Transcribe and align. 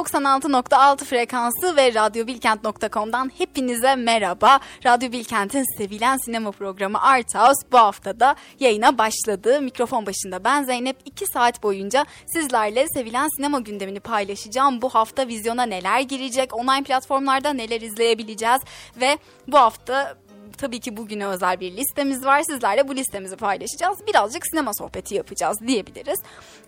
96.6 0.00 1.04
frekansı 1.04 1.76
ve 1.76 1.94
radyobilkent.com'dan 1.94 3.30
hepinize 3.38 3.96
merhaba. 3.96 4.60
Radyo 4.86 5.12
Bilkent'in 5.12 5.78
sevilen 5.78 6.18
sinema 6.24 6.50
programı 6.50 7.02
Art 7.02 7.34
House 7.34 7.72
bu 7.72 7.78
haftada 7.78 8.34
yayına 8.60 8.98
başladı. 8.98 9.60
Mikrofon 9.60 10.06
başında 10.06 10.44
ben 10.44 10.64
Zeynep 10.64 10.96
2 11.04 11.26
saat 11.26 11.62
boyunca 11.62 12.06
sizlerle 12.26 12.86
sevilen 12.88 13.28
sinema 13.36 13.60
gündemini 13.60 14.00
paylaşacağım. 14.00 14.82
Bu 14.82 14.88
hafta 14.88 15.28
vizyona 15.28 15.62
neler 15.62 16.00
girecek, 16.00 16.56
online 16.56 16.82
platformlarda 16.82 17.52
neler 17.52 17.80
izleyebileceğiz 17.80 18.60
ve 19.00 19.18
bu 19.48 19.58
hafta 19.58 20.16
tabii 20.60 20.80
ki 20.80 20.96
bugüne 20.96 21.26
özel 21.26 21.60
bir 21.60 21.76
listemiz 21.76 22.24
var. 22.24 22.42
Sizlerle 22.42 22.88
bu 22.88 22.96
listemizi 22.96 23.36
paylaşacağız. 23.36 24.06
Birazcık 24.06 24.46
sinema 24.46 24.74
sohbeti 24.74 25.14
yapacağız 25.14 25.58
diyebiliriz. 25.66 26.18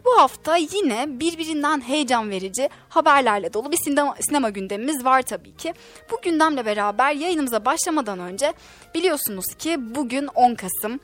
Bu 0.04 0.20
hafta 0.20 0.56
yine 0.56 1.06
birbirinden 1.08 1.80
heyecan 1.80 2.30
verici 2.30 2.68
haberlerle 2.88 3.52
dolu 3.52 3.72
bir 3.72 3.76
sinema, 3.84 4.16
sinema 4.20 4.50
gündemimiz 4.50 5.04
var 5.04 5.22
tabii 5.22 5.56
ki. 5.56 5.74
Bu 6.10 6.20
gündemle 6.22 6.66
beraber 6.66 7.12
yayınımıza 7.12 7.64
başlamadan 7.64 8.18
önce 8.18 8.52
biliyorsunuz 8.94 9.46
ki 9.58 9.94
bugün 9.94 10.26
10 10.34 10.54
Kasım. 10.54 11.00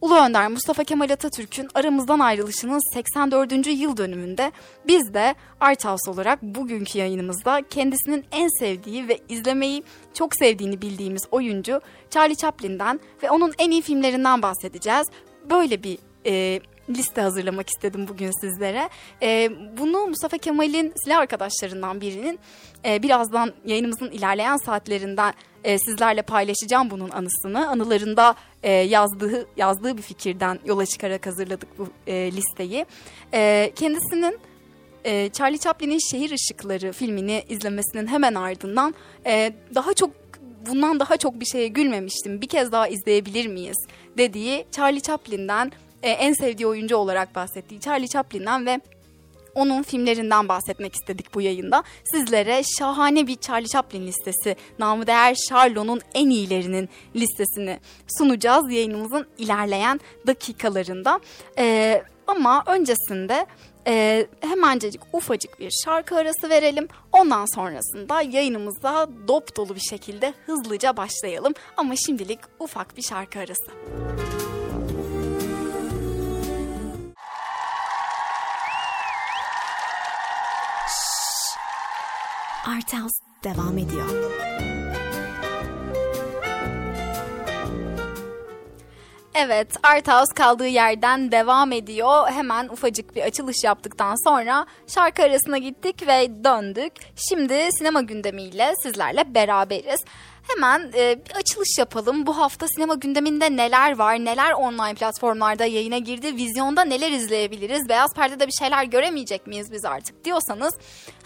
Ulu 0.00 0.16
Önder 0.16 0.48
Mustafa 0.48 0.84
Kemal 0.84 1.10
Atatürk'ün 1.10 1.68
aramızdan 1.74 2.18
ayrılışının 2.18 2.94
84. 2.94 3.66
yıl 3.66 3.96
dönümünde 3.96 4.52
biz 4.86 5.14
de 5.14 5.34
Art 5.60 5.84
House 5.84 6.10
olarak 6.10 6.42
bugünkü 6.42 6.98
yayınımızda 6.98 7.62
kendisinin 7.70 8.24
en 8.32 8.48
sevdiği 8.58 9.08
ve 9.08 9.18
izlemeyi 9.28 9.82
çok 10.14 10.36
sevdiğini 10.36 10.82
bildiğimiz 10.82 11.22
oyuncu 11.30 11.80
Charlie 12.10 12.36
Chaplin'den 12.36 13.00
ve 13.22 13.30
onun 13.30 13.52
en 13.58 13.70
iyi 13.70 13.82
filmlerinden 13.82 14.42
bahsedeceğiz. 14.42 15.06
Böyle 15.50 15.82
bir 15.82 15.98
e, 16.26 16.60
liste 16.90 17.20
hazırlamak 17.20 17.68
istedim 17.68 18.08
bugün 18.08 18.40
sizlere. 18.40 18.88
E, 19.22 19.50
bunu 19.78 20.06
Mustafa 20.06 20.38
Kemal'in 20.38 20.92
silah 21.04 21.18
arkadaşlarından 21.18 22.00
birinin 22.00 22.38
e, 22.84 23.02
birazdan 23.02 23.52
yayınımızın 23.64 24.10
ilerleyen 24.10 24.56
saatlerinden 24.56 25.34
e, 25.64 25.78
sizlerle 25.78 26.22
paylaşacağım 26.22 26.90
bunun 26.90 27.10
anısını. 27.10 27.68
Anılarında 27.68 28.34
e, 28.62 28.72
yazdığı 28.72 29.46
yazdığı 29.56 29.96
bir 29.96 30.02
fikirden 30.02 30.58
yola 30.64 30.86
çıkarak 30.86 31.26
hazırladık 31.26 31.78
bu 31.78 31.88
e, 32.06 32.32
listeyi. 32.32 32.86
E, 33.34 33.72
kendisinin 33.76 34.38
e, 35.04 35.30
Charlie 35.32 35.58
Chaplin'in 35.58 36.10
Şehir 36.10 36.30
Işıkları 36.30 36.92
filmini 36.92 37.44
izlemesinin 37.48 38.06
hemen 38.06 38.34
ardından 38.34 38.94
e, 39.26 39.52
daha 39.74 39.94
çok 39.94 40.10
bundan 40.66 41.00
daha 41.00 41.16
çok 41.16 41.40
bir 41.40 41.46
şeye 41.46 41.68
gülmemiştim. 41.68 42.40
Bir 42.40 42.48
kez 42.48 42.72
daha 42.72 42.88
izleyebilir 42.88 43.46
miyiz 43.46 43.86
dediği 44.18 44.66
Charlie 44.72 45.00
Chaplin'den 45.00 45.72
e, 46.02 46.10
en 46.10 46.32
sevdiği 46.32 46.66
oyuncu 46.66 46.96
olarak 46.96 47.34
bahsettiği 47.34 47.80
Charlie 47.80 48.08
Chaplin'den 48.08 48.66
ve 48.66 48.80
onun 49.54 49.82
filmlerinden 49.82 50.48
bahsetmek 50.48 50.94
istedik 50.94 51.34
bu 51.34 51.40
yayında. 51.40 51.82
Sizlere 52.04 52.62
şahane 52.78 53.26
bir 53.26 53.36
Charlie 53.36 53.68
Chaplin 53.68 54.06
listesi, 54.06 54.56
namı 54.78 55.06
değer 55.06 55.36
Charlot'un 55.48 56.00
en 56.14 56.30
iyilerinin 56.30 56.88
listesini 57.16 57.80
sunacağız 58.18 58.72
yayınımızın 58.72 59.26
ilerleyen 59.38 60.00
dakikalarında. 60.26 61.20
Ee, 61.58 62.02
ama 62.26 62.64
öncesinde 62.66 63.46
e, 63.86 64.26
hemencecik 64.40 65.00
ufacık 65.12 65.60
bir 65.60 65.72
şarkı 65.84 66.16
arası 66.16 66.50
verelim. 66.50 66.88
Ondan 67.12 67.54
sonrasında 67.54 68.22
yayınımıza 68.22 69.08
dop 69.28 69.56
dolu 69.56 69.74
bir 69.74 69.80
şekilde 69.90 70.34
hızlıca 70.46 70.96
başlayalım. 70.96 71.54
Ama 71.76 71.94
şimdilik 72.06 72.38
ufak 72.58 72.96
bir 72.96 73.02
şarkı 73.02 73.38
arası. 73.38 73.70
Müzik 73.70 74.59
Art 82.76 82.94
House 82.94 83.24
devam 83.44 83.78
ediyor. 83.78 84.08
Evet, 89.34 89.68
Art 89.82 90.08
House 90.08 90.34
kaldığı 90.34 90.66
yerden 90.66 91.32
devam 91.32 91.72
ediyor. 91.72 92.30
Hemen 92.30 92.68
ufacık 92.68 93.16
bir 93.16 93.22
açılış 93.22 93.64
yaptıktan 93.64 94.24
sonra 94.24 94.66
şarkı 94.86 95.22
arasına 95.22 95.58
gittik 95.58 96.06
ve 96.06 96.44
döndük. 96.44 96.92
Şimdi 97.28 97.68
sinema 97.78 98.02
gündemiyle 98.02 98.72
sizlerle 98.82 99.34
beraberiz. 99.34 100.00
Hemen 100.48 100.92
e, 100.94 101.24
bir 101.26 101.36
açılış 101.36 101.78
yapalım. 101.78 102.26
Bu 102.26 102.36
hafta 102.38 102.68
sinema 102.68 102.94
gündeminde 102.94 103.56
neler 103.56 103.98
var, 103.98 104.24
neler 104.24 104.52
online 104.52 104.94
platformlarda 104.94 105.64
yayına 105.64 105.98
girdi, 105.98 106.36
vizyonda 106.36 106.84
neler 106.84 107.10
izleyebiliriz, 107.10 107.88
beyaz 107.88 108.14
perdede 108.14 108.46
bir 108.46 108.52
şeyler 108.58 108.84
göremeyecek 108.84 109.46
miyiz 109.46 109.72
biz 109.72 109.84
artık 109.84 110.24
diyorsanız 110.24 110.74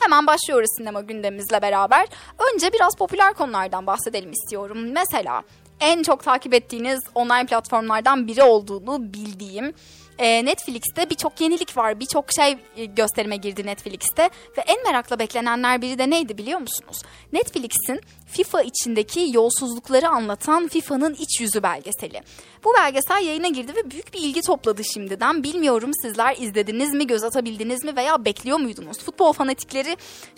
hemen 0.01 0.27
başlıyoruz 0.27 0.69
sinema 0.79 1.01
gündemimizle 1.01 1.63
beraber. 1.63 2.07
Önce 2.55 2.73
biraz 2.73 2.97
popüler 2.97 3.35
konulardan 3.35 3.87
bahsedelim 3.87 4.33
istiyorum. 4.33 4.79
Mesela 4.93 5.43
en 5.81 6.03
çok 6.03 6.25
takip 6.25 6.55
ettiğiniz 6.55 7.01
online 7.15 7.47
platformlardan 7.47 8.27
biri 8.27 8.43
olduğunu 8.43 9.13
bildiğim 9.13 9.75
e, 10.19 10.45
Netflix'te 10.45 11.11
birçok 11.11 11.41
yenilik 11.41 11.77
var. 11.77 12.01
Birçok 12.01 12.33
şey 12.33 12.57
e, 12.77 12.85
gösterime 12.85 13.37
girdi 13.37 13.67
Netflix'te. 13.67 14.31
Ve 14.59 14.61
en 14.67 14.83
merakla 14.85 15.19
beklenenler 15.19 15.83
biri 15.83 15.99
de 15.99 16.11
neydi 16.11 16.39
biliyor 16.39 16.59
musunuz? 16.59 17.03
Netflix'in 17.33 18.01
FIFA 18.35 18.63
içindeki 18.63 19.31
yolsuzlukları 19.33 20.09
anlatan 20.09 20.69
FIFA'nın 20.69 21.15
iç 21.15 21.41
yüzü 21.41 21.63
belgeseli. 21.63 22.21
Bu 22.65 22.75
belgesel 22.79 23.27
yayına 23.27 23.49
girdi 23.49 23.73
ve 23.77 23.91
büyük 23.91 24.15
bir 24.15 24.19
ilgi 24.19 24.41
topladı 24.41 24.85
şimdiden. 24.85 25.43
Bilmiyorum 25.43 25.91
sizler 26.03 26.37
izlediniz 26.37 26.95
mi, 26.95 27.07
göz 27.07 27.25
atabildiniz 27.25 27.85
mi 27.85 27.97
veya 27.97 28.25
bekliyor 28.25 28.59
muydunuz? 28.59 28.99
Futbol 28.99 29.33
fanatikleri 29.33 29.97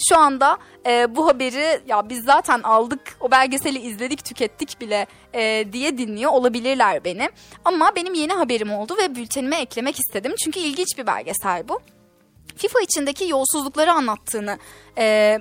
şu 0.08 0.18
anda 0.18 0.58
e, 0.86 1.16
bu 1.16 1.26
haberi 1.26 1.80
ya 1.86 2.08
biz 2.08 2.24
zaten 2.24 2.62
aldık, 2.62 3.16
o 3.20 3.30
belgeseli 3.30 3.78
izledik, 3.78 4.24
tükettik 4.24 4.80
bile 4.80 5.06
e, 5.34 5.72
diye 5.72 5.98
dinliyor 5.98 6.32
olabilirler 6.32 7.04
beni. 7.04 7.28
Ama 7.64 7.96
benim 7.96 8.14
yeni 8.14 8.32
haberim 8.32 8.72
oldu 8.72 8.96
ve 9.02 9.14
bültenime 9.14 9.60
eklemek 9.60 9.96
istedim. 9.98 10.34
Çünkü 10.44 10.60
ilginç 10.60 10.98
bir 10.98 11.06
belgesel 11.06 11.68
bu. 11.68 11.80
FIFA 12.56 12.80
içindeki 12.80 13.28
yolsuzlukları 13.28 13.92
anlattığını 13.92 14.58
e, 14.98 15.38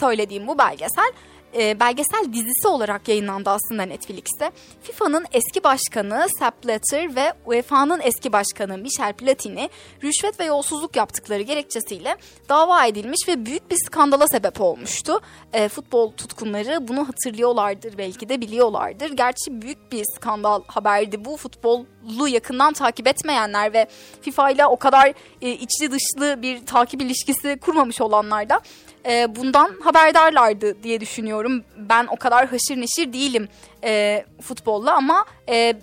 söylediğim 0.00 0.46
bu 0.46 0.58
belgesel 0.58 1.12
e, 1.58 1.80
belgesel 1.80 2.32
dizisi 2.32 2.68
olarak 2.68 3.08
yayınlandı 3.08 3.50
aslında 3.50 3.82
Netflix'te. 3.82 4.50
FIFA'nın 4.82 5.26
eski 5.32 5.64
başkanı 5.64 6.26
Sepp 6.38 6.64
Blatter 6.64 7.16
ve 7.16 7.32
UEFA'nın 7.46 8.00
eski 8.02 8.32
başkanı 8.32 8.78
Michel 8.78 9.12
Platini 9.12 9.70
rüşvet 10.02 10.40
ve 10.40 10.44
yolsuzluk 10.44 10.96
yaptıkları 10.96 11.42
gerekçesiyle 11.42 12.16
dava 12.48 12.86
edilmiş 12.86 13.28
ve 13.28 13.46
büyük 13.46 13.70
bir 13.70 13.76
skandala 13.86 14.28
sebep 14.28 14.60
olmuştu. 14.60 15.20
E, 15.52 15.68
futbol 15.68 16.12
tutkunları 16.12 16.88
bunu 16.88 17.08
hatırlıyorlardır 17.08 17.98
belki 17.98 18.28
de 18.28 18.40
biliyorlardır. 18.40 19.10
Gerçi 19.10 19.62
büyük 19.62 19.92
bir 19.92 20.04
skandal 20.16 20.62
haberdi 20.66 21.24
bu 21.24 21.36
futbolu 21.36 22.28
yakından 22.28 22.72
takip 22.72 23.06
etmeyenler 23.06 23.72
ve 23.72 23.86
FIFA 24.22 24.50
ile 24.50 24.66
o 24.66 24.76
kadar 24.76 25.12
e, 25.42 25.50
içli 25.50 25.90
dışlı 25.90 26.42
bir 26.42 26.66
takip 26.66 27.02
ilişkisi 27.02 27.58
kurmamış 27.60 28.00
olanlar 28.00 28.48
da 28.48 28.60
e, 29.06 29.36
bundan 29.36 29.74
haberdarlardı 29.84 30.82
diye 30.82 31.00
düşünüyorum. 31.00 31.64
Ben 31.76 32.06
o 32.06 32.16
kadar 32.16 32.46
haşır 32.46 32.76
neşir 32.76 33.12
değilim 33.12 33.48
e, 33.84 34.24
futbolla 34.42 34.96
ama 34.96 35.24
e, 35.48 35.76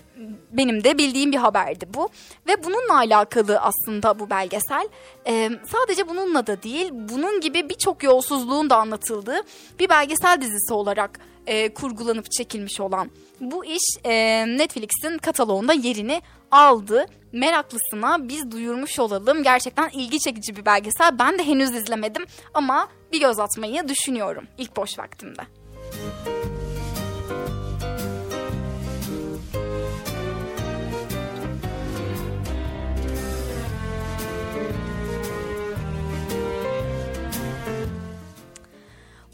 benim 0.52 0.84
de 0.84 0.98
bildiğim 0.98 1.32
bir 1.32 1.38
haberdi 1.38 1.86
bu. 1.94 2.10
Ve 2.48 2.64
bununla 2.64 2.98
alakalı 2.98 3.60
aslında 3.60 4.20
bu 4.20 4.30
belgesel. 4.30 4.88
E, 5.28 5.50
sadece 5.72 6.10
bununla 6.10 6.48
da 6.48 6.64
değil, 6.64 6.90
bunun 6.92 7.42
gibi 7.42 7.70
birçok 7.70 8.04
yolsuzluğun 8.04 8.70
da 8.70 8.78
anlatıldığı 8.78 9.42
bir 9.80 9.90
belgesel 9.90 10.42
dizisi 10.42 10.74
olarak 10.74 11.20
e, 11.48 11.74
kurgulanıp 11.74 12.32
çekilmiş 12.32 12.80
olan 12.80 13.12
bu 13.40 13.66
iş 13.66 13.84
e, 14.04 14.46
Netflix'in 14.48 15.18
kataloğunda 15.18 15.74
yerini 15.74 16.22
aldı. 16.52 17.06
Meraklısına 17.32 18.30
biz 18.30 18.52
duyurmuş 18.52 19.00
olalım. 19.00 19.44
Gerçekten 19.44 19.90
ilgi 19.90 20.20
çekici 20.20 20.56
bir 20.56 20.66
belgesel. 20.66 21.20
Ben 21.20 21.40
de 21.40 21.44
henüz 21.44 21.72
izlemedim 21.72 22.26
ama 22.54 22.88
bir 23.12 23.20
göz 23.20 23.40
atmayı 23.40 23.88
düşünüyorum 23.88 24.48
ilk 24.58 24.78
boş 24.78 25.00
vaktimde. 25.00 25.42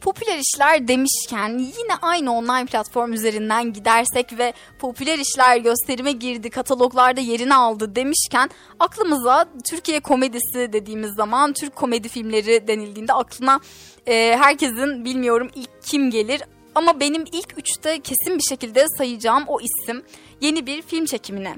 Popüler 0.04 0.38
işler 0.38 0.88
demişken 0.88 1.58
yine 1.58 1.96
aynı 2.02 2.34
online 2.34 2.66
platform 2.66 3.14
üzerinden 3.14 3.74
gidersek 3.74 4.38
ve 4.38 4.54
popüler 4.80 5.20
işler 5.20 5.58
gösterime 5.58 6.12
girdi, 6.12 6.50
kataloglarda 6.50 7.22
yerini 7.22 7.56
aldı 7.56 7.96
demişken 7.96 8.50
aklımıza 8.80 9.46
Türkiye 9.70 10.00
komedisi 10.00 10.74
dediğimiz 10.74 11.16
zaman 11.16 11.54
Türk 11.54 11.76
komedi 11.76 12.10
filmleri 12.10 12.68
denildiğinde 12.68 13.14
aklına 13.14 13.60
e, 14.08 14.38
herkesin 14.40 15.06
bilmiyorum 15.06 15.50
ilk 15.56 15.84
kim 15.84 16.12
gelir 16.12 16.42
ama 16.76 17.00
benim 17.00 17.26
ilk 17.32 17.58
üçte 17.58 18.00
kesin 18.00 18.38
bir 18.38 18.44
şekilde 18.50 18.86
sayacağım 18.98 19.44
o 19.48 19.60
isim 19.62 20.04
yeni 20.42 20.66
bir 20.66 20.82
film 20.82 21.06
çekimine 21.06 21.56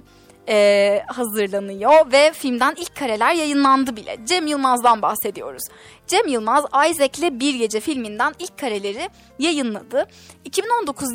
e, 0.49 1.01
hazırlanıyor 1.07 2.11
ve 2.11 2.31
filmden 2.33 2.75
ilk 2.77 2.95
kareler 2.95 3.33
yayınlandı 3.33 3.95
bile. 3.95 4.17
Cem 4.25 4.47
Yılmaz'dan 4.47 5.01
bahsediyoruz. 5.01 5.63
Cem 6.07 6.27
Yılmaz 6.27 6.65
Isaac'le 6.89 7.39
Bir 7.39 7.55
Gece 7.55 7.79
filminden 7.79 8.33
ilk 8.39 8.57
kareleri 8.57 9.09
yayınladı. 9.39 10.07
2019 10.45 11.07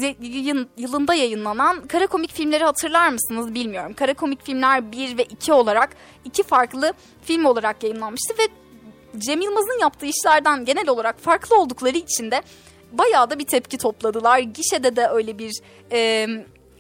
yılında 0.76 1.14
yayınlanan 1.14 1.86
kara 1.86 2.06
komik 2.06 2.32
filmleri 2.32 2.64
hatırlar 2.64 3.08
mısınız 3.08 3.54
bilmiyorum. 3.54 3.92
Kara 3.94 4.14
komik 4.14 4.44
filmler 4.44 4.92
1 4.92 5.18
ve 5.18 5.24
2 5.24 5.52
olarak 5.52 5.96
iki 6.24 6.42
farklı 6.42 6.92
film 7.22 7.44
olarak 7.44 7.82
yayınlanmıştı 7.82 8.34
ve 8.38 8.42
Cem 9.18 9.40
Yılmaz'ın 9.40 9.80
yaptığı 9.80 10.06
işlerden 10.06 10.64
genel 10.64 10.88
olarak 10.88 11.20
farklı 11.20 11.60
oldukları 11.60 11.96
için 11.96 12.30
de 12.30 12.42
bayağı 12.92 13.30
da 13.30 13.38
bir 13.38 13.46
tepki 13.46 13.78
topladılar. 13.78 14.38
Gişede 14.38 14.96
de 14.96 15.06
öyle 15.06 15.38
bir 15.38 15.52
e, 15.92 16.26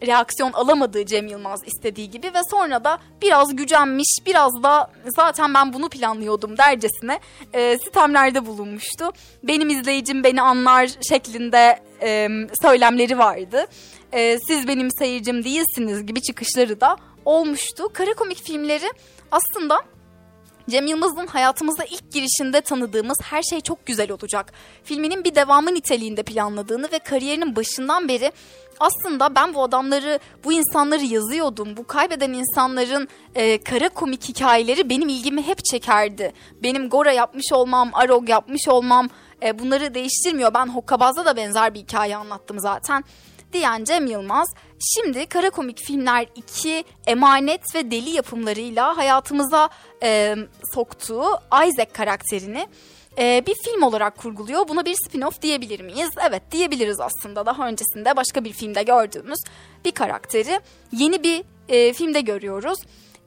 reaksiyon 0.06 0.52
alamadığı 0.52 1.06
Cem 1.06 1.26
Yılmaz 1.26 1.60
istediği 1.66 2.10
gibi 2.10 2.26
ve 2.26 2.40
sonra 2.50 2.84
da 2.84 2.98
biraz 3.22 3.56
gücenmiş, 3.56 4.18
biraz 4.26 4.62
da 4.62 4.90
zaten 5.16 5.54
ben 5.54 5.72
bunu 5.72 5.88
planlıyordum 5.88 6.58
dercesine 6.58 7.20
e, 7.52 7.78
sistemlerde 7.78 8.46
bulunmuştu. 8.46 9.10
Benim 9.42 9.68
izleyicim 9.68 10.24
beni 10.24 10.42
anlar 10.42 10.90
şeklinde 11.08 11.80
e, 12.02 12.28
söylemleri 12.62 13.18
vardı. 13.18 13.66
E, 14.12 14.38
siz 14.48 14.68
benim 14.68 14.90
seyircim 14.90 15.44
değilsiniz 15.44 16.06
gibi 16.06 16.22
çıkışları 16.22 16.80
da 16.80 16.96
olmuştu. 17.24 17.88
Kara 17.92 18.14
komik 18.14 18.42
filmleri 18.42 18.90
aslında 19.30 19.80
Cem 20.68 20.86
Yılmaz'ın 20.86 21.26
hayatımıza 21.26 21.84
ilk 21.84 22.12
girişinde 22.12 22.60
tanıdığımız 22.60 23.18
her 23.22 23.42
şey 23.42 23.60
çok 23.60 23.86
güzel 23.86 24.12
olacak. 24.12 24.52
Filminin 24.84 25.24
bir 25.24 25.34
devamı 25.34 25.74
niteliğinde 25.74 26.22
planladığını 26.22 26.88
ve 26.92 26.98
kariyerinin 26.98 27.56
başından 27.56 28.08
beri 28.08 28.32
aslında 28.80 29.34
ben 29.34 29.54
bu 29.54 29.62
adamları, 29.62 30.18
bu 30.44 30.52
insanları 30.52 31.04
yazıyordum. 31.04 31.76
Bu 31.76 31.86
kaybeden 31.86 32.32
insanların 32.32 33.08
e, 33.34 33.60
kara 33.60 33.88
komik 33.88 34.28
hikayeleri 34.28 34.88
benim 34.88 35.08
ilgimi 35.08 35.42
hep 35.46 35.64
çekerdi. 35.64 36.32
Benim 36.62 36.88
Gora 36.88 37.12
yapmış 37.12 37.52
olmam, 37.52 37.90
Arog 37.92 38.28
yapmış 38.28 38.68
olmam 38.68 39.08
e, 39.42 39.58
bunları 39.58 39.94
değiştirmiyor. 39.94 40.54
Ben 40.54 40.66
Hokkabaz'da 40.66 41.24
da 41.24 41.36
benzer 41.36 41.74
bir 41.74 41.80
hikaye 41.80 42.16
anlattım 42.16 42.60
zaten 42.60 43.04
diyen 43.52 43.84
Cem 43.84 44.06
Yılmaz 44.06 44.48
şimdi 44.80 45.26
kara 45.26 45.50
komik 45.50 45.78
filmler 45.78 46.26
2 46.34 46.84
emanet 47.06 47.74
ve 47.74 47.90
deli 47.90 48.10
yapımlarıyla 48.10 48.96
hayatımıza 48.96 49.68
e, 50.02 50.36
soktuğu 50.74 51.24
Isaac 51.66 51.92
karakterini 51.92 52.66
e, 53.18 53.44
bir 53.46 53.54
film 53.64 53.82
olarak 53.82 54.18
kurguluyor. 54.18 54.68
Buna 54.68 54.84
bir 54.84 54.94
spin-off 54.94 55.42
diyebilir 55.42 55.80
miyiz? 55.80 56.10
Evet 56.28 56.42
diyebiliriz 56.52 57.00
aslında. 57.00 57.46
Daha 57.46 57.68
öncesinde 57.68 58.16
başka 58.16 58.44
bir 58.44 58.52
filmde 58.52 58.82
gördüğümüz 58.82 59.38
bir 59.84 59.90
karakteri 59.90 60.60
yeni 60.92 61.22
bir 61.22 61.44
e, 61.68 61.92
filmde 61.92 62.20
görüyoruz. 62.20 62.78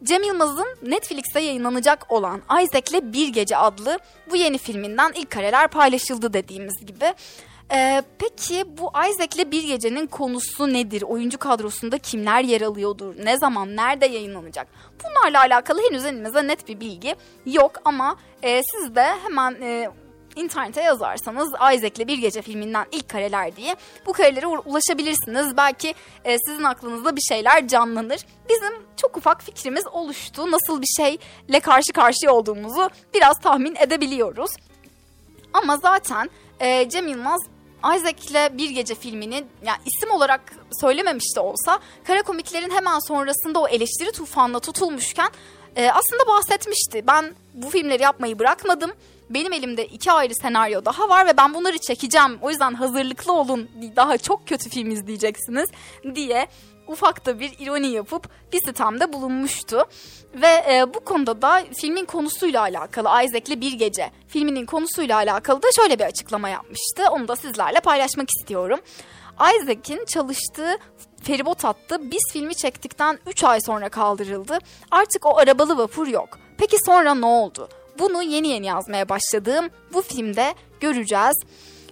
Cem 0.03 0.23
Yılmaz'ın 0.23 0.67
Netflix'te 0.81 1.39
yayınlanacak 1.39 2.11
olan 2.11 2.41
Isaac'le 2.63 3.13
Bir 3.13 3.27
Gece 3.27 3.57
adlı 3.57 3.99
bu 4.31 4.35
yeni 4.35 4.57
filminden 4.57 5.11
ilk 5.15 5.31
kareler 5.31 5.67
paylaşıldı 5.67 6.33
dediğimiz 6.33 6.85
gibi. 6.85 7.13
Ee, 7.71 8.03
peki 8.19 8.65
bu 8.77 8.91
Isaac'le 9.09 9.51
Bir 9.51 9.63
Gece'nin 9.63 10.07
konusu 10.07 10.73
nedir? 10.73 11.01
Oyuncu 11.01 11.37
kadrosunda 11.37 11.97
kimler 11.97 12.43
yer 12.43 12.61
alıyordur? 12.61 13.15
Ne 13.23 13.37
zaman, 13.37 13.75
nerede 13.75 14.05
yayınlanacak? 14.05 14.67
Bunlarla 15.03 15.39
alakalı 15.39 15.81
henüz 15.89 16.05
elimizde 16.05 16.47
net 16.47 16.67
bir 16.67 16.79
bilgi 16.79 17.15
yok 17.45 17.71
ama 17.85 18.15
e, 18.43 18.61
siz 18.63 18.95
de 18.95 19.05
hemen 19.23 19.61
e, 19.61 19.89
internete 20.35 20.81
yazarsanız 20.81 21.49
Isaac'le 21.49 22.07
Bir 22.07 22.17
Gece 22.17 22.41
filminden 22.41 22.85
ilk 22.91 23.09
kareler 23.09 23.55
diye 23.55 23.75
bu 24.05 24.13
karelere 24.13 24.47
ulaşabilirsiniz. 24.47 25.57
Belki 25.57 25.93
e, 26.25 26.37
sizin 26.47 26.63
aklınızda 26.63 27.15
bir 27.15 27.21
şeyler 27.21 27.67
canlanır. 27.67 28.21
Bizim 28.49 28.73
çok 28.97 29.17
ufak 29.17 29.43
fikrimiz 29.43 29.87
oluştu. 29.87 30.51
Nasıl 30.51 30.81
bir 30.81 30.93
şeyle 30.97 31.59
karşı 31.59 31.93
karşıya 31.93 32.33
olduğumuzu 32.33 32.89
biraz 33.13 33.39
tahmin 33.39 33.75
edebiliyoruz. 33.75 34.51
Ama 35.53 35.77
zaten 35.77 36.29
e, 36.59 36.89
Cem 36.89 37.07
Yılmaz 37.07 37.41
Isaac 37.95 38.31
ile 38.31 38.57
Bir 38.57 38.69
Gece 38.69 38.95
filmini 38.95 39.43
yani 39.65 39.77
isim 39.85 40.11
olarak 40.11 40.41
söylememiş 40.81 41.35
de 41.35 41.39
olsa 41.39 41.79
kara 42.03 42.21
komiklerin 42.21 42.69
hemen 42.69 42.99
sonrasında 42.99 43.59
o 43.59 43.67
eleştiri 43.67 44.11
tufanla 44.11 44.59
tutulmuşken 44.59 45.29
e, 45.75 45.89
aslında 45.91 46.27
bahsetmişti. 46.27 47.03
Ben 47.07 47.35
bu 47.53 47.69
filmleri 47.69 48.03
yapmayı 48.03 48.39
bırakmadım. 48.39 48.91
Benim 49.29 49.53
elimde 49.53 49.85
iki 49.85 50.11
ayrı 50.11 50.35
senaryo 50.35 50.85
daha 50.85 51.09
var 51.09 51.27
ve 51.27 51.37
ben 51.37 51.53
bunları 51.53 51.77
çekeceğim. 51.77 52.37
O 52.41 52.49
yüzden 52.49 52.73
hazırlıklı 52.73 53.33
olun. 53.33 53.69
Daha 53.95 54.17
çok 54.17 54.47
kötü 54.47 54.69
film 54.69 54.91
izleyeceksiniz 54.91 55.69
diye 56.15 56.47
ufak 56.87 57.25
da 57.25 57.39
bir 57.39 57.51
ironi 57.59 57.87
yapıp 57.87 58.29
bir 58.53 58.59
sitemde 58.65 59.13
bulunmuştu. 59.13 59.85
Ve 60.35 60.47
e, 60.47 60.93
bu 60.93 60.99
konuda 60.99 61.41
da 61.41 61.63
filmin 61.81 62.05
konusuyla 62.05 62.61
alakalı 62.61 63.07
Isaac'le 63.23 63.61
Bir 63.61 63.73
Gece 63.73 64.11
filminin 64.27 64.65
konusuyla 64.65 65.15
alakalı 65.15 65.63
da 65.63 65.67
şöyle 65.75 65.99
bir 65.99 66.03
açıklama 66.03 66.49
yapmıştı. 66.49 67.03
Onu 67.11 67.27
da 67.27 67.35
sizlerle 67.35 67.79
paylaşmak 67.79 68.29
istiyorum. 68.39 68.79
Isaac'in 69.33 70.05
çalıştığı 70.05 70.77
feribot 71.23 71.63
hattı 71.63 72.11
biz 72.11 72.31
filmi 72.33 72.55
çektikten 72.55 73.19
3 73.27 73.43
ay 73.43 73.61
sonra 73.61 73.89
kaldırıldı. 73.89 74.59
Artık 74.91 75.25
o 75.25 75.37
arabalı 75.37 75.77
vapur 75.77 76.07
yok. 76.07 76.39
Peki 76.57 76.77
sonra 76.85 77.15
ne 77.15 77.25
oldu? 77.25 77.69
Bunu 77.99 78.23
yeni 78.23 78.47
yeni 78.47 78.65
yazmaya 78.65 79.09
başladığım 79.09 79.69
bu 79.93 80.01
filmde 80.01 80.53
göreceğiz. 80.79 81.35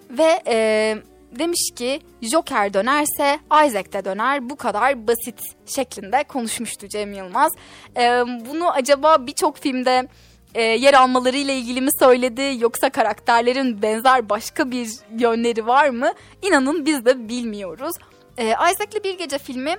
Ve 0.10 0.44
e, 0.48 0.98
demiş 1.40 1.72
ki 1.76 2.00
Joker 2.22 2.74
dönerse 2.74 3.40
Isaac 3.68 3.94
de 3.94 4.06
döner 4.06 4.50
bu 4.50 4.56
kadar 4.56 5.08
basit 5.08 5.40
şeklinde 5.66 6.24
konuşmuştu 6.24 6.88
Cem 6.88 7.14
Yılmaz. 7.14 7.52
E, 7.98 8.02
bunu 8.50 8.72
acaba 8.72 9.28
birçok 9.28 9.58
filmde 9.58 10.08
e, 10.56 10.62
yer 10.62 10.94
almalarıyla 10.94 11.54
ilgili 11.54 11.82
mi 11.82 11.90
söyledi 12.00 12.56
yoksa 12.60 12.90
karakterlerin 12.90 13.82
benzer 13.82 14.30
başka 14.30 14.72
bir 14.72 14.90
yönleri 15.18 15.68
var 15.68 15.90
mı? 15.90 16.12
İnanın 16.42 16.86
biz 16.86 17.06
de 17.06 17.30
bilmiyoruz. 17.30 17.96
E, 18.38 18.46
Isaac'li 18.46 19.04
Bir 19.04 19.18
Gece 19.18 19.38
filmi 19.38 19.76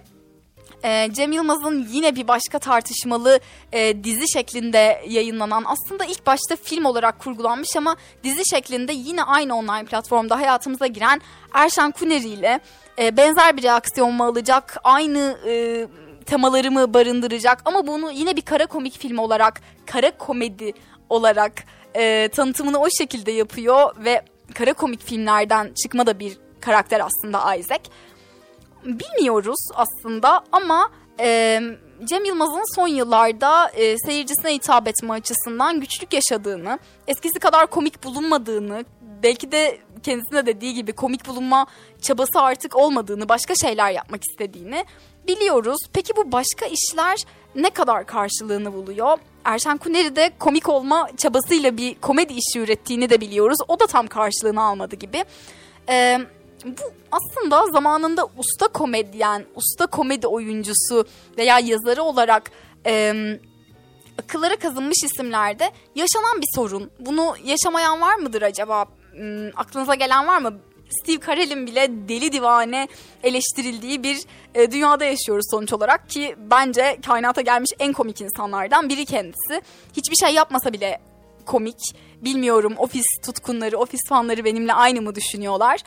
e, 0.85 1.13
Cem 1.13 1.33
Yılmaz'ın 1.33 1.89
yine 1.91 2.17
bir 2.17 2.29
başka 2.29 2.59
tartışmalı 2.59 3.41
e, 3.73 4.05
dizi 4.05 4.33
şeklinde 4.33 5.03
yayınlanan 5.09 5.65
aslında 5.67 6.05
ilk 6.05 6.27
başta 6.27 6.57
film 6.57 6.85
olarak 6.85 7.19
kurgulanmış 7.19 7.77
ama 7.77 7.97
dizi 8.25 8.43
şeklinde 8.51 8.93
yine 8.93 9.23
aynı 9.23 9.57
online 9.57 9.85
platformda 9.85 10.37
hayatımıza 10.41 10.87
giren 10.87 11.21
Erşen 11.53 11.91
Kuneri 11.91 12.29
ile 12.29 12.61
e, 12.99 13.17
benzer 13.17 13.57
bir 13.57 13.63
reaksiyon 13.63 14.13
mu 14.13 14.25
alacak 14.25 14.77
aynı 14.85 15.39
e, 15.47 15.87
temalarımı 16.27 16.95
barındıracak 16.95 17.63
ama 17.65 17.87
bunu 17.87 18.11
yine 18.13 18.37
bir 18.37 18.43
kara 18.43 18.67
komik 18.67 18.99
film 18.99 19.19
olarak 19.19 19.61
kara 19.87 20.11
komedi 20.11 20.73
olarak 21.11 21.53
e, 21.95 22.29
tanıtımını 22.29 22.79
o 22.79 22.89
şekilde 22.99 23.33
yapıyor 23.33 23.95
ve 24.05 24.23
kara 24.55 24.73
komik 24.73 25.07
filmlerden 25.07 25.73
çıkma 25.83 26.07
da 26.07 26.19
bir 26.19 26.39
karakter 26.61 27.01
aslında 27.01 27.55
Isaac 27.55 27.83
bilmiyoruz 28.85 29.59
aslında 29.75 30.45
ama 30.53 30.91
e, 31.21 31.61
Cem 32.05 32.25
Yılmaz'ın 32.25 32.75
son 32.75 32.89
yıllarda 32.89 33.69
e, 33.69 33.99
seyircisine 33.99 34.55
hitap 34.55 34.89
etme 34.89 35.13
açısından 35.13 35.81
güçlük 35.81 36.13
yaşadığını, 36.13 36.79
eskisi 37.07 37.39
kadar 37.39 37.67
komik 37.67 38.05
bulunmadığını, 38.05 38.85
belki 39.23 39.53
de 39.53 39.79
kendisine 40.03 40.47
dediği 40.47 40.75
gibi 40.75 40.93
komik 40.93 41.29
bulunma 41.29 41.67
çabası 42.03 42.41
artık 42.41 42.77
olmadığını, 42.77 43.29
başka 43.29 43.55
şeyler 43.55 43.91
yapmak 43.91 44.21
istediğini 44.31 44.85
biliyoruz. 45.29 45.79
Peki 45.93 46.17
bu 46.17 46.33
başka 46.33 46.67
işler 46.67 47.19
ne 47.55 47.71
kadar 47.71 48.07
karşılığını 48.07 48.73
buluyor? 48.73 49.19
Erşen 49.45 49.79
Kuneri 49.79 50.17
de 50.17 50.31
komik 50.39 50.69
olma 50.69 51.09
çabasıyla 51.17 51.77
bir 51.77 51.95
komedi 51.95 52.33
işi 52.33 52.61
ürettiğini 52.61 53.11
de 53.11 53.21
biliyoruz. 53.21 53.59
O 53.69 53.81
da 53.81 53.87
tam 53.87 54.07
karşılığını 54.07 54.63
almadı 54.63 54.97
gibi. 54.97 55.25
Ee, 55.89 56.19
bu 56.65 56.93
aslında 57.13 57.67
zamanında 57.73 58.29
usta 58.37 58.69
komedyen, 58.69 59.45
usta 59.55 59.87
komedi 59.87 60.27
oyuncusu 60.27 61.07
veya 61.39 61.59
yazarı 61.59 62.03
olarak 62.03 62.51
e, 62.87 63.15
akıllara 64.19 64.57
kazınmış 64.57 65.05
isimlerde 65.05 65.73
yaşanan 65.95 66.41
bir 66.41 66.49
sorun. 66.55 66.91
Bunu 66.99 67.35
yaşamayan 67.45 68.01
var 68.01 68.15
mıdır 68.17 68.43
acaba? 68.43 68.85
Hmm, 69.13 69.49
aklınıza 69.57 69.95
gelen 69.95 70.27
var 70.27 70.39
mı? 70.39 70.59
Steve 71.03 71.21
Carell'in 71.27 71.67
bile 71.67 71.89
deli 72.09 72.33
divane 72.33 72.89
eleştirildiği 73.23 74.03
bir 74.03 74.19
e, 74.55 74.71
dünyada 74.73 75.05
yaşıyoruz 75.05 75.47
sonuç 75.51 75.73
olarak 75.73 76.11
ki 76.11 76.37
bence 76.51 76.99
kainata 77.07 77.41
gelmiş 77.41 77.71
en 77.79 77.93
komik 77.93 78.21
insanlardan 78.21 78.89
biri 78.89 79.05
kendisi. 79.05 79.63
Hiçbir 79.97 80.17
şey 80.17 80.35
yapmasa 80.35 80.73
bile 80.73 81.01
komik. 81.47 81.79
Bilmiyorum 82.21 82.75
ofis 82.77 83.05
tutkunları, 83.25 83.79
ofis 83.79 84.01
fanları 84.09 84.45
benimle 84.45 84.73
aynı 84.73 85.03
mı 85.03 85.15
düşünüyorlar? 85.15 85.81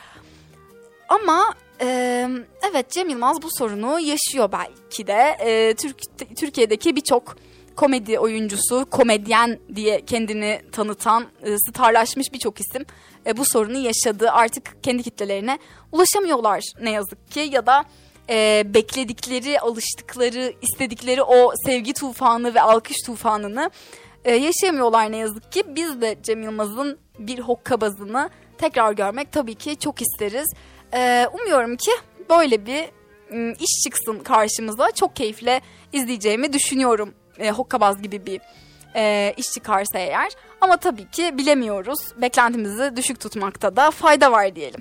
Ama 1.08 1.54
e, 1.80 2.28
evet 2.70 2.90
Cem 2.90 3.08
Yılmaz 3.08 3.42
bu 3.42 3.48
sorunu 3.58 4.00
yaşıyor 4.00 4.52
belki 4.52 5.06
de. 5.06 5.36
E, 5.40 5.74
Türk, 5.74 5.96
Türkiye'deki 6.36 6.96
birçok 6.96 7.36
komedi 7.76 8.18
oyuncusu, 8.18 8.86
komedyen 8.90 9.58
diye 9.74 10.00
kendini 10.04 10.60
tanıtan, 10.72 11.26
e, 11.42 11.56
starlaşmış 11.58 12.32
birçok 12.32 12.60
isim 12.60 12.86
e, 13.26 13.36
bu 13.36 13.44
sorunu 13.44 13.78
yaşadı. 13.78 14.30
Artık 14.30 14.82
kendi 14.82 15.02
kitlelerine 15.02 15.58
ulaşamıyorlar 15.92 16.62
ne 16.80 16.90
yazık 16.90 17.30
ki 17.30 17.40
ya 17.40 17.66
da 17.66 17.84
e, 18.30 18.62
bekledikleri, 18.74 19.60
alıştıkları, 19.60 20.52
istedikleri 20.62 21.22
o 21.22 21.52
sevgi 21.66 21.92
tufanı 21.92 22.54
ve 22.54 22.62
alkış 22.62 22.96
tufanını 23.06 23.70
e, 24.24 24.34
yaşayamıyorlar 24.34 25.12
ne 25.12 25.16
yazık 25.16 25.52
ki. 25.52 25.62
Biz 25.68 26.00
de 26.00 26.16
Cem 26.22 26.42
Yılmaz'ın 26.42 26.98
bir 27.18 27.38
hokkabazını 27.38 28.30
tekrar 28.58 28.92
görmek 28.92 29.32
tabii 29.32 29.54
ki 29.54 29.76
çok 29.76 30.02
isteriz. 30.02 30.46
E, 30.94 31.26
umuyorum 31.32 31.76
ki 31.76 31.90
böyle 32.30 32.66
bir 32.66 32.84
iş 33.60 33.82
çıksın 33.84 34.18
karşımıza. 34.18 34.90
Çok 34.90 35.16
keyifle 35.16 35.60
izleyeceğimi 35.92 36.52
düşünüyorum. 36.52 37.14
E, 37.38 37.50
hokkabaz 37.50 38.02
gibi 38.02 38.26
bir 38.26 38.40
e, 38.96 39.34
iş 39.36 39.46
çıkarsa 39.46 39.98
eğer. 39.98 40.32
Ama 40.60 40.76
tabii 40.76 41.10
ki 41.10 41.38
bilemiyoruz. 41.38 41.98
Beklentimizi 42.22 42.96
düşük 42.96 43.20
tutmakta 43.20 43.76
da 43.76 43.90
fayda 43.90 44.32
var 44.32 44.56
diyelim. 44.56 44.80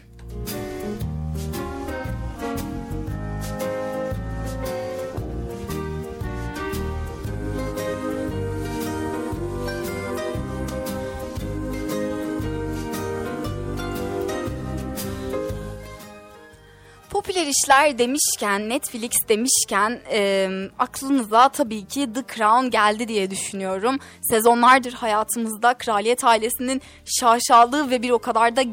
Popüler 17.27 17.47
işler 17.47 17.97
demişken, 17.97 18.69
Netflix 18.69 19.11
demişken 19.29 19.99
e, 20.11 20.49
aklınıza 20.79 21.49
tabii 21.49 21.85
ki 21.85 22.13
The 22.13 22.23
Crown 22.35 22.67
geldi 22.67 23.07
diye 23.07 23.31
düşünüyorum. 23.31 23.97
Sezonlardır 24.21 24.93
hayatımızda 24.93 25.73
kraliyet 25.73 26.23
ailesinin 26.23 26.81
şaşalığı 27.05 27.89
ve 27.89 28.01
bir 28.01 28.09
o 28.09 28.19
kadar 28.19 28.55
da 28.55 28.63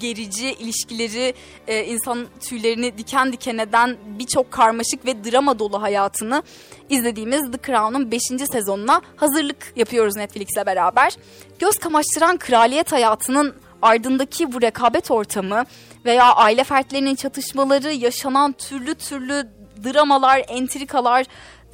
gerici 0.00 0.52
ilişkileri, 0.52 1.34
e, 1.68 1.84
insan 1.84 2.26
tüylerini 2.40 2.98
diken 2.98 3.32
diken 3.32 3.58
eden 3.58 3.96
birçok 4.18 4.50
karmaşık 4.50 5.06
ve 5.06 5.24
drama 5.24 5.58
dolu 5.58 5.82
hayatını 5.82 6.42
izlediğimiz 6.90 7.52
The 7.52 7.58
Crown'un 7.66 8.10
5. 8.10 8.20
sezonuna 8.52 9.00
hazırlık 9.16 9.72
yapıyoruz 9.76 10.16
Netflix'le 10.16 10.66
beraber. 10.66 11.16
Göz 11.58 11.78
kamaştıran 11.78 12.36
kraliyet 12.36 12.92
hayatının 12.92 13.54
ardındaki 13.82 14.52
bu 14.52 14.62
rekabet 14.62 15.10
ortamı 15.10 15.64
veya 16.08 16.34
aile 16.34 16.64
fertlerinin 16.64 17.14
çatışmaları, 17.14 17.92
yaşanan 17.92 18.52
türlü 18.52 18.94
türlü 18.94 19.48
dramalar, 19.84 20.44
entrikalar, 20.48 21.26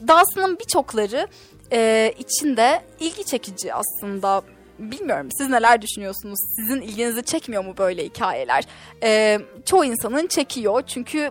dahasının 0.09 0.59
birçokları 0.59 1.29
e, 1.73 2.13
içinde 2.19 2.83
ilgi 3.01 3.25
çekici 3.25 3.75
aslında. 3.75 4.43
Bilmiyorum 4.79 5.29
siz 5.39 5.49
neler 5.49 5.83
düşünüyorsunuz? 5.83 6.39
Sizin 6.57 6.81
ilginizi 6.81 7.23
çekmiyor 7.23 7.65
mu 7.65 7.75
böyle 7.79 8.05
hikayeler? 8.05 8.65
E, 9.03 9.39
çoğu 9.67 9.85
insanın 9.85 10.27
çekiyor 10.27 10.83
çünkü 10.87 11.31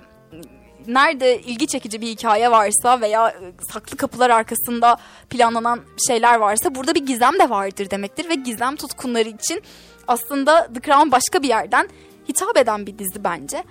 nerede 0.87 1.41
ilgi 1.41 1.67
çekici 1.67 2.01
bir 2.01 2.07
hikaye 2.07 2.51
varsa 2.51 3.01
veya 3.01 3.35
saklı 3.71 3.97
kapılar 3.97 4.29
arkasında 4.29 4.97
planlanan 5.29 5.79
şeyler 6.07 6.35
varsa 6.35 6.75
burada 6.75 6.95
bir 6.95 7.05
gizem 7.05 7.33
de 7.33 7.49
vardır 7.49 7.89
demektir 7.89 8.29
ve 8.29 8.35
gizem 8.35 8.75
tutkunları 8.75 9.29
için 9.29 9.63
aslında 10.07 10.67
The 10.73 10.81
Crown 10.81 11.11
başka 11.11 11.43
bir 11.43 11.47
yerden 11.47 11.89
hitap 12.29 12.57
eden 12.57 12.87
bir 12.87 12.99
dizi 12.99 13.23
bence. 13.23 13.63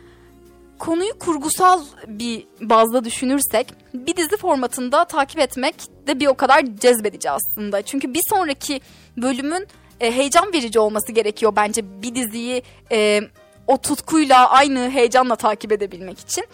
Konuyu 0.79 1.19
kurgusal 1.19 1.85
bir 2.07 2.47
bazda 2.61 3.05
düşünürsek 3.05 3.75
bir 3.95 4.17
dizi 4.17 4.37
formatında 4.37 5.05
takip 5.05 5.39
etmek 5.39 5.75
de 6.07 6.21
bir 6.21 6.27
o 6.27 6.35
kadar 6.35 6.65
cezbedici 6.81 7.31
aslında. 7.31 7.83
Çünkü 7.83 8.15
bir 8.15 8.23
sonraki 8.29 8.81
bölümün 9.17 9.67
e, 10.01 10.13
heyecan 10.13 10.53
verici 10.53 10.79
olması 10.79 11.13
gerekiyor 11.13 11.53
bence 11.57 12.03
bir 12.03 12.15
diziyi 12.15 12.63
e, 12.93 13.21
o 13.67 13.77
tutkuyla 13.77 14.51
aynı 14.51 14.91
heyecanla 14.91 15.37
takip 15.37 15.73
edebilmek 15.73 16.21
için. 16.21 16.45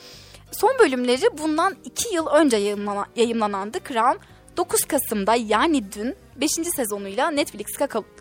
Son 0.50 0.78
bölümleri 0.78 1.38
bundan 1.38 1.76
iki 1.84 2.14
yıl 2.14 2.26
önce 2.26 2.56
yayınlanan, 2.56 3.06
yayınlanan 3.16 3.72
Crown 3.88 4.18
9 4.58 4.84
Kasım'da 4.84 5.34
yani 5.34 5.92
dün 5.92 6.16
5. 6.36 6.50
sezonuyla 6.76 7.30
Netflix 7.30 7.66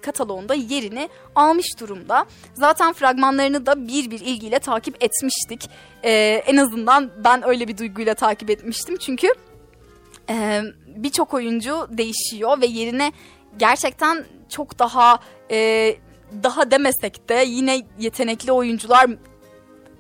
kataloğunda 0.02 0.54
yerini 0.54 1.10
almış 1.36 1.80
durumda. 1.80 2.26
Zaten 2.54 2.94
fragmanlarını 2.94 3.66
da 3.66 3.88
bir 3.88 4.12
bir 4.12 4.20
ilgiyle 4.20 4.60
takip 4.60 5.04
etmiştik. 5.04 5.70
Ee, 6.04 6.44
en 6.48 6.58
azından 6.58 7.12
ben 7.24 7.48
öyle 7.48 7.68
bir 7.68 7.78
duyguyla 7.78 8.14
takip 8.14 8.50
etmiştim. 8.50 8.98
Çünkü 8.98 9.28
e, 10.30 10.62
birçok 10.88 11.34
oyuncu 11.34 11.88
değişiyor 11.90 12.62
ve 12.62 12.66
yerine 12.66 13.12
gerçekten 13.60 14.26
çok 14.50 14.80
daha 14.80 15.20
e, 15.52 15.96
daha 16.44 16.72
demesek 16.72 17.30
de 17.30 17.44
yine 17.48 17.82
yetenekli 18.00 18.52
oyuncular 18.52 19.08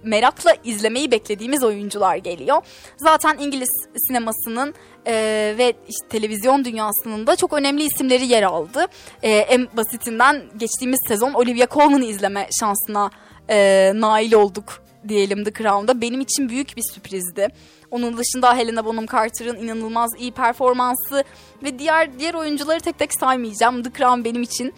merakla 0.03 0.55
izlemeyi 0.63 1.11
beklediğimiz 1.11 1.63
oyuncular 1.63 2.15
geliyor. 2.15 2.57
Zaten 2.97 3.37
İngiliz 3.39 3.87
sinemasının 4.07 4.73
e, 5.07 5.13
ve 5.57 5.73
işte 5.89 6.07
televizyon 6.07 6.65
dünyasının 6.65 7.27
da 7.27 7.35
çok 7.35 7.53
önemli 7.53 7.83
isimleri 7.83 8.27
yer 8.27 8.43
aldı. 8.43 8.85
E, 9.23 9.31
en 9.31 9.67
basitinden 9.77 10.43
geçtiğimiz 10.57 10.99
sezon 11.07 11.33
Olivia 11.33 11.67
Colman'ı 11.67 12.05
izleme 12.05 12.47
şansına 12.59 13.09
e, 13.49 13.91
nail 13.95 14.33
olduk 14.33 14.83
diyelim 15.07 15.43
The 15.43 15.51
Crown'da. 15.51 16.01
Benim 16.01 16.21
için 16.21 16.49
büyük 16.49 16.77
bir 16.77 16.83
sürprizdi. 16.93 17.47
Onun 17.91 18.17
dışında 18.17 18.57
Helena 18.57 18.85
Bonham 18.85 19.05
Carter'ın 19.05 19.55
inanılmaz 19.55 20.11
iyi 20.17 20.31
performansı 20.31 21.23
ve 21.63 21.79
diğer 21.79 22.19
diğer 22.19 22.33
oyuncuları 22.33 22.79
tek 22.79 22.99
tek 22.99 23.13
saymayacağım. 23.13 23.83
The 23.83 23.91
Crown 23.97 24.23
benim 24.23 24.41
için 24.41 24.73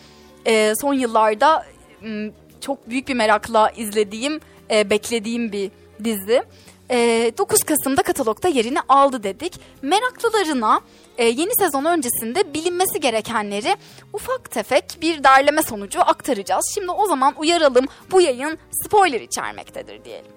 e, 0.46 0.74
son 0.82 0.94
yıllarda 0.94 1.66
m, 2.02 2.32
çok 2.62 2.90
büyük 2.90 3.08
bir 3.08 3.14
merakla 3.14 3.70
izlediğim 3.70 4.40
e, 4.72 4.90
beklediğim 4.90 5.52
bir 5.52 5.72
dizi. 6.04 6.44
E, 6.92 7.32
9 7.38 7.64
Kasım'da 7.64 8.04
katalogda 8.04 8.48
yerini 8.48 8.80
aldı 8.90 9.24
dedik. 9.24 9.60
Meraklılarına 9.82 10.82
e, 11.18 11.26
yeni 11.26 11.56
sezon 11.56 11.86
öncesinde 11.86 12.54
bilinmesi 12.54 13.00
gerekenleri 13.00 13.76
ufak 14.14 14.52
tefek 14.52 14.98
bir 15.02 15.24
derleme 15.24 15.62
sonucu 15.62 16.02
aktaracağız. 16.02 16.72
Şimdi 16.74 16.92
o 16.92 17.08
zaman 17.08 17.34
uyaralım 17.38 17.86
bu 18.12 18.22
yayın 18.22 18.58
spoiler 18.86 19.22
içermektedir 19.22 20.06
diyelim. 20.06 20.32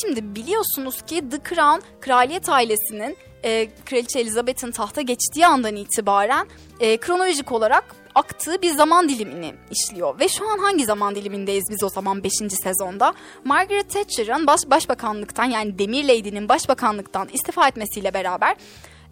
Şimdi 0.00 0.34
biliyorsunuz 0.34 1.02
ki 1.02 1.30
The 1.30 1.38
Crown 1.48 1.80
kraliyet 2.00 2.48
ailesinin 2.48 3.16
e, 3.44 3.68
Kraliçe 3.84 4.20
Elizabeth'in 4.20 4.70
tahta 4.70 5.00
geçtiği 5.00 5.46
andan 5.46 5.76
itibaren 5.76 6.48
e, 6.80 6.96
kronolojik 6.96 7.52
olarak 7.52 7.84
aktığı 8.18 8.62
bir 8.62 8.70
zaman 8.70 9.08
dilimini 9.08 9.54
işliyor. 9.70 10.20
Ve 10.20 10.28
şu 10.28 10.48
an 10.48 10.58
hangi 10.58 10.84
zaman 10.84 11.14
dilimindeyiz 11.14 11.64
biz 11.70 11.82
o 11.82 11.88
zaman 11.88 12.24
5. 12.24 12.32
sezonda? 12.62 13.14
Margaret 13.44 13.90
Thatcher'ın 13.90 14.46
baş, 14.46 14.60
başbakanlıktan 14.70 15.44
yani 15.44 15.78
Demir 15.78 16.04
Lady'nin 16.04 16.48
başbakanlıktan 16.48 17.28
istifa 17.32 17.68
etmesiyle 17.68 18.14
beraber 18.14 18.56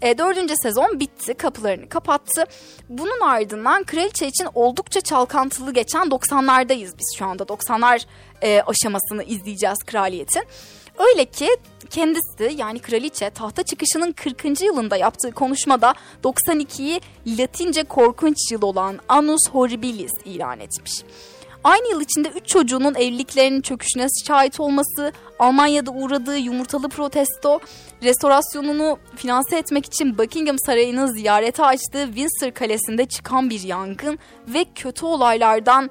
e, 0.02 0.18
dördüncü 0.18 0.54
sezon 0.62 1.00
bitti, 1.00 1.34
kapılarını 1.34 1.88
kapattı. 1.88 2.44
Bunun 2.88 3.20
ardından 3.20 3.84
kraliçe 3.84 4.26
için 4.26 4.48
oldukça 4.54 5.00
çalkantılı 5.00 5.72
geçen 5.72 6.06
90'lardayız 6.06 6.98
biz 6.98 7.14
şu 7.18 7.26
anda. 7.26 7.42
90'lar 7.42 8.06
e, 8.42 8.62
aşamasını 8.62 9.22
izleyeceğiz 9.22 9.78
kraliyetin. 9.86 10.42
Öyle 10.98 11.24
ki 11.24 11.48
kendisi 11.90 12.54
yani 12.56 12.78
kraliçe 12.78 13.30
tahta 13.30 13.62
çıkışının 13.62 14.12
40. 14.12 14.60
yılında 14.60 14.96
yaptığı 14.96 15.32
konuşmada 15.32 15.94
92'yi 16.24 17.00
Latince 17.26 17.84
korkunç 17.84 18.36
yıl 18.52 18.62
olan 18.62 19.00
Annus 19.08 19.50
Horribilis 19.52 20.12
ilan 20.24 20.60
etmiş. 20.60 20.92
Aynı 21.64 21.90
yıl 21.90 22.00
içinde 22.00 22.28
3 22.28 22.46
çocuğunun 22.46 22.94
evliliklerinin 22.94 23.60
çöküşüne 23.60 24.06
şahit 24.26 24.60
olması, 24.60 25.12
Almanya'da 25.38 25.90
uğradığı 25.90 26.38
yumurtalı 26.38 26.88
protesto, 26.88 27.60
restorasyonunu 28.02 28.98
finanse 29.16 29.58
etmek 29.58 29.86
için 29.86 30.18
Buckingham 30.18 30.58
Sarayı'nı 30.58 31.12
ziyarete 31.12 31.64
açtığı 31.64 32.06
Windsor 32.06 32.50
Kalesi'nde 32.50 33.06
çıkan 33.06 33.50
bir 33.50 33.62
yangın 33.62 34.18
ve 34.48 34.64
kötü 34.74 35.06
olaylardan 35.06 35.90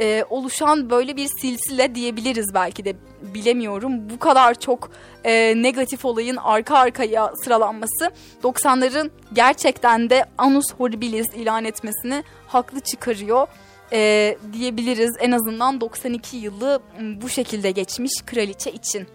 e, 0.00 0.24
oluşan 0.30 0.90
böyle 0.90 1.16
bir 1.16 1.28
silsile 1.40 1.94
diyebiliriz 1.94 2.54
belki 2.54 2.84
de 2.84 2.96
bilemiyorum. 3.34 4.10
Bu 4.10 4.18
kadar 4.18 4.54
çok 4.54 4.90
e, 5.24 5.62
negatif 5.62 6.04
olayın 6.04 6.36
arka 6.36 6.78
arkaya 6.78 7.32
sıralanması 7.44 8.12
90'ların 8.42 9.10
gerçekten 9.32 10.10
de 10.10 10.24
Anus 10.38 10.74
Horribilis 10.78 11.34
ilan 11.34 11.64
etmesini 11.64 12.24
haklı 12.46 12.80
çıkarıyor 12.80 13.46
e, 13.92 14.36
diyebiliriz. 14.52 15.16
En 15.20 15.32
azından 15.32 15.80
92 15.80 16.36
yılı 16.36 16.82
bu 17.22 17.28
şekilde 17.28 17.70
geçmiş 17.70 18.12
kraliçe 18.26 18.72
için. 18.72 19.06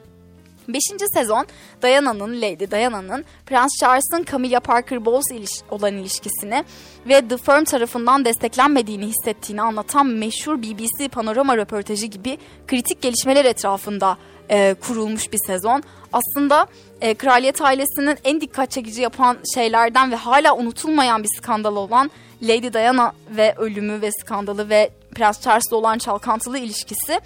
Beşinci 0.73 1.05
sezon 1.13 1.45
Diana'nın, 1.81 2.41
Lady 2.41 2.71
Diana'nın 2.71 3.25
Prens 3.45 3.71
Charles'ın 3.79 4.25
Camilla 4.31 4.59
Parker 4.59 5.05
Bowles 5.05 5.39
iliş 5.39 5.61
olan 5.71 5.97
ilişkisini 5.97 6.63
ve 7.07 7.27
The 7.27 7.37
Firm 7.37 7.63
tarafından 7.63 8.25
desteklenmediğini 8.25 9.07
hissettiğini 9.07 9.61
anlatan 9.61 10.07
meşhur 10.07 10.63
BBC 10.63 11.07
panorama 11.07 11.57
röportajı 11.57 12.05
gibi 12.05 12.37
kritik 12.67 13.01
gelişmeler 13.01 13.45
etrafında 13.45 14.17
e, 14.49 14.75
kurulmuş 14.87 15.31
bir 15.31 15.39
sezon. 15.47 15.83
Aslında 16.13 16.67
e, 17.01 17.13
kraliyet 17.13 17.61
ailesinin 17.61 18.17
en 18.23 18.41
dikkat 18.41 18.71
çekici 18.71 19.01
yapan 19.01 19.37
şeylerden 19.53 20.11
ve 20.11 20.15
hala 20.15 20.55
unutulmayan 20.55 21.23
bir 21.23 21.29
skandal 21.37 21.75
olan 21.75 22.11
Lady 22.41 22.73
Diana 22.73 23.13
ve 23.29 23.55
ölümü 23.57 24.01
ve 24.01 24.09
skandalı 24.11 24.69
ve 24.69 24.89
Prens 25.15 25.41
Charles'la 25.41 25.77
olan 25.77 25.97
çalkantılı 25.97 26.57
ilişkisi 26.57 27.19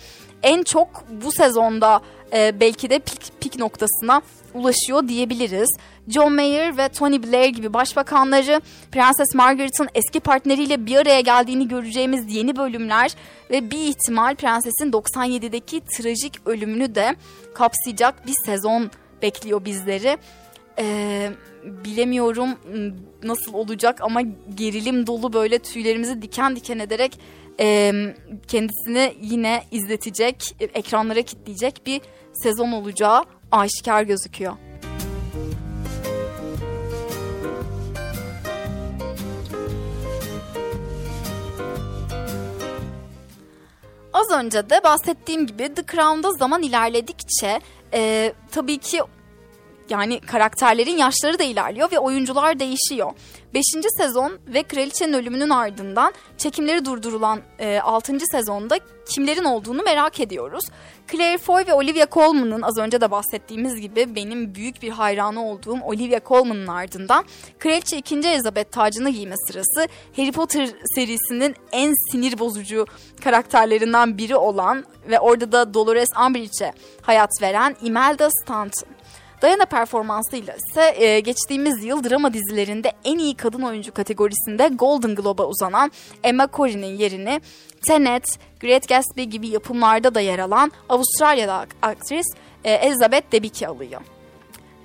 en 0.43 0.63
çok 0.63 1.03
bu 1.09 1.31
sezonda 1.31 2.01
e, 2.33 2.59
belki 2.59 2.89
de 2.89 2.99
pik, 2.99 3.41
pik 3.41 3.59
noktasına 3.59 4.21
ulaşıyor 4.53 5.07
diyebiliriz. 5.07 5.77
John 6.07 6.33
Mayer 6.33 6.77
ve 6.77 6.89
Tony 6.89 7.23
Blair 7.23 7.49
gibi 7.49 7.73
başbakanları 7.73 8.61
Prenses 8.91 9.35
Margaret'ın 9.35 9.89
eski 9.95 10.19
partneriyle 10.19 10.85
bir 10.85 10.95
araya 10.95 11.21
geldiğini 11.21 11.67
göreceğimiz 11.67 12.35
yeni 12.35 12.55
bölümler 12.55 13.11
ve 13.51 13.71
bir 13.71 13.87
ihtimal 13.87 14.35
prensesin 14.35 14.91
97'deki 14.91 15.81
trajik 15.81 16.47
ölümünü 16.47 16.95
de 16.95 17.15
kapsayacak 17.53 18.27
bir 18.27 18.35
sezon 18.45 18.91
bekliyor 19.21 19.65
bizleri. 19.65 20.17
Ee, 20.79 21.31
bilemiyorum 21.63 22.49
nasıl 23.23 23.53
olacak 23.53 24.01
ama 24.01 24.21
gerilim 24.55 25.07
dolu 25.07 25.33
böyle 25.33 25.59
tüylerimizi 25.59 26.21
diken 26.21 26.55
diken 26.55 26.79
ederek 26.79 27.19
e, 27.59 27.93
kendisini 28.47 29.13
yine 29.21 29.63
izletecek, 29.71 30.55
ekranlara 30.59 31.21
kitleyecek 31.21 31.81
bir 31.85 32.01
sezon 32.33 32.71
olacağı 32.71 33.23
aşikar 33.51 34.03
gözüküyor. 34.03 34.53
Az 44.13 44.31
önce 44.31 44.69
de 44.69 44.83
bahsettiğim 44.83 45.47
gibi 45.47 45.73
The 45.73 45.83
Crown'da 45.91 46.31
zaman 46.31 46.63
ilerledikçe 46.63 47.59
e, 47.93 48.33
tabii 48.51 48.77
ki 48.77 49.01
yani 49.89 50.19
karakterlerin 50.19 50.97
yaşları 50.97 51.39
da 51.39 51.43
ilerliyor 51.43 51.91
ve 51.91 51.99
oyuncular 51.99 52.59
değişiyor. 52.59 53.11
5. 53.53 53.63
sezon 53.97 54.39
ve 54.47 54.63
kraliçenin 54.63 55.13
ölümünün 55.13 55.49
ardından 55.49 56.13
çekimleri 56.37 56.85
durdurulan 56.85 57.41
e, 57.59 57.79
6. 57.79 58.17
sezonda 58.31 58.79
kimlerin 59.09 59.43
olduğunu 59.43 59.83
merak 59.83 60.19
ediyoruz. 60.19 60.63
Claire 61.11 61.37
Foy 61.37 61.63
ve 61.67 61.73
Olivia 61.73 62.07
Colman'ın 62.11 62.61
az 62.61 62.77
önce 62.77 63.01
de 63.01 63.11
bahsettiğimiz 63.11 63.81
gibi 63.81 64.15
benim 64.15 64.55
büyük 64.55 64.81
bir 64.81 64.89
hayranı 64.89 65.45
olduğum 65.45 65.81
Olivia 65.81 66.19
Colman'ın 66.25 66.67
ardından 66.67 67.25
Kraliçe 67.59 67.97
2. 67.97 68.15
Elizabeth 68.15 68.71
tacını 68.71 69.09
giyme 69.09 69.35
sırası 69.47 69.87
Harry 70.15 70.31
Potter 70.31 70.69
serisinin 70.95 71.55
en 71.71 71.93
sinir 72.11 72.39
bozucu 72.39 72.85
karakterlerinden 73.23 74.17
biri 74.17 74.35
olan 74.35 74.85
ve 75.09 75.19
orada 75.19 75.51
da 75.51 75.73
Dolores 75.73 76.09
Umbridge'e 76.27 76.73
hayat 77.01 77.29
veren 77.41 77.75
Imelda 77.81 78.29
Stanton. 78.29 78.89
Diana 79.43 79.65
performansıyla 79.65 80.53
ise 80.55 81.03
e, 81.05 81.19
geçtiğimiz 81.19 81.83
yıl 81.83 82.03
drama 82.03 82.33
dizilerinde 82.33 82.91
en 83.03 83.17
iyi 83.17 83.35
kadın 83.35 83.61
oyuncu 83.61 83.93
kategorisinde 83.93 84.67
Golden 84.67 85.15
Globe'a 85.15 85.45
uzanan 85.45 85.91
Emma 86.23 86.47
Corrin'in 86.53 86.97
yerini 86.97 87.41
Tenet, 87.87 88.23
Great 88.59 88.87
Gatsby 88.89 89.23
gibi 89.23 89.47
yapımlarda 89.47 90.15
da 90.15 90.21
yer 90.21 90.39
alan 90.39 90.71
Avustralya'da 90.89 91.65
aktris 91.81 92.25
e, 92.63 92.71
Elizabeth 92.71 93.31
Debicki 93.31 93.67
alıyor. 93.67 94.01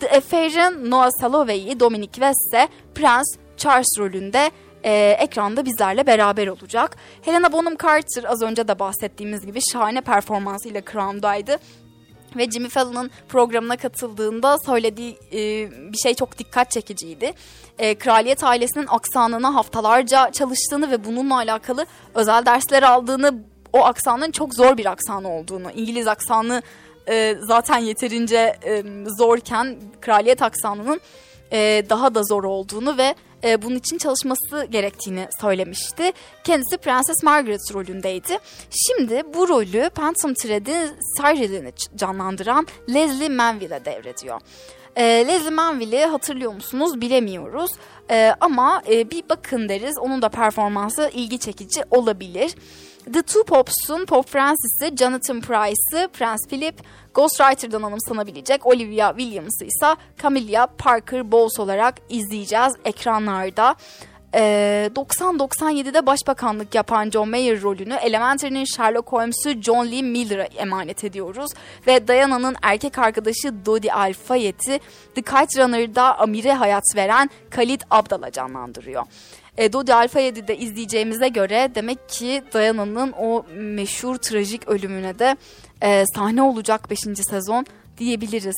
The 0.01 0.11
Affair'ın 0.11 0.91
Noah 0.91 1.11
Salovey'i 1.21 1.81
Dominic 1.81 2.13
West 2.13 2.41
ise 2.47 2.69
Prince 2.95 3.41
Charles 3.57 3.99
rolünde 3.99 4.51
e, 4.85 5.17
ekranda 5.21 5.65
bizlerle 5.65 6.07
beraber 6.07 6.47
olacak. 6.47 6.97
Helena 7.23 7.53
Bonham 7.53 7.77
Carter 7.77 8.25
az 8.25 8.43
önce 8.43 8.69
de 8.69 8.79
bahsettiğimiz 8.79 9.47
gibi 9.47 9.61
şahane 9.73 10.01
performansıyla 10.01 10.83
Crown'daydı 10.93 11.57
ve 12.37 12.51
Jimmy 12.51 12.69
Fallon'ın 12.69 13.11
programına 13.29 13.77
katıldığında 13.77 14.57
söylediği 14.59 15.19
e, 15.33 15.39
bir 15.93 15.99
şey 15.99 16.15
çok 16.15 16.39
dikkat 16.39 16.71
çekiciydi. 16.71 17.33
E, 17.79 17.95
kraliyet 17.95 18.45
ailesinin 18.45 18.87
aksanına 18.89 19.55
haftalarca 19.55 20.33
çalıştığını 20.33 20.91
ve 20.91 21.05
bununla 21.05 21.37
alakalı 21.37 21.87
özel 22.15 22.47
dersler 22.47 22.83
aldığını, 22.83 23.45
o 23.73 23.85
aksanın 23.85 24.31
çok 24.31 24.55
zor 24.55 24.77
bir 24.77 24.87
aksan 24.87 25.25
olduğunu, 25.25 25.71
İngiliz 25.71 26.07
aksanı 26.07 26.63
e, 27.09 27.37
zaten 27.41 27.79
yeterince 27.79 28.57
e, 28.65 28.85
zorken 29.19 29.77
kraliyet 30.01 30.43
aksanının 30.43 31.01
e, 31.53 31.83
daha 31.91 32.15
da 32.15 32.23
zor 32.23 32.45
olduğunu 32.45 32.99
ve 32.99 33.15
e, 33.45 33.63
bunun 33.63 33.77
için 33.77 33.99
çalışması 33.99 34.67
gerektiğini 34.71 35.29
söylemişti. 35.41 36.13
Kendisi 36.45 36.77
Prenses 36.77 37.23
Margaret 37.23 37.75
rolündeydi. 37.75 38.39
Şimdi 38.71 39.23
bu 39.35 39.49
rolü 39.49 39.91
Phantom 39.91 40.35
Thread'in 40.35 40.91
Cyril'ini 41.17 41.73
canlandıran 41.97 42.67
Leslie 42.89 43.29
Manville'e 43.29 43.85
devrediyor. 43.85 44.41
E, 44.97 45.03
Leslie 45.03 45.51
Manville'i 45.51 46.05
hatırlıyor 46.05 46.53
musunuz 46.53 47.01
bilemiyoruz. 47.01 47.71
E, 48.11 48.35
ama 48.41 48.83
e, 48.91 49.11
bir 49.11 49.23
bakın 49.29 49.69
deriz 49.69 49.99
onun 49.99 50.23
da 50.23 50.29
performansı 50.29 51.11
ilgi 51.15 51.39
çekici 51.39 51.83
olabilir. 51.91 52.55
The 53.13 53.23
Two 53.23 53.45
Pops'un 53.45 54.05
Pop 54.07 54.29
Francis'i, 54.29 54.97
Jonathan 54.97 55.41
Price'ı, 55.41 56.09
Prince 56.09 56.49
Philip, 56.49 56.75
Ghostwriter'dan 57.15 57.83
anımsanabilecek 57.83 58.67
Olivia 58.67 59.17
Williams'ı 59.19 59.65
ise 59.65 59.97
Camilla 60.23 60.67
Parker 60.67 61.33
Bowles 61.33 61.61
olarak 61.61 61.95
izleyeceğiz 62.09 62.73
ekranlarda. 62.85 63.77
Ee, 64.35 64.91
90-97'de 64.95 66.07
başbakanlık 66.07 66.75
yapan 66.75 67.11
John 67.11 67.29
Mayer 67.29 67.63
rolünü 67.63 67.95
Elementary'nin 67.95 68.65
Sherlock 68.65 69.13
Holmes'u 69.13 69.63
John 69.63 69.87
Lee 69.87 70.03
Miller'a 70.03 70.45
emanet 70.45 71.05
ediyoruz. 71.05 71.51
Ve 71.87 72.09
Diana'nın 72.09 72.57
erkek 72.63 72.99
arkadaşı 72.99 73.67
Dodi 73.67 73.93
Al-Fayed'i 73.93 74.81
The 75.15 75.23
Kite 75.23 75.63
Runner'da 75.63 76.19
Amir'e 76.19 76.53
hayat 76.53 76.85
veren 76.97 77.31
Khalid 77.51 77.81
Abdal'a 77.91 78.31
canlandırıyor. 78.31 79.05
E, 79.59 79.73
Dodi 79.73 79.95
Alfa 79.95 80.21
7'de 80.21 80.59
izleyeceğimize 80.59 81.29
göre 81.29 81.71
demek 81.75 82.09
ki 82.09 82.43
Diana'nın 82.55 83.13
o 83.13 83.45
meşhur 83.57 84.17
trajik 84.17 84.69
ölümüne 84.69 85.19
de 85.19 85.37
e, 85.83 86.05
sahne 86.15 86.43
olacak 86.43 86.91
5. 86.91 86.99
sezon 87.31 87.67
diyebiliriz. 87.99 88.57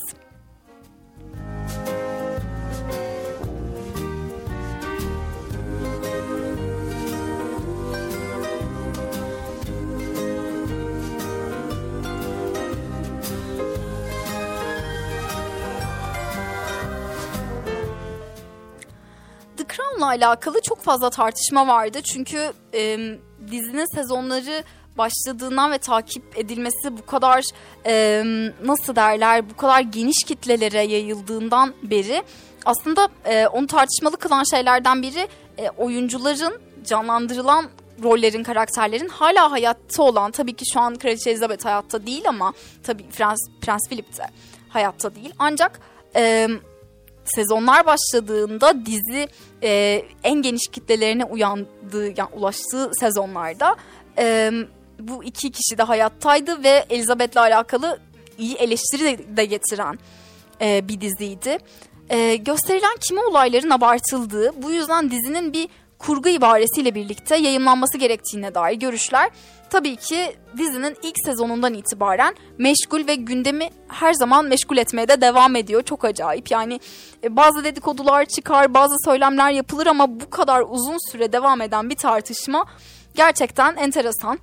Crown'la 19.91 20.07
alakalı 20.07 20.61
çok 20.61 20.81
fazla 20.83 21.11
tartışma 21.11 21.69
vardı. 21.69 22.03
Çünkü 22.03 22.53
e, 22.75 22.97
dizinin 23.51 23.95
sezonları 23.95 24.65
başladığından 24.99 25.73
ve 25.73 25.79
takip 25.79 26.39
edilmesi 26.39 26.99
bu 26.99 27.07
kadar 27.07 27.45
e, 27.87 28.23
nasıl 28.65 28.97
derler 28.97 29.51
bu 29.51 29.57
kadar 29.57 29.81
geniş 29.81 30.25
kitlelere 30.25 30.83
yayıldığından 30.83 31.75
beri 31.83 32.23
aslında 32.65 33.09
e, 33.25 33.47
onu 33.47 33.67
tartışmalı 33.67 34.17
kılan 34.17 34.45
şeylerden 34.51 35.03
biri 35.03 35.29
e, 35.59 35.71
oyuncuların 35.71 36.61
canlandırılan 36.85 37.67
rollerin, 38.03 38.43
karakterlerin 38.43 39.09
hala 39.09 39.51
hayatta 39.51 40.03
olan 40.03 40.31
tabii 40.31 40.57
ki 40.57 40.65
şu 40.73 40.81
an 40.81 40.95
Kraliçe 40.95 41.31
Elizabeth 41.31 41.65
hayatta 41.65 42.07
değil 42.07 42.29
ama 42.29 42.53
tabii 42.83 43.09
Prens, 43.09 43.39
Prens 43.61 43.89
Philip 43.89 44.19
de 44.19 44.27
hayatta 44.69 45.15
değil. 45.15 45.33
Ancak 45.39 45.81
e, 46.17 46.49
sezonlar 47.25 47.87
başladığında 47.87 48.87
dizi 48.87 49.29
e, 49.63 50.03
en 50.25 50.43
geniş 50.43 50.69
kitlelerine 50.69 51.25
uyandığı, 51.25 52.07
yani 52.07 52.29
ulaştığı 52.33 52.91
sezonlarda 53.01 53.77
e, 54.19 54.53
bu 55.01 55.25
iki 55.25 55.51
kişi 55.51 55.79
de 55.79 55.83
hayattaydı 55.83 56.65
ve 56.65 56.85
Elizabeth'le 56.91 57.37
alakalı 57.37 57.99
iyi 58.39 58.55
eleştiri 58.55 59.05
de, 59.05 59.37
de 59.37 59.45
getiren 59.45 59.99
e, 60.61 60.89
bir 60.89 61.01
diziydi. 61.01 61.59
E, 62.11 62.37
gösterilen 62.37 62.97
kimi 63.09 63.21
olayların 63.21 63.71
abartıldığı, 63.71 64.63
bu 64.63 64.71
yüzden 64.71 65.11
dizinin 65.11 65.53
bir 65.53 65.69
kurgu 66.01 66.29
ibaresiyle 66.29 66.95
birlikte 66.95 67.37
yayınlanması 67.37 67.99
gerektiğine 67.99 68.55
dair 68.55 68.77
görüşler 68.77 69.31
tabii 69.71 69.97
ki 69.97 70.37
dizinin 70.59 70.97
ilk 71.03 71.15
sezonundan 71.25 71.75
itibaren 71.75 72.35
meşgul 72.59 73.07
ve 73.07 73.15
gündemi 73.15 73.69
her 73.89 74.13
zaman 74.13 74.45
meşgul 74.45 74.77
etmeye 74.77 75.09
de 75.09 75.21
devam 75.21 75.57
ediyor. 75.57 75.83
Çok 75.83 76.05
acayip 76.05 76.51
yani 76.51 76.81
e, 77.25 77.37
bazı 77.37 77.65
dedikodular 77.65 78.25
çıkar 78.25 78.75
bazı 78.75 78.95
söylemler 79.05 79.51
yapılır 79.51 79.87
ama 79.87 80.21
bu 80.21 80.31
kadar 80.31 80.65
uzun 80.69 81.11
süre 81.13 81.33
devam 81.33 81.61
eden 81.61 81.91
bir 81.91 81.97
tartışma 81.97 82.65
gerçekten 83.15 83.77
enteresan. 83.77 84.39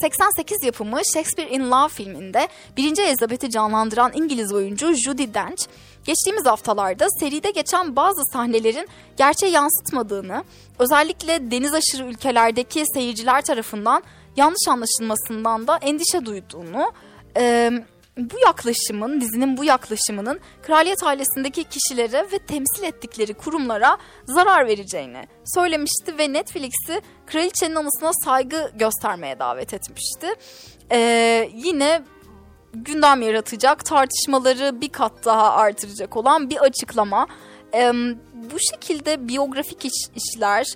88 0.00 0.64
yapımı 0.64 1.00
Shakespeare 1.14 1.50
in 1.50 1.70
Love 1.70 1.88
filminde 1.88 2.48
birinci 2.76 3.02
Elizabeth'i 3.02 3.50
canlandıran 3.50 4.12
İngiliz 4.14 4.52
oyuncu 4.52 4.92
Judi 4.92 5.34
Dench, 5.34 5.62
geçtiğimiz 6.04 6.46
haftalarda 6.46 7.06
seride 7.20 7.50
geçen 7.50 7.96
bazı 7.96 8.22
sahnelerin 8.32 8.88
gerçeği 9.16 9.52
yansıtmadığını, 9.52 10.44
özellikle 10.78 11.50
deniz 11.50 11.74
aşırı 11.74 12.04
ülkelerdeki 12.04 12.84
seyirciler 12.94 13.42
tarafından 13.42 14.02
yanlış 14.36 14.68
anlaşılmasından 14.68 15.66
da 15.66 15.76
endişe 15.76 16.26
duyduğunu, 16.26 16.92
e, 17.36 17.70
bu 18.16 18.38
yaklaşımın, 18.46 19.20
dizinin 19.20 19.56
bu 19.56 19.64
yaklaşımının 19.64 20.40
kraliyet 20.62 21.02
ailesindeki 21.02 21.64
kişilere 21.64 22.26
ve 22.32 22.38
temsil 22.38 22.82
ettikleri 22.82 23.34
kurumlara 23.34 23.98
zarar 24.26 24.66
vereceğini 24.66 25.28
söylemişti 25.54 26.18
ve 26.18 26.32
Netflix'i 26.32 27.00
kraliçenin 27.26 27.74
anısına 27.74 28.10
saygı 28.24 28.72
göstermeye 28.74 29.38
davet 29.38 29.74
etmişti. 29.74 30.26
Ee, 30.92 31.50
yine 31.54 32.02
gündem 32.74 33.22
yaratacak, 33.22 33.84
tartışmaları 33.84 34.80
bir 34.80 34.88
kat 34.88 35.12
daha 35.24 35.52
artıracak 35.52 36.16
olan 36.16 36.50
bir 36.50 36.56
açıklama. 36.56 37.26
Ee, 37.74 37.92
bu 38.34 38.58
şekilde 38.70 39.28
biyografik 39.28 39.84
iş, 39.84 40.06
işler, 40.16 40.66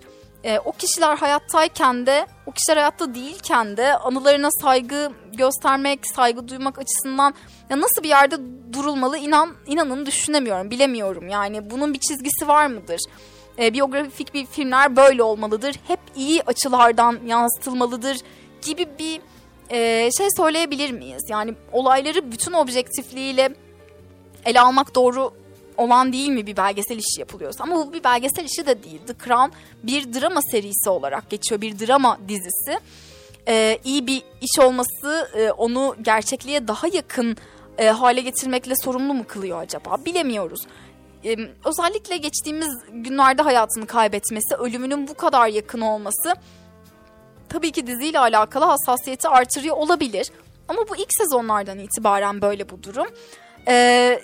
e, 0.44 0.58
o 0.58 0.72
kişiler 0.72 1.16
hayattayken 1.16 2.06
de 2.06 2.26
o 2.46 2.52
kişiler 2.52 2.76
hayatta 2.76 3.14
değilken 3.14 3.76
de 3.76 3.96
anılarına 3.96 4.48
saygı 4.62 5.12
göstermek, 5.32 6.06
saygı 6.06 6.48
duymak 6.48 6.78
açısından 6.78 7.34
ya 7.70 7.80
nasıl 7.80 8.02
bir 8.02 8.08
yerde 8.08 8.36
durulmalı 8.72 9.18
inan 9.18 9.54
inanın 9.66 10.06
düşünemiyorum, 10.06 10.70
bilemiyorum. 10.70 11.28
Yani 11.28 11.70
bunun 11.70 11.94
bir 11.94 11.98
çizgisi 11.98 12.48
var 12.48 12.66
mıdır? 12.66 13.00
E, 13.58 13.72
biyografik 13.74 14.34
bir 14.34 14.46
filmler 14.46 14.96
böyle 14.96 15.22
olmalıdır. 15.22 15.76
Hep 15.88 16.00
iyi 16.16 16.42
açılardan 16.42 17.18
yansıtılmalıdır 17.26 18.16
gibi 18.62 18.88
bir 18.98 19.20
e, 19.70 20.10
şey 20.16 20.28
söyleyebilir 20.36 20.90
miyiz? 20.90 21.22
Yani 21.28 21.54
olayları 21.72 22.32
bütün 22.32 22.52
objektifliğiyle 22.52 23.54
ele 24.44 24.60
almak 24.60 24.94
doğru 24.94 25.30
olan 25.76 26.12
değil 26.12 26.28
mi 26.28 26.46
bir 26.46 26.56
belgesel 26.56 26.98
işi 26.98 27.20
yapılıyorsa 27.20 27.64
ama 27.64 27.76
bu 27.76 27.92
bir 27.92 28.04
belgesel 28.04 28.44
işi 28.44 28.66
de 28.66 28.82
değil. 28.82 29.00
The 29.06 29.14
Crown 29.24 29.50
bir 29.82 30.20
drama 30.20 30.40
serisi 30.50 30.90
olarak 30.90 31.30
geçiyor 31.30 31.60
bir 31.60 31.78
drama 31.78 32.18
dizisi. 32.28 32.78
Ee, 33.48 33.78
iyi 33.84 34.06
bir 34.06 34.22
iş 34.40 34.58
olması 34.58 35.30
e, 35.36 35.50
onu 35.50 35.96
gerçekliğe 36.02 36.68
daha 36.68 36.86
yakın 36.86 37.36
e, 37.78 37.88
hale 37.88 38.20
getirmekle 38.20 38.74
sorumlu 38.84 39.14
mu 39.14 39.24
kılıyor 39.28 39.60
acaba 39.60 39.96
bilemiyoruz. 40.04 40.60
Ee, 41.24 41.36
özellikle 41.64 42.16
geçtiğimiz 42.16 42.78
günlerde 42.92 43.42
hayatını 43.42 43.86
kaybetmesi, 43.86 44.54
ölümünün 44.54 45.08
bu 45.08 45.14
kadar 45.14 45.48
yakın 45.48 45.80
olması 45.80 46.34
tabii 47.54 47.72
ki 47.72 47.86
diziyle 47.86 48.18
alakalı 48.18 48.64
hassasiyeti 48.64 49.28
artırıyor 49.28 49.76
olabilir. 49.76 50.30
Ama 50.68 50.80
bu 50.88 50.96
ilk 50.96 51.08
sezonlardan 51.10 51.78
itibaren 51.78 52.42
böyle 52.42 52.70
bu 52.70 52.82
durum. 52.82 53.06
Ee, 53.68 54.20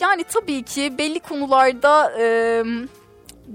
yani 0.00 0.24
tabii 0.24 0.62
ki 0.62 0.98
belli 0.98 1.20
konularda 1.20 2.12
e, 2.18 2.64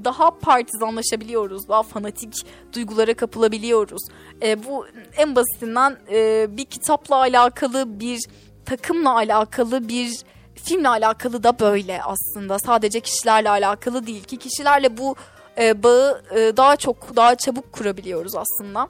daha 0.03 0.31
partizanlaşabiliyoruz, 0.31 1.69
daha 1.69 1.83
fanatik 1.83 2.33
duygulara 2.73 3.13
kapılabiliyoruz. 3.13 4.01
E, 4.41 4.63
bu 4.63 4.85
en 5.17 5.35
basitinden 5.35 5.97
e, 6.11 6.47
bir 6.57 6.65
kitapla 6.65 7.15
alakalı, 7.15 7.99
bir 7.99 8.19
takımla 8.65 9.15
alakalı, 9.15 9.89
bir 9.89 10.21
filmle 10.55 10.89
alakalı 10.89 11.43
da 11.43 11.59
böyle 11.59 12.03
aslında. 12.03 12.59
Sadece 12.59 12.99
kişilerle 12.99 13.49
alakalı 13.49 14.07
değil 14.07 14.23
ki 14.23 14.37
kişilerle 14.37 14.97
bu 14.97 15.15
e, 15.57 15.83
bağı 15.83 16.23
e, 16.35 16.57
daha 16.57 16.75
çok, 16.75 17.15
daha 17.15 17.35
çabuk 17.35 17.71
kurabiliyoruz 17.71 18.35
aslında. 18.35 18.87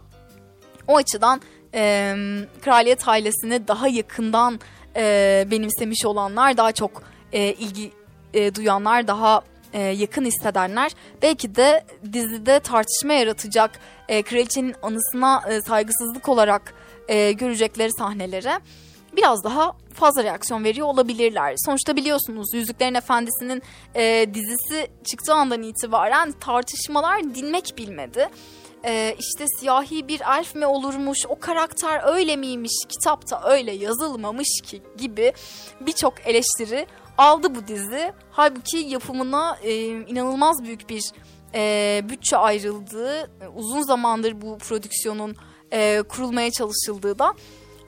O 0.88 0.98
açıdan 0.98 1.42
e, 1.74 2.16
kraliyet 2.62 3.08
ailesini 3.08 3.68
daha 3.68 3.88
yakından 3.88 4.60
e, 4.96 5.48
benimsemiş 5.52 6.06
olanlar 6.06 6.58
daha 6.58 6.72
çok 6.72 7.04
e, 7.32 7.54
ilgi 7.54 7.92
e, 8.34 8.56
duyanlar 8.56 9.08
daha 9.08 9.42
e, 9.74 9.82
yakın 9.82 10.26
hissedenler 10.26 10.92
belki 11.22 11.56
de 11.56 11.84
dizide 12.14 12.60
tartışma 12.60 13.14
yaratacak 13.14 13.80
e, 14.08 14.24
kraliçenin 14.24 14.76
anısına 14.82 15.44
e, 15.50 15.62
saygısızlık 15.62 16.30
olarak 16.30 16.74
e, 17.08 17.32
görecekleri 17.32 17.92
sahnelere 17.92 18.60
biraz 19.18 19.44
daha 19.44 19.78
fazla 19.94 20.24
reaksiyon 20.24 20.64
veriyor 20.64 20.88
olabilirler. 20.88 21.54
Sonuçta 21.66 21.96
biliyorsunuz 21.96 22.54
Yüzüklerin 22.54 22.94
Efendisi'nin 22.94 23.62
e, 23.96 24.26
dizisi 24.34 24.88
çıktığı 25.04 25.34
andan 25.34 25.64
itibaren 25.64 26.32
tartışmalar 26.32 27.36
dinmek 27.36 27.74
bilmedi. 27.78 28.30
E, 28.86 29.16
işte 29.20 29.46
siyahi 29.60 30.08
bir 30.08 30.22
elf 30.38 30.56
mi 30.56 30.66
olurmuş, 30.66 31.20
o 31.30 31.40
karakter 31.40 32.14
öyle 32.14 32.36
miymiş, 32.36 32.74
kitapta 32.90 33.42
öyle 33.44 33.72
yazılmamış 33.72 34.62
ki 34.64 34.82
gibi 34.98 35.34
birçok 35.82 36.14
eleştiri 36.28 36.88
aldı 37.18 37.56
bu 37.56 37.68
dizi. 37.68 38.14
Halbuki 38.32 38.78
yapımına 38.78 39.58
e, 39.64 39.86
inanılmaz 39.86 40.64
büyük 40.64 40.90
bir 40.90 41.12
e, 41.54 42.02
bütçe 42.10 42.38
ayrıldığı, 42.38 43.32
uzun 43.56 43.82
zamandır 43.82 44.42
bu 44.42 44.58
prodüksiyonun 44.58 45.36
e, 45.72 46.02
kurulmaya 46.10 46.52
çalışıldığı 46.52 47.20
da 47.20 47.34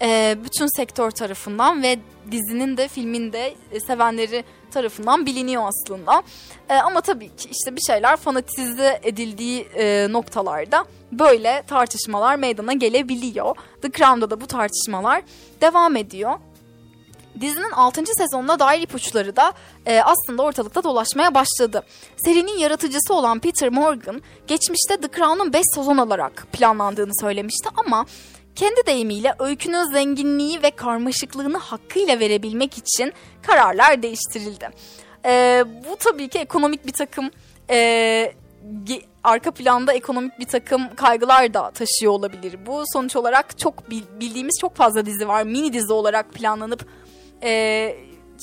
e, 0.02 0.38
bütün 0.46 0.78
sektör 0.78 1.12
tarafından 1.12 1.84
ve 1.84 2.00
dizinin 2.32 2.78
de 2.78 2.88
filmin 2.88 3.34
de 3.34 3.56
e, 3.72 3.80
sevenleri 3.80 4.44
tarafından 4.72 5.26
biliniyor 5.26 5.64
aslında. 5.68 6.24
E, 6.70 6.76
ama 6.76 7.02
tabii 7.02 7.36
ki 7.36 7.50
işte 7.52 7.76
bir 7.76 7.82
şeyler 7.82 8.16
fanatize 8.16 9.00
edildiği 9.04 9.62
e, 9.62 10.08
noktalarda 10.12 10.86
böyle 11.12 11.64
tartışmalar 11.68 12.36
meydana 12.36 12.74
gelebiliyor. 12.74 13.56
The 13.82 13.92
Crown'da 13.92 14.30
da 14.30 14.42
bu 14.42 14.48
tartışmalar 14.48 15.22
devam 15.62 15.96
ediyor. 15.96 16.40
Dizinin 17.42 17.72
6. 17.72 18.02
sezonuna 18.18 18.60
dair 18.60 18.82
ipuçları 18.82 19.36
da 19.36 19.54
e, 19.86 20.02
aslında 20.02 20.44
ortalıkta 20.44 20.84
dolaşmaya 20.84 21.34
başladı. 21.34 21.84
Serinin 22.26 22.58
yaratıcısı 22.58 23.14
olan 23.14 23.40
Peter 23.40 23.70
Morgan 23.70 24.22
geçmişte 24.48 24.98
The 24.98 25.08
Crown'un 25.18 25.54
5 25.54 25.62
sezon 25.76 25.98
olarak 25.98 26.48
planlandığını 26.52 27.12
söylemişti 27.22 27.70
ama 27.76 28.06
kendi 28.56 28.86
deyimiyle 28.86 29.34
öykünün 29.40 29.94
zenginliği 29.94 30.64
ve 30.64 30.72
karmaşıklığını 30.72 31.58
hakkıyla 31.58 32.20
verebilmek 32.20 32.78
için 32.78 33.14
kararlar 33.42 34.02
değiştirildi. 34.02 34.70
E, 35.26 35.64
bu 35.90 35.96
tabii 35.96 36.28
ki 36.28 36.40
ekonomik 36.40 36.88
bir 36.88 36.94
takım 36.94 37.30
e, 37.70 38.34
arka 39.24 39.52
planda 39.52 39.94
ekonomik 39.94 40.40
bir 40.40 40.48
takım 40.48 40.96
kaygılar 40.96 41.54
da 41.54 41.72
taşıyor 41.72 42.14
olabilir. 42.14 42.66
Bu 42.66 42.84
sonuç 42.94 43.16
olarak 43.16 43.60
çok 43.60 43.90
bildiğimiz 43.92 44.58
çok 44.62 44.76
fazla 44.76 45.06
dizi 45.06 45.28
var. 45.28 45.44
Mini 45.44 45.74
dizi 45.74 45.94
olarak 45.94 46.34
planlanıp 46.34 46.86
e, 47.44 47.96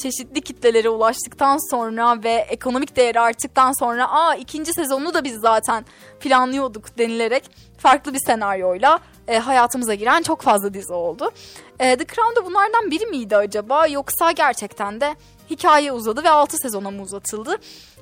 çeşitli 0.03 0.41
kitlelere 0.41 0.89
ulaştıktan 0.89 1.71
sonra 1.71 2.25
ve 2.25 2.33
ekonomik 2.33 2.97
değeri 2.97 3.21
arttıktan 3.21 3.73
sonra 3.79 4.11
aa 4.11 4.35
ikinci 4.35 4.73
sezonunu 4.73 5.15
da 5.15 5.25
biz 5.25 5.41
zaten 5.41 5.85
planlıyorduk 6.21 6.99
denilerek 6.99 7.45
farklı 7.79 8.15
bir 8.15 8.21
senaryoyla 8.27 8.99
e, 9.29 9.39
hayatımıza 9.39 9.95
giren 9.95 10.23
çok 10.23 10.43
fazla 10.43 10.75
dizi 10.75 10.93
oldu. 10.93 11.31
E, 11.79 11.97
The 11.97 12.05
Crown 12.05 12.37
da 12.37 12.47
bunlardan 12.47 12.91
biri 12.91 13.07
miydi 13.07 13.37
acaba 13.37 13.87
yoksa 13.87 14.31
gerçekten 14.31 15.01
de 15.01 15.17
hikaye 15.51 15.93
uzadı 15.93 16.25
ve 16.25 16.31
6 16.31 16.57
sezona 16.57 16.91
mı 16.91 17.03
uzatıldı 17.03 17.57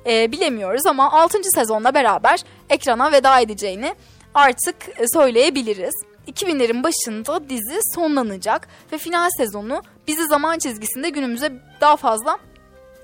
e, 0.05 0.31
bilemiyoruz 0.31 0.85
ama 0.85 1.11
6. 1.11 1.37
sezonla 1.55 1.93
beraber 1.93 2.39
ekrana 2.69 3.11
veda 3.11 3.39
edeceğini 3.39 3.95
artık 4.33 4.75
e, 4.97 5.05
söyleyebiliriz. 5.13 5.93
2000'lerin 6.27 6.83
başında 6.83 7.49
dizi 7.49 7.79
sonlanacak 7.95 8.67
ve 8.91 8.97
final 8.97 9.29
sezonu 9.37 9.81
bizi 10.07 10.27
zaman 10.27 10.59
çizgisinde 10.59 11.09
günümüze 11.09 11.51
daha 11.81 11.95
fazla 11.95 12.37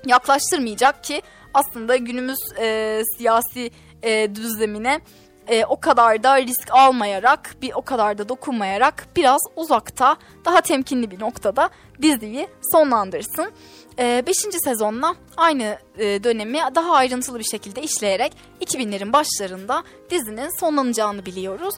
yaklaştırmayacak 0.06 1.04
ki 1.04 1.22
aslında 1.54 1.96
günümüz 1.96 2.38
e, 2.60 3.02
siyasi 3.16 3.70
e, 4.02 4.34
düzlemine 4.34 5.00
e, 5.48 5.64
o 5.64 5.80
kadar 5.80 6.22
da 6.22 6.42
risk 6.42 6.68
almayarak 6.70 7.56
bir 7.62 7.72
o 7.74 7.82
kadar 7.82 8.18
da 8.18 8.28
dokunmayarak 8.28 9.06
biraz 9.16 9.40
uzakta 9.56 10.16
daha 10.44 10.60
temkinli 10.60 11.10
bir 11.10 11.20
noktada 11.20 11.70
diziyi 12.02 12.48
sonlandırsın. 12.72 13.52
5. 13.98 14.28
E, 14.28 14.58
sezonla 14.64 15.14
aynı 15.36 15.78
e, 15.98 16.24
dönemi 16.24 16.58
daha 16.74 16.94
ayrıntılı 16.94 17.38
bir 17.38 17.44
şekilde 17.44 17.82
işleyerek 17.82 18.32
2000'lerin 18.60 19.12
başlarında 19.12 19.82
dizinin 20.10 20.60
sonlanacağını 20.60 21.26
biliyoruz. 21.26 21.74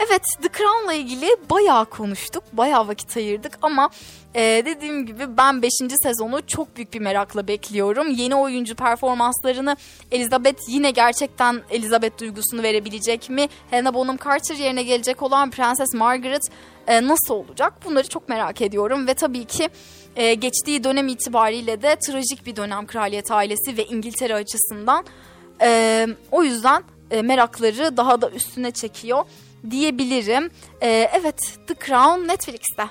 Evet 0.00 0.22
The 0.42 0.48
Crown'la 0.48 0.92
ilgili 0.92 1.28
bayağı 1.50 1.84
konuştuk, 1.84 2.44
bayağı 2.52 2.88
vakit 2.88 3.16
ayırdık 3.16 3.58
ama 3.62 3.90
e, 4.34 4.62
dediğim 4.66 5.06
gibi 5.06 5.36
ben 5.36 5.62
5. 5.62 5.70
sezonu 6.02 6.46
çok 6.46 6.76
büyük 6.76 6.92
bir 6.92 7.00
merakla 7.00 7.48
bekliyorum. 7.48 8.10
Yeni 8.10 8.34
oyuncu 8.34 8.74
performanslarını 8.74 9.76
Elizabeth 10.12 10.60
yine 10.68 10.90
gerçekten 10.90 11.60
Elizabeth 11.70 12.20
duygusunu 12.20 12.62
verebilecek 12.62 13.30
mi? 13.30 13.48
Helena 13.70 13.94
Bonham 13.94 14.18
Carter 14.24 14.54
yerine 14.54 14.82
gelecek 14.82 15.22
olan 15.22 15.50
Prenses 15.50 15.94
Margaret 15.94 16.42
e, 16.86 17.08
nasıl 17.08 17.34
olacak? 17.34 17.72
Bunları 17.84 18.08
çok 18.08 18.28
merak 18.28 18.60
ediyorum 18.60 19.06
ve 19.06 19.14
tabii 19.14 19.44
ki 19.44 19.68
e, 20.16 20.34
geçtiği 20.34 20.84
dönem 20.84 21.08
itibariyle 21.08 21.82
de 21.82 21.96
trajik 21.96 22.46
bir 22.46 22.56
dönem 22.56 22.86
kraliyet 22.86 23.30
ailesi 23.30 23.76
ve 23.76 23.84
İngiltere 23.84 24.34
açısından. 24.34 25.04
E, 25.62 26.06
o 26.32 26.42
yüzden 26.42 26.82
e, 27.10 27.22
merakları 27.22 27.96
daha 27.96 28.20
da 28.20 28.30
üstüne 28.30 28.70
çekiyor. 28.70 29.24
diyebilirim. 29.70 30.50
Ee, 30.82 31.10
evet 31.12 31.58
The 31.66 31.74
Crown 31.74 32.28
Netflix'te. 32.28 32.84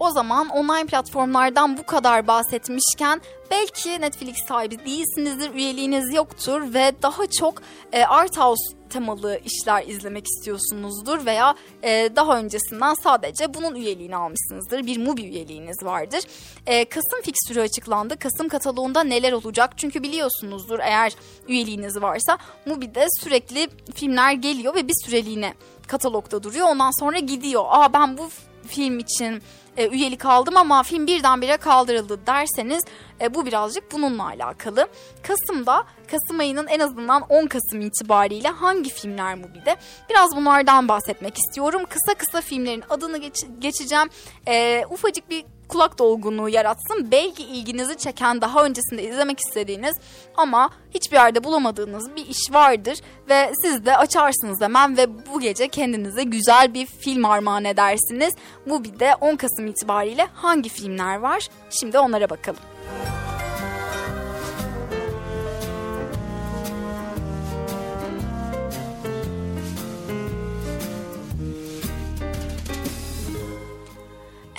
O 0.00 0.10
zaman 0.10 0.48
online 0.48 0.86
platformlardan 0.86 1.76
bu 1.76 1.86
kadar 1.86 2.26
bahsetmişken 2.26 3.20
belki 3.50 4.00
Netflix 4.00 4.36
sahibi 4.48 4.86
değilsinizdir, 4.86 5.54
üyeliğiniz 5.54 6.14
yoktur 6.14 6.74
ve 6.74 6.92
daha 7.02 7.26
çok 7.26 7.62
e, 7.92 8.04
art 8.04 8.38
house 8.38 8.76
temalı 8.90 9.40
işler 9.44 9.86
izlemek 9.86 10.26
istiyorsunuzdur 10.26 11.26
veya 11.26 11.54
e, 11.82 12.10
daha 12.16 12.38
öncesinden 12.38 12.94
sadece 12.94 13.54
bunun 13.54 13.74
üyeliğini 13.74 14.16
almışsınızdır. 14.16 14.86
Bir 14.86 15.06
Mubi 15.06 15.22
üyeliğiniz 15.22 15.84
vardır. 15.84 16.20
E, 16.66 16.84
Kasım 16.84 17.20
fikstürü 17.22 17.60
açıklandı. 17.60 18.18
Kasım 18.18 18.48
kataloğunda 18.48 19.04
neler 19.04 19.32
olacak? 19.32 19.70
Çünkü 19.76 20.02
biliyorsunuzdur 20.02 20.78
eğer 20.78 21.12
üyeliğiniz 21.48 22.02
varsa 22.02 22.38
Mubi'de 22.66 23.06
sürekli 23.20 23.68
filmler 23.94 24.32
geliyor 24.32 24.74
ve 24.74 24.88
bir 24.88 25.04
süreliğine 25.04 25.54
katalogda 25.86 26.42
duruyor. 26.42 26.66
Ondan 26.68 27.00
sonra 27.00 27.18
gidiyor. 27.18 27.64
Aa 27.68 27.92
ben 27.92 28.18
bu 28.18 28.30
film 28.68 28.98
için 28.98 29.42
e, 29.76 29.88
üyelik 29.88 30.24
aldım 30.24 30.56
ama 30.56 30.82
film 30.82 31.06
birdenbire 31.06 31.56
kaldırıldı 31.56 32.26
derseniz 32.26 32.84
e, 33.20 33.34
bu 33.34 33.46
birazcık 33.46 33.92
bununla 33.92 34.26
alakalı. 34.26 34.88
Kasım'da 35.22 35.84
Kasım 36.10 36.40
ayının 36.40 36.66
en 36.66 36.80
azından 36.80 37.22
10 37.22 37.46
Kasım 37.46 37.80
itibariyle 37.80 38.48
hangi 38.48 38.90
filmler 38.90 39.34
Mubi'de? 39.34 39.76
Biraz 40.10 40.36
bunlardan 40.36 40.88
bahsetmek 40.88 41.38
istiyorum. 41.38 41.82
Kısa 41.88 42.14
kısa 42.14 42.40
filmlerin 42.40 42.84
adını 42.90 43.18
geç, 43.18 43.44
geçeceğim. 43.58 44.08
E, 44.48 44.84
ufacık 44.90 45.30
bir 45.30 45.44
kulak 45.70 45.98
dolgunluğu 45.98 46.48
yaratsın. 46.48 47.10
Belki 47.10 47.42
ilginizi 47.42 47.98
çeken 47.98 48.40
daha 48.40 48.64
öncesinde 48.64 49.02
izlemek 49.02 49.38
istediğiniz 49.40 49.96
ama 50.36 50.70
hiçbir 50.94 51.16
yerde 51.16 51.44
bulamadığınız 51.44 52.16
bir 52.16 52.26
iş 52.26 52.52
vardır 52.52 52.98
ve 53.28 53.52
siz 53.62 53.86
de 53.86 53.96
açarsınız 53.96 54.60
hemen 54.60 54.96
ve 54.96 55.26
bu 55.26 55.40
gece 55.40 55.68
kendinize 55.68 56.22
güzel 56.22 56.74
bir 56.74 56.86
film 56.86 57.24
armağan 57.24 57.64
edersiniz. 57.64 58.34
Bu 58.66 58.84
bir 58.84 59.00
de 59.00 59.14
10 59.20 59.36
Kasım 59.36 59.66
itibariyle 59.66 60.28
hangi 60.34 60.68
filmler 60.68 61.16
var? 61.16 61.48
Şimdi 61.70 61.98
onlara 61.98 62.30
bakalım. 62.30 62.60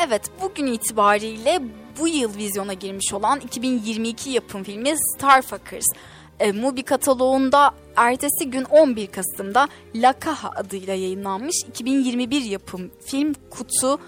Evet 0.07 0.21
bugün 0.41 0.67
itibariyle 0.67 1.61
bu 1.99 2.07
yıl 2.07 2.37
vizyona 2.37 2.73
girmiş 2.73 3.13
olan 3.13 3.39
2022 3.39 4.29
yapım 4.29 4.63
filmi 4.63 4.93
Starfuckers. 4.97 5.85
E, 6.39 6.51
Mubi 6.51 6.83
kataloğunda 6.83 7.71
ertesi 7.95 8.49
gün 8.49 8.63
11 8.63 9.07
Kasım'da 9.07 9.67
La 9.95 10.13
Caja 10.25 10.49
adıyla 10.49 10.93
yayınlanmış 10.93 11.55
2021 11.67 12.41
yapım 12.41 12.91
film 13.05 13.33
Kutu 13.49 13.99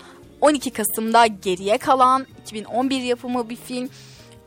12 0.42 0.72
Kasım'da 0.72 1.26
geriye 1.28 1.78
kalan 1.78 2.26
2011 2.42 3.02
yapımı 3.02 3.50
bir 3.50 3.56
film 3.56 3.90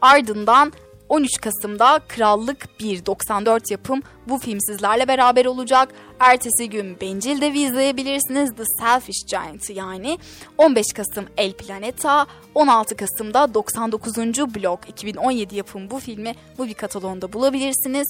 ardından 0.01 0.73
13 1.09 1.41
Kasım'da 1.41 2.01
Krallık 2.09 2.81
1 2.81 3.07
94 3.07 3.71
yapım 3.71 4.03
bu 4.29 4.39
film 4.39 4.61
sizlerle 4.61 5.09
beraber 5.09 5.45
olacak. 5.45 5.89
Ertesi 6.21 6.71
gün 6.71 7.01
Bencil 7.01 7.41
de 7.41 7.49
izleyebilirsiniz 7.49 8.55
The 8.57 8.65
Selfish 8.81 9.25
Giant 9.31 9.71
yani. 9.71 10.19
15 10.59 10.87
Kasım 10.95 11.27
El 11.37 11.53
Planeta, 11.53 12.27
16 12.55 12.97
Kasım'da 12.97 13.55
99. 13.55 14.17
Blok 14.55 14.89
2017 14.89 15.57
yapım 15.57 15.91
bu 15.91 15.99
filmi 15.99 16.35
bu 16.59 16.67
bir 16.67 16.75
kataloğunda 16.75 17.33
bulabilirsiniz. 17.33 18.09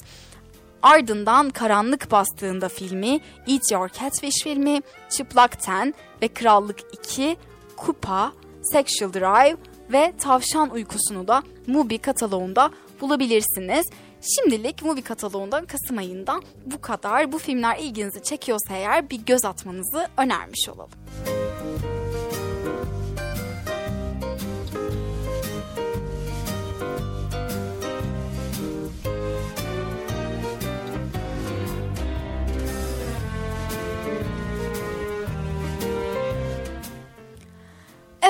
Ardından 0.81 1.49
Karanlık 1.49 2.11
Bastığında 2.11 2.69
filmi, 2.69 3.19
Eat 3.47 3.71
Your 3.71 3.89
Catfish 3.89 4.43
filmi, 4.43 4.81
Çıplak 5.09 5.61
Ten 5.61 5.93
ve 6.21 6.27
Krallık 6.27 6.79
2, 6.93 7.37
Kupa, 7.77 8.31
Sexual 8.63 9.13
Drive 9.13 9.57
ve 9.91 10.13
Tavşan 10.19 10.69
Uykusunu 10.69 11.27
da 11.27 11.43
Mubi 11.67 11.97
kataloğunda 11.97 12.71
bulabilirsiniz. 13.01 13.85
Şimdilik 14.21 14.83
Mubi 14.83 15.01
kataloğundan 15.01 15.65
Kasım 15.65 15.97
ayında 15.97 16.41
bu 16.65 16.81
kadar. 16.81 17.31
Bu 17.31 17.37
filmler 17.37 17.77
ilginizi 17.79 18.23
çekiyorsa 18.23 18.75
eğer 18.75 19.09
bir 19.09 19.25
göz 19.25 19.45
atmanızı 19.45 20.07
önermiş 20.17 20.69
olalım. 20.69 21.36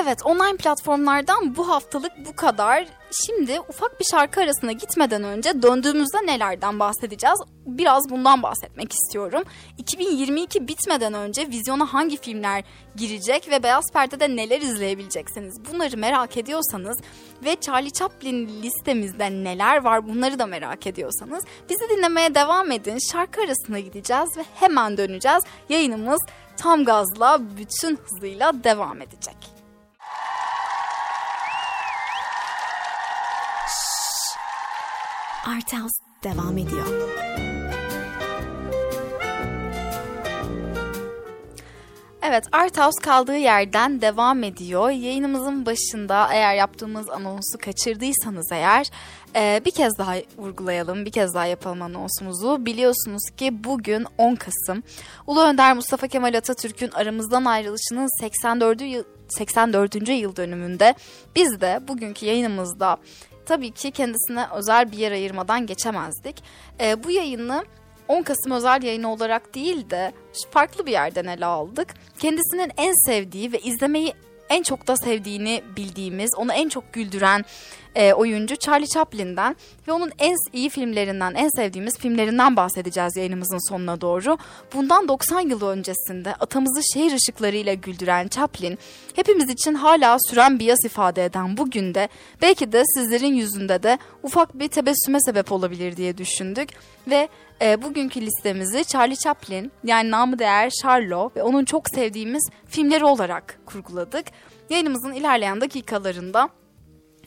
Evet 0.02 0.26
online 0.26 0.56
platformlardan 0.56 1.56
bu 1.56 1.68
haftalık 1.68 2.12
bu 2.26 2.36
kadar. 2.36 2.86
Şimdi 3.26 3.60
ufak 3.60 4.00
bir 4.00 4.04
şarkı 4.04 4.40
arasına 4.40 4.72
gitmeden 4.72 5.24
önce 5.24 5.62
döndüğümüzde 5.62 6.26
nelerden 6.26 6.80
bahsedeceğiz? 6.80 7.38
Biraz 7.66 8.10
bundan 8.10 8.42
bahsetmek 8.42 8.92
istiyorum. 8.92 9.42
2022 9.78 10.68
bitmeden 10.68 11.14
önce 11.14 11.48
vizyona 11.48 11.94
hangi 11.94 12.16
filmler 12.16 12.64
girecek 12.96 13.50
ve 13.50 13.62
Beyaz 13.62 13.84
Perde'de 13.92 14.36
neler 14.36 14.60
izleyebileceksiniz? 14.60 15.54
Bunları 15.72 15.96
merak 15.96 16.36
ediyorsanız 16.36 16.98
ve 17.44 17.56
Charlie 17.60 17.92
Chaplin 17.92 18.62
listemizde 18.62 19.30
neler 19.30 19.84
var 19.84 20.08
bunları 20.08 20.38
da 20.38 20.46
merak 20.46 20.86
ediyorsanız 20.86 21.44
bizi 21.70 21.88
dinlemeye 21.96 22.34
devam 22.34 22.70
edin. 22.70 22.98
Şarkı 23.12 23.40
arasına 23.40 23.78
gideceğiz 23.78 24.36
ve 24.36 24.44
hemen 24.54 24.96
döneceğiz. 24.96 25.42
Yayınımız 25.68 26.20
tam 26.56 26.84
gazla 26.84 27.40
bütün 27.58 27.96
hızıyla 27.96 28.64
devam 28.64 29.02
edecek. 29.02 29.57
Art 35.46 35.72
House 35.72 35.98
devam 36.24 36.58
ediyor. 36.58 36.86
Evet 42.22 42.44
Art 42.52 42.78
House 42.78 43.02
kaldığı 43.02 43.36
yerden 43.36 44.00
devam 44.00 44.42
ediyor. 44.42 44.90
Yayınımızın 44.90 45.66
başında 45.66 46.28
eğer 46.32 46.54
yaptığımız 46.54 47.10
anonsu 47.10 47.58
kaçırdıysanız 47.58 48.52
eğer 48.52 48.90
e, 49.36 49.60
bir 49.64 49.70
kez 49.70 49.98
daha 49.98 50.14
vurgulayalım, 50.38 51.04
bir 51.04 51.12
kez 51.12 51.34
daha 51.34 51.46
yapalım 51.46 51.82
anonsumuzu. 51.82 52.66
Biliyorsunuz 52.66 53.22
ki 53.36 53.64
bugün 53.64 54.06
10 54.18 54.34
Kasım 54.34 54.82
Ulu 55.26 55.42
Önder 55.42 55.74
Mustafa 55.74 56.08
Kemal 56.08 56.34
Atatürk'ün 56.34 56.90
aramızdan 56.90 57.44
ayrılışının 57.44 58.20
84. 58.20 58.80
yıl 58.80 59.04
84. 59.28 60.08
yıl 60.08 60.36
dönümünde 60.36 60.94
biz 61.36 61.60
de 61.60 61.80
bugünkü 61.88 62.26
yayınımızda 62.26 62.96
tabii 63.48 63.70
ki 63.70 63.90
kendisine 63.90 64.46
özel 64.54 64.92
bir 64.92 64.98
yer 64.98 65.12
ayırmadan 65.12 65.66
geçemezdik. 65.66 66.42
E, 66.80 67.04
bu 67.04 67.10
yayını 67.10 67.64
10 68.08 68.22
Kasım 68.22 68.52
özel 68.52 68.82
yayını 68.82 69.12
olarak 69.12 69.54
değil 69.54 69.90
de 69.90 70.12
farklı 70.50 70.86
bir 70.86 70.92
yerden 70.92 71.24
ele 71.24 71.46
aldık. 71.46 71.94
Kendisinin 72.18 72.72
en 72.76 72.92
sevdiği 73.06 73.52
ve 73.52 73.58
izlemeyi 73.58 74.12
en 74.48 74.62
çok 74.62 74.86
da 74.86 74.96
sevdiğini 74.96 75.62
bildiğimiz, 75.76 76.30
onu 76.36 76.52
en 76.52 76.68
çok 76.68 76.92
güldüren 76.92 77.44
e, 77.98 78.12
oyuncu 78.12 78.56
Charlie 78.56 78.86
Chaplin'den 78.86 79.56
ve 79.88 79.92
onun 79.92 80.12
en 80.18 80.36
iyi 80.52 80.68
filmlerinden, 80.68 81.34
en 81.34 81.48
sevdiğimiz 81.48 81.98
filmlerinden 81.98 82.56
bahsedeceğiz 82.56 83.16
yayınımızın 83.16 83.68
sonuna 83.68 84.00
doğru. 84.00 84.38
Bundan 84.74 85.08
90 85.08 85.40
yıl 85.40 85.66
öncesinde 85.66 86.34
atamızı 86.34 86.80
şehir 86.94 87.12
ışıklarıyla 87.12 87.74
güldüren 87.74 88.28
Chaplin, 88.28 88.78
hepimiz 89.16 89.50
için 89.50 89.74
hala 89.74 90.16
süren 90.28 90.58
bir 90.58 90.64
yas 90.64 90.84
ifade 90.84 91.24
eden 91.24 91.56
bugün 91.56 91.94
de 91.94 92.08
belki 92.42 92.72
de 92.72 92.82
sizlerin 92.94 93.34
yüzünde 93.34 93.82
de 93.82 93.98
ufak 94.22 94.58
bir 94.58 94.68
tebessüme 94.68 95.20
sebep 95.20 95.52
olabilir 95.52 95.96
diye 95.96 96.18
düşündük 96.18 96.68
ve 97.06 97.28
e, 97.62 97.82
bugünkü 97.82 98.20
listemizi 98.20 98.84
Charlie 98.84 99.16
Chaplin 99.16 99.72
yani 99.84 100.10
namı 100.10 100.38
değer 100.38 100.70
Charlo 100.82 101.30
ve 101.36 101.42
onun 101.42 101.64
çok 101.64 101.88
sevdiğimiz 101.88 102.50
filmleri 102.66 103.04
olarak 103.04 103.58
kurguladık. 103.66 104.24
Yayınımızın 104.70 105.12
ilerleyen 105.12 105.60
dakikalarında 105.60 106.48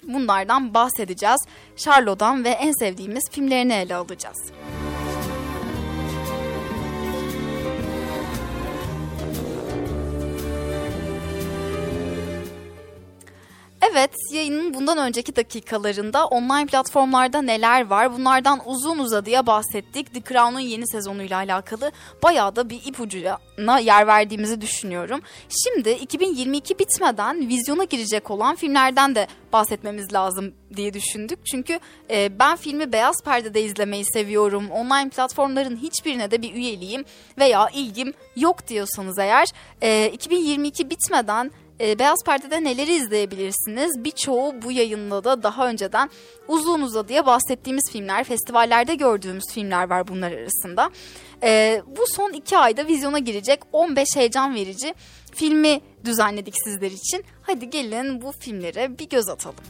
bunlardan 0.03 0.73
bahsedeceğiz. 0.73 1.45
Charlot'dan 1.75 2.43
ve 2.43 2.49
en 2.49 2.71
sevdiğimiz 2.79 3.23
filmlerini 3.31 3.73
ele 3.73 3.95
alacağız. 3.95 4.51
Evet, 13.89 14.11
yayının 14.31 14.73
bundan 14.73 14.97
önceki 14.97 15.35
dakikalarında 15.35 16.25
online 16.25 16.65
platformlarda 16.65 17.41
neler 17.41 17.87
var 17.87 18.13
bunlardan 18.13 18.61
uzun 18.65 18.99
uzadıya 18.99 19.47
bahsettik. 19.47 20.13
The 20.13 20.21
Crown'un 20.21 20.59
yeni 20.59 20.87
sezonuyla 20.87 21.37
alakalı 21.37 21.91
bayağı 22.23 22.55
da 22.55 22.69
bir 22.69 22.81
ipucuna 22.85 23.79
yer 23.79 24.07
verdiğimizi 24.07 24.61
düşünüyorum. 24.61 25.21
Şimdi 25.63 25.89
2022 25.89 26.79
bitmeden 26.79 27.49
vizyona 27.49 27.83
girecek 27.83 28.31
olan 28.31 28.55
filmlerden 28.55 29.15
de 29.15 29.27
bahsetmemiz 29.53 30.13
lazım 30.13 30.53
diye 30.75 30.93
düşündük. 30.93 31.39
Çünkü 31.45 31.79
e, 32.09 32.39
ben 32.39 32.55
filmi 32.55 32.91
beyaz 32.91 33.15
perdede 33.25 33.63
izlemeyi 33.63 34.05
seviyorum. 34.05 34.71
Online 34.71 35.09
platformların 35.09 35.77
hiçbirine 35.77 36.31
de 36.31 36.41
bir 36.41 36.53
üyeliğim 36.53 37.05
veya 37.37 37.69
ilgim 37.73 38.13
yok 38.35 38.67
diyorsanız 38.67 39.19
eğer 39.19 39.47
e, 39.81 40.11
2022 40.13 40.89
bitmeden 40.89 41.51
e, 41.81 41.99
Beyaz 41.99 42.23
Perde'de 42.25 42.63
neleri 42.63 42.93
izleyebilirsiniz? 42.93 44.03
Birçoğu 44.03 44.61
bu 44.61 44.71
yayında 44.71 45.23
da 45.23 45.43
daha 45.43 45.69
önceden 45.69 46.09
uzun 46.47 46.81
uzadıya 46.81 47.25
bahsettiğimiz 47.25 47.91
filmler, 47.91 48.23
festivallerde 48.23 48.95
gördüğümüz 48.95 49.43
filmler 49.53 49.89
var 49.89 50.07
bunlar 50.07 50.31
arasında. 50.31 50.89
E, 51.43 51.81
bu 51.97 52.03
son 52.07 52.31
iki 52.31 52.57
ayda 52.57 52.87
vizyona 52.87 53.19
girecek 53.19 53.59
15 53.73 54.07
heyecan 54.15 54.55
verici 54.55 54.93
filmi 55.35 55.81
düzenledik 56.05 56.53
sizler 56.63 56.91
için. 56.91 57.23
Hadi 57.41 57.69
gelin 57.69 58.21
bu 58.21 58.31
filmlere 58.31 58.99
bir 58.99 59.09
göz 59.09 59.29
atalım. 59.29 59.63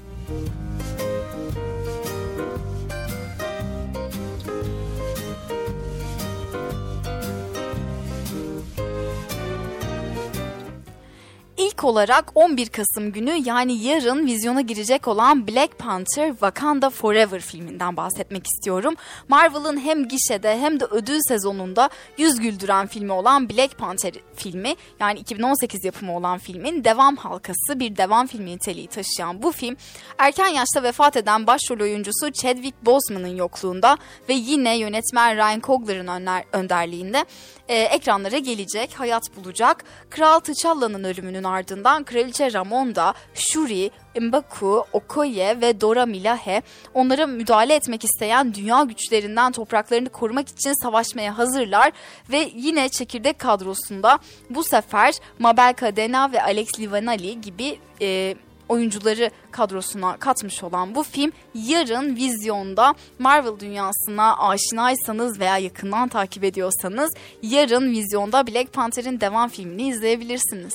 İlk 11.62 11.84
olarak 11.84 12.32
11 12.36 12.67
Kasım 12.67 13.12
günü 13.12 13.41
yani 13.45 13.84
yarın 13.84 14.26
vizyona 14.26 14.62
girecek 14.62 15.08
olan 15.08 15.47
Black 15.47 15.80
Panther 15.80 16.30
Wakanda 16.30 16.89
Forever 16.89 17.39
filminden 17.39 17.97
bahsetmek 17.97 18.47
istiyorum. 18.47 18.93
Marvel'ın 19.28 19.80
hem 19.80 20.08
gişede 20.08 20.60
hem 20.60 20.80
de 20.80 20.86
ödül 20.86 21.19
sezonunda 21.28 21.89
yüz 22.17 22.39
güldüren 22.39 22.88
filmi 22.88 23.12
olan 23.12 23.50
Black 23.50 23.78
Panther 23.78 24.13
filmi 24.36 24.76
yani 25.00 25.19
2018 25.19 25.86
yapımı 25.86 26.17
olan 26.17 26.38
filmin 26.38 26.84
devam 26.84 27.15
halkası 27.15 27.80
bir 27.80 27.97
devam 27.97 28.28
filmi 28.28 28.52
niteliği 28.52 28.88
taşıyan 28.88 29.43
bu 29.43 29.52
film 29.52 29.76
erken 30.17 30.47
yaşta 30.47 30.84
vefat 30.84 31.17
eden 31.17 31.47
başrol 31.47 31.80
oyuncusu 31.80 32.32
Chadwick 32.32 32.86
Boseman'ın 32.86 33.36
yokluğunda 33.36 33.97
ve 34.30 34.34
yine 34.34 34.78
yönetmen 34.78 35.36
Ryan 35.36 35.60
Coogler'ın 35.60 36.28
önderliğinde 36.54 37.26
e, 37.71 37.76
ekranlara 37.76 38.38
gelecek, 38.38 39.00
hayat 39.00 39.24
bulacak. 39.36 39.84
Kral 40.10 40.39
T'Challa'nın 40.39 41.04
ölümünün 41.04 41.43
ardından 41.51 42.03
Kraliçe 42.03 42.53
Ramonda, 42.53 43.13
Shuri, 43.33 43.91
Mbaku, 44.19 44.85
Okoye 44.93 45.61
ve 45.61 45.81
Dora 45.81 46.05
Milaje 46.05 46.61
onlara 46.93 47.27
müdahale 47.27 47.75
etmek 47.75 48.03
isteyen 48.03 48.53
dünya 48.53 48.83
güçlerinden 48.83 49.51
topraklarını 49.51 50.09
korumak 50.09 50.49
için 50.49 50.81
savaşmaya 50.83 51.37
hazırlar 51.37 51.91
ve 52.31 52.49
yine 52.55 52.89
çekirdek 52.89 53.39
kadrosunda 53.39 54.19
bu 54.49 54.63
sefer 54.63 55.13
Mabel 55.39 55.73
Cadena 55.81 56.31
ve 56.31 56.43
Alex 56.43 56.79
Livanali 56.79 57.41
gibi 57.41 57.79
e, 58.01 58.35
oyuncuları 58.71 59.31
kadrosuna 59.51 60.17
katmış 60.17 60.63
olan 60.63 60.95
bu 60.95 61.03
film 61.03 61.31
yarın 61.53 62.15
vizyonda 62.15 62.95
Marvel 63.19 63.60
dünyasına 63.60 64.38
aşinaysanız 64.38 65.39
veya 65.39 65.57
yakından 65.57 66.07
takip 66.07 66.43
ediyorsanız 66.43 67.13
yarın 67.43 67.91
vizyonda 67.91 68.47
Black 68.47 68.73
Panther'in 68.73 69.19
devam 69.19 69.49
filmini 69.49 69.88
izleyebilirsiniz. 69.89 70.73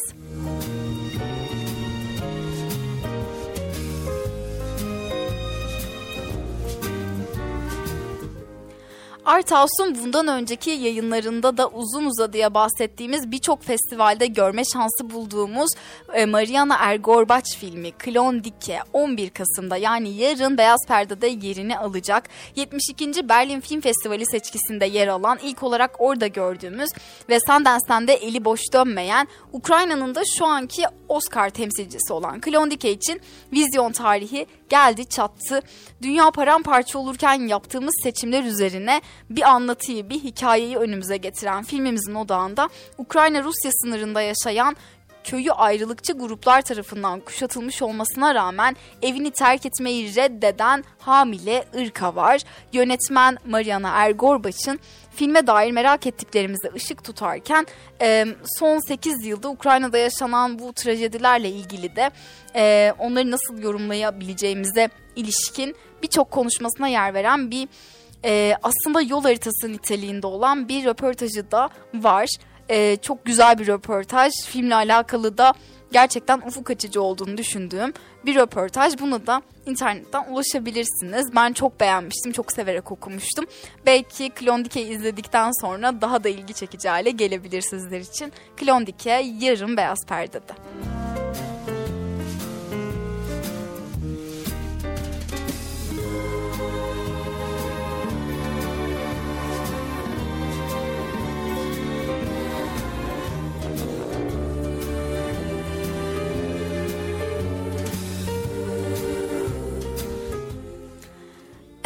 Art 0.49 0.76
House'un 9.27 9.95
bundan 9.95 10.29
önceki 10.29 10.71
yayınlarında 10.71 11.57
da 11.57 11.69
uzun 11.69 12.05
uzadıya 12.05 12.55
bahsettiğimiz 12.55 13.31
birçok 13.31 13.63
festivalde 13.63 14.27
görme 14.27 14.63
şansı 14.73 15.11
bulduğumuz 15.11 15.69
e, 16.15 16.27
Mariana 16.27 16.77
Ergorbaç 16.81 17.57
filmi 17.59 17.91
Klondike 17.91 18.79
11 18.93 19.31
Kasım'da 19.31 19.77
yani 19.77 20.09
yarın 20.09 20.59
Beyaz 20.59 20.87
Perde'de 20.89 21.27
yerini 21.27 21.79
alacak. 21.79 22.29
72. 22.57 23.29
Berlin 23.29 23.61
Film 23.61 23.81
Festivali 23.81 24.27
seçkisinde 24.27 24.87
yer 24.87 25.09
alan 25.09 25.39
ilk 25.43 25.63
olarak 25.63 25.91
orada 25.99 26.27
gördüğümüz 26.27 26.91
ve 27.29 27.39
Sundance'den 27.41 28.09
de 28.09 28.15
eli 28.15 28.45
boş 28.45 28.61
dönmeyen 28.73 29.29
Ukrayna'nın 29.53 30.15
da 30.15 30.23
şu 30.39 30.47
anki 30.47 30.83
Oscar 31.09 31.51
temsilcisi 31.51 32.13
olan 32.13 32.41
Klondike 32.41 32.91
için 32.91 33.21
vizyon 33.53 33.93
tarihi 33.93 34.47
geldi 34.69 35.09
çattı. 35.09 35.63
Dünya 36.03 36.31
paramparça 36.31 36.99
olurken 36.99 37.47
yaptığımız 37.47 37.95
seçimler 38.03 38.45
üzerine 38.45 39.01
bir 39.31 39.43
anlatıyı, 39.43 40.11
bir 40.11 40.21
hikayeyi 40.21 40.77
önümüze 40.77 41.17
getiren 41.17 41.65
filmimizin 41.65 42.15
odağında 42.15 42.69
Ukrayna-Rusya 42.99 43.71
sınırında 43.73 44.23
yaşayan 44.23 44.77
köyü 45.27 45.53
ayrılıkçı 45.53 46.13
gruplar 46.13 46.63
tarafından 46.63 47.21
kuşatılmış 47.21 47.83
olmasına 47.83 48.35
rağmen 48.35 48.77
evini 49.03 49.31
terk 49.31 49.67
etmeyi 49.67 50.17
reddeden 50.17 50.85
hamile 50.99 51.65
ırka 51.77 52.15
var. 52.15 52.41
Yönetmen 52.73 53.39
Mariana 53.47 53.89
Ergorbaç'ın 53.89 54.81
filme 55.15 55.47
dair 55.47 55.73
merak 55.73 56.07
ettiklerimize 56.07 56.71
ışık 56.75 57.05
tutarken 57.05 57.67
e, 58.01 58.27
son 58.59 58.89
8 58.89 59.27
yılda 59.27 59.49
Ukrayna'da 59.49 59.99
yaşanan 59.99 60.59
bu 60.59 60.73
trajedilerle 60.73 61.49
ilgili 61.49 61.97
de 61.97 62.11
e, 62.55 62.93
onları 62.99 63.31
nasıl 63.31 63.63
yorumlayabileceğimize 63.63 64.89
ilişkin 65.17 65.77
birçok 66.03 66.31
konuşmasına 66.31 66.89
yer 66.89 67.15
veren 67.15 67.51
bir 67.51 67.69
e, 68.25 68.55
aslında 68.63 69.01
yol 69.01 69.23
haritası 69.23 69.73
niteliğinde 69.73 70.27
olan 70.27 70.69
bir 70.69 70.85
röportajı 70.85 71.51
da 71.51 71.69
var. 71.95 72.29
E, 72.69 72.97
çok 72.97 73.25
güzel 73.25 73.59
bir 73.59 73.67
röportaj. 73.67 74.33
Filmle 74.47 74.75
alakalı 74.75 75.39
da 75.39 75.53
gerçekten 75.93 76.39
ufuk 76.39 76.71
açıcı 76.71 77.03
olduğunu 77.03 77.37
düşündüğüm 77.37 77.93
bir 78.27 78.35
röportaj. 78.35 78.99
Bunu 79.01 79.27
da 79.27 79.43
internetten 79.67 80.25
ulaşabilirsiniz. 80.31 81.35
Ben 81.37 81.53
çok 81.53 81.81
beğenmiştim, 81.81 82.33
çok 82.33 82.53
severek 82.53 82.93
okumuştum. 82.93 83.47
Belki 83.87 84.31
Klondike'yi 84.31 84.87
izledikten 84.87 85.51
sonra 85.61 86.01
daha 86.01 86.25
da 86.25 86.29
ilgi 86.29 86.55
çekici 86.55 86.89
hale 86.89 87.11
gelebilir 87.11 87.61
sizler 87.61 88.01
için. 88.01 88.33
Klondike 88.57 89.25
yarın 89.41 89.77
Beyaz 89.77 90.07
Perde'de. 90.07 91.06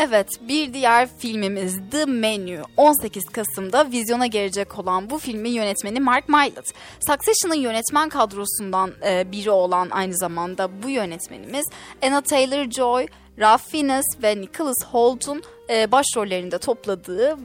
Evet 0.02 0.28
bir 0.48 0.74
diğer 0.74 1.08
filmimiz 1.18 1.80
The 1.90 2.04
Menu 2.04 2.62
18 2.76 3.24
Kasım'da 3.24 3.90
vizyona 3.90 4.26
gelecek 4.26 4.78
olan 4.78 5.10
bu 5.10 5.18
filmin 5.18 5.50
yönetmeni 5.50 6.00
Mark 6.00 6.28
Mylod. 6.28 6.66
Succession'ın 7.06 7.60
yönetmen 7.60 8.08
kadrosundan 8.08 8.92
e, 9.06 9.32
biri 9.32 9.50
olan 9.50 9.90
aynı 9.90 10.16
zamanda 10.16 10.82
bu 10.82 10.88
yönetmenimiz 10.88 11.66
Anna 12.02 12.18
Taylor-Joy, 12.18 13.08
Ralph 13.38 13.62
Fiennes 13.70 14.04
ve 14.22 14.40
Nicholas 14.40 14.86
Holt'un 14.90 15.42
e, 15.70 15.92
başrollerinde 15.92 16.58
topladığı 16.58 17.36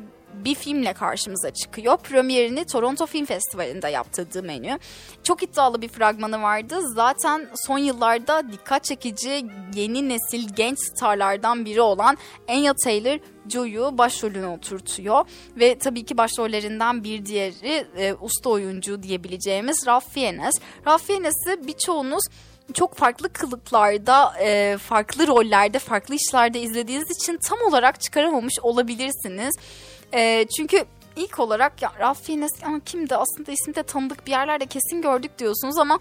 bir 0.45 0.55
filmle 0.55 0.93
karşımıza 0.93 1.51
çıkıyor. 1.51 1.97
Premierini 1.97 2.65
Toronto 2.65 3.05
Film 3.05 3.25
Festivali'nde 3.25 3.89
yaptığı 3.89 4.43
menü. 4.43 4.79
Çok 5.23 5.43
iddialı 5.43 5.81
bir 5.81 5.87
fragmanı 5.87 6.41
vardı. 6.41 6.75
Zaten 6.93 7.49
son 7.55 7.77
yıllarda 7.77 8.51
dikkat 8.51 8.83
çekici 8.83 9.45
yeni 9.75 10.09
nesil 10.09 10.53
genç 10.55 10.79
starlardan 10.79 11.65
biri 11.65 11.81
olan 11.81 12.17
Anya 12.47 12.73
Taylor 12.83 13.19
Joy'u 13.49 13.97
başrolüne 13.97 14.47
oturtuyor. 14.47 15.25
Ve 15.55 15.77
tabii 15.77 16.05
ki 16.05 16.17
başrollerinden 16.17 17.03
bir 17.03 17.25
diğeri 17.25 17.85
e, 17.97 18.13
usta 18.13 18.49
oyuncu 18.49 19.03
diyebileceğimiz 19.03 19.87
Ralph 19.87 20.09
Fiennes. 20.09 20.55
Ralph 20.87 21.03
Fiennes'i 21.03 21.67
birçoğunuz 21.67 22.23
çok 22.73 22.95
farklı 22.95 23.33
kılıklarda, 23.33 24.33
e, 24.39 24.77
farklı 24.77 25.27
rollerde, 25.27 25.79
farklı 25.79 26.15
işlerde 26.15 26.61
izlediğiniz 26.61 27.11
için 27.11 27.39
tam 27.49 27.57
olarak 27.67 28.01
çıkaramamış 28.01 28.53
olabilirsiniz. 28.61 29.55
E, 30.15 30.45
çünkü 30.57 30.85
ilk 31.15 31.39
olarak 31.39 31.81
ya 31.81 31.91
Ralph 31.99 32.21
Fiennes 32.21 32.51
ama 32.65 32.79
kimdi? 32.79 33.15
Aslında 33.15 33.51
ismi 33.51 33.75
de 33.75 33.83
tanıdık 33.83 34.25
bir 34.27 34.31
yerlerde 34.31 34.65
kesin 34.65 35.01
gördük 35.01 35.39
diyorsunuz 35.39 35.77
ama 35.77 35.99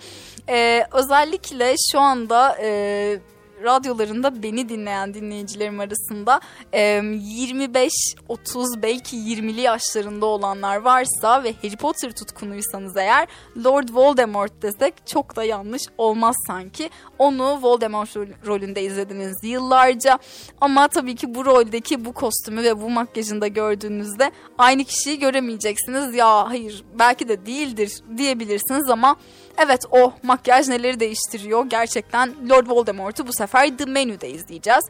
e, 0.48 0.86
özellikle 0.92 1.74
şu 1.92 2.00
anda 2.00 2.56
e, 2.62 3.18
radyolarında 3.64 4.42
beni 4.42 4.68
dinleyen 4.68 5.14
dinleyicilerim 5.14 5.80
arasında 5.80 6.40
25, 6.72 7.92
30 8.28 8.82
belki 8.82 9.16
20'li 9.16 9.60
yaşlarında 9.60 10.26
olanlar 10.26 10.76
varsa 10.76 11.44
ve 11.44 11.54
Harry 11.62 11.76
Potter 11.76 12.12
tutkunuysanız 12.12 12.96
eğer 12.96 13.28
Lord 13.64 13.88
Voldemort 13.92 14.62
desek 14.62 15.06
çok 15.06 15.36
da 15.36 15.44
yanlış 15.44 15.82
olmaz 15.98 16.36
sanki. 16.46 16.90
Onu 17.18 17.62
Voldemort 17.62 18.16
rolünde 18.46 18.82
izlediniz 18.82 19.36
yıllarca 19.42 20.18
ama 20.60 20.88
tabii 20.88 21.14
ki 21.14 21.34
bu 21.34 21.44
roldeki 21.44 22.04
bu 22.04 22.12
kostümü 22.12 22.62
ve 22.62 22.80
bu 22.80 22.90
makyajında 22.90 23.46
gördüğünüzde 23.46 24.30
aynı 24.58 24.84
kişiyi 24.84 25.18
göremeyeceksiniz. 25.18 26.14
Ya 26.14 26.50
hayır 26.50 26.84
belki 26.98 27.28
de 27.28 27.46
değildir 27.46 27.92
diyebilirsiniz 28.16 28.90
ama 28.90 29.16
evet 29.58 29.80
o 29.90 30.12
makyaj 30.22 30.68
neleri 30.68 31.00
değiştiriyor. 31.00 31.66
Gerçekten 31.66 32.34
Lord 32.50 32.66
Voldemort'u 32.68 33.26
bu 33.26 33.32
sefer 33.32 33.78
The 33.78 33.84
Menu'da 33.84 34.26
izleyeceğiz. 34.26 34.84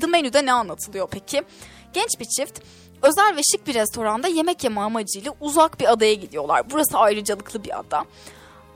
The 0.00 0.06
Menu'da 0.06 0.42
ne 0.42 0.52
anlatılıyor 0.52 1.08
peki? 1.10 1.42
Genç 1.92 2.20
bir 2.20 2.24
çift 2.24 2.60
özel 3.02 3.36
ve 3.36 3.40
şık 3.52 3.66
bir 3.66 3.74
restoranda 3.74 4.28
yemek 4.28 4.64
yeme 4.64 4.80
amacıyla 4.80 5.34
uzak 5.40 5.80
bir 5.80 5.92
adaya 5.92 6.14
gidiyorlar. 6.14 6.70
Burası 6.70 6.98
ayrıcalıklı 6.98 7.64
bir 7.64 7.78
ada. 7.78 8.04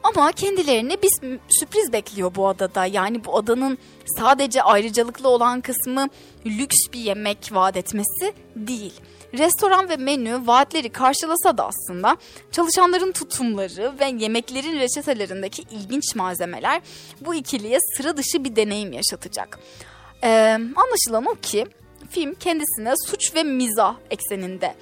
Ama 0.03 0.33
kendilerini 0.33 1.03
bir 1.03 1.39
sürpriz 1.49 1.93
bekliyor 1.93 2.35
bu 2.35 2.49
adada. 2.49 2.87
Yani 2.87 3.25
bu 3.25 3.37
adanın 3.37 3.79
sadece 4.19 4.63
ayrıcalıklı 4.63 5.29
olan 5.29 5.61
kısmı 5.61 6.09
lüks 6.47 6.77
bir 6.93 6.99
yemek 6.99 7.51
vaat 7.53 7.77
etmesi 7.77 8.35
değil. 8.57 8.93
Restoran 9.39 9.89
ve 9.89 9.97
menü 9.97 10.47
vaatleri 10.47 10.89
karşılasa 10.89 11.59
da 11.59 11.67
aslında 11.67 12.17
çalışanların 12.53 13.13
tutumları 13.13 13.93
ve 14.01 14.05
yemeklerin 14.25 14.81
reçetelerindeki 14.81 15.63
ilginç 15.63 16.15
malzemeler 16.15 16.83
bu 17.21 17.35
ikiliye 17.35 17.79
sıra 17.97 18.17
dışı 18.17 18.45
bir 18.45 18.57
deneyim 18.57 18.93
yaşatacak. 18.93 19.59
Ee, 20.25 20.59
anlaşılan 20.77 21.27
o 21.27 21.35
ki 21.35 21.67
film 22.11 22.35
kendisine 22.35 22.95
suç 23.07 23.35
ve 23.35 23.43
mizah 23.43 23.95
ekseninde 24.11 24.75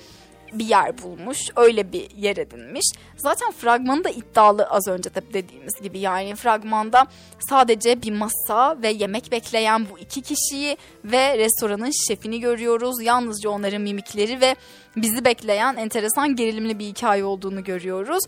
bir 0.53 0.65
yer 0.65 1.03
bulmuş. 1.03 1.39
Öyle 1.57 1.93
bir 1.93 2.11
yer 2.17 2.37
edinmiş. 2.37 2.93
Zaten 3.17 3.53
fragmanı 3.53 4.05
da 4.05 4.11
iddialı 4.11 4.65
az 4.65 4.89
önce 4.89 5.15
de 5.15 5.23
dediğimiz 5.33 5.75
gibi. 5.83 5.99
Yani 5.99 6.35
fragmanda 6.35 7.07
sadece 7.49 8.03
bir 8.03 8.13
masa 8.13 8.83
ve 8.83 8.89
yemek 8.89 9.33
bekleyen 9.33 9.87
bu 9.91 9.99
iki 9.99 10.23
kişiyi 10.23 10.77
ve 11.05 11.39
restoranın 11.39 12.09
şefini 12.09 12.41
görüyoruz. 12.41 13.03
Yalnızca 13.03 13.51
onların 13.51 13.83
mimikleri 13.83 14.41
ve 14.41 14.57
bizi 14.97 15.25
bekleyen 15.25 15.77
enteresan 15.77 16.37
gerilimli 16.37 16.79
bir 16.79 16.85
hikaye 16.85 17.25
olduğunu 17.25 17.65
görüyoruz. 17.65 18.25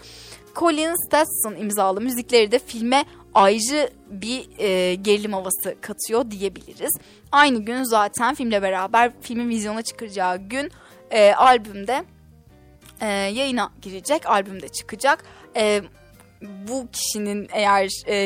Colin 0.57 1.07
Stetson 1.07 1.55
imzalı 1.63 2.01
müzikleri 2.01 2.53
de 2.53 2.59
filme 2.59 3.05
ayrı 3.35 3.91
bir 4.11 4.59
e, 4.59 4.95
gerilim 4.95 5.33
havası 5.33 5.75
katıyor 5.81 6.31
diyebiliriz. 6.31 6.99
Aynı 7.33 7.59
gün 7.59 7.83
zaten 7.83 8.35
filmle 8.35 8.63
beraber 8.63 9.13
filmin 9.21 9.49
vizyona 9.49 9.83
çıkacağı 9.83 10.37
gün 10.37 10.71
e, 11.11 11.33
albümde 11.33 12.05
e, 13.01 13.07
yayına 13.07 13.71
girecek, 13.83 14.27
albümde 14.27 14.69
çıkacak. 14.69 15.25
E, 15.57 15.83
bu 16.69 16.89
kişinin 16.93 17.49
eğer 17.53 17.89
e, 18.09 18.17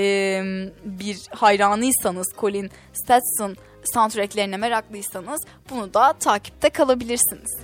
bir 0.84 1.18
hayranıysanız 1.30 2.26
Colin 2.38 2.70
Stetson 2.92 3.56
soundtracklerine 3.94 4.56
meraklıysanız 4.56 5.40
bunu 5.70 5.94
da 5.94 6.12
takipte 6.12 6.70
kalabilirsiniz. 6.70 7.58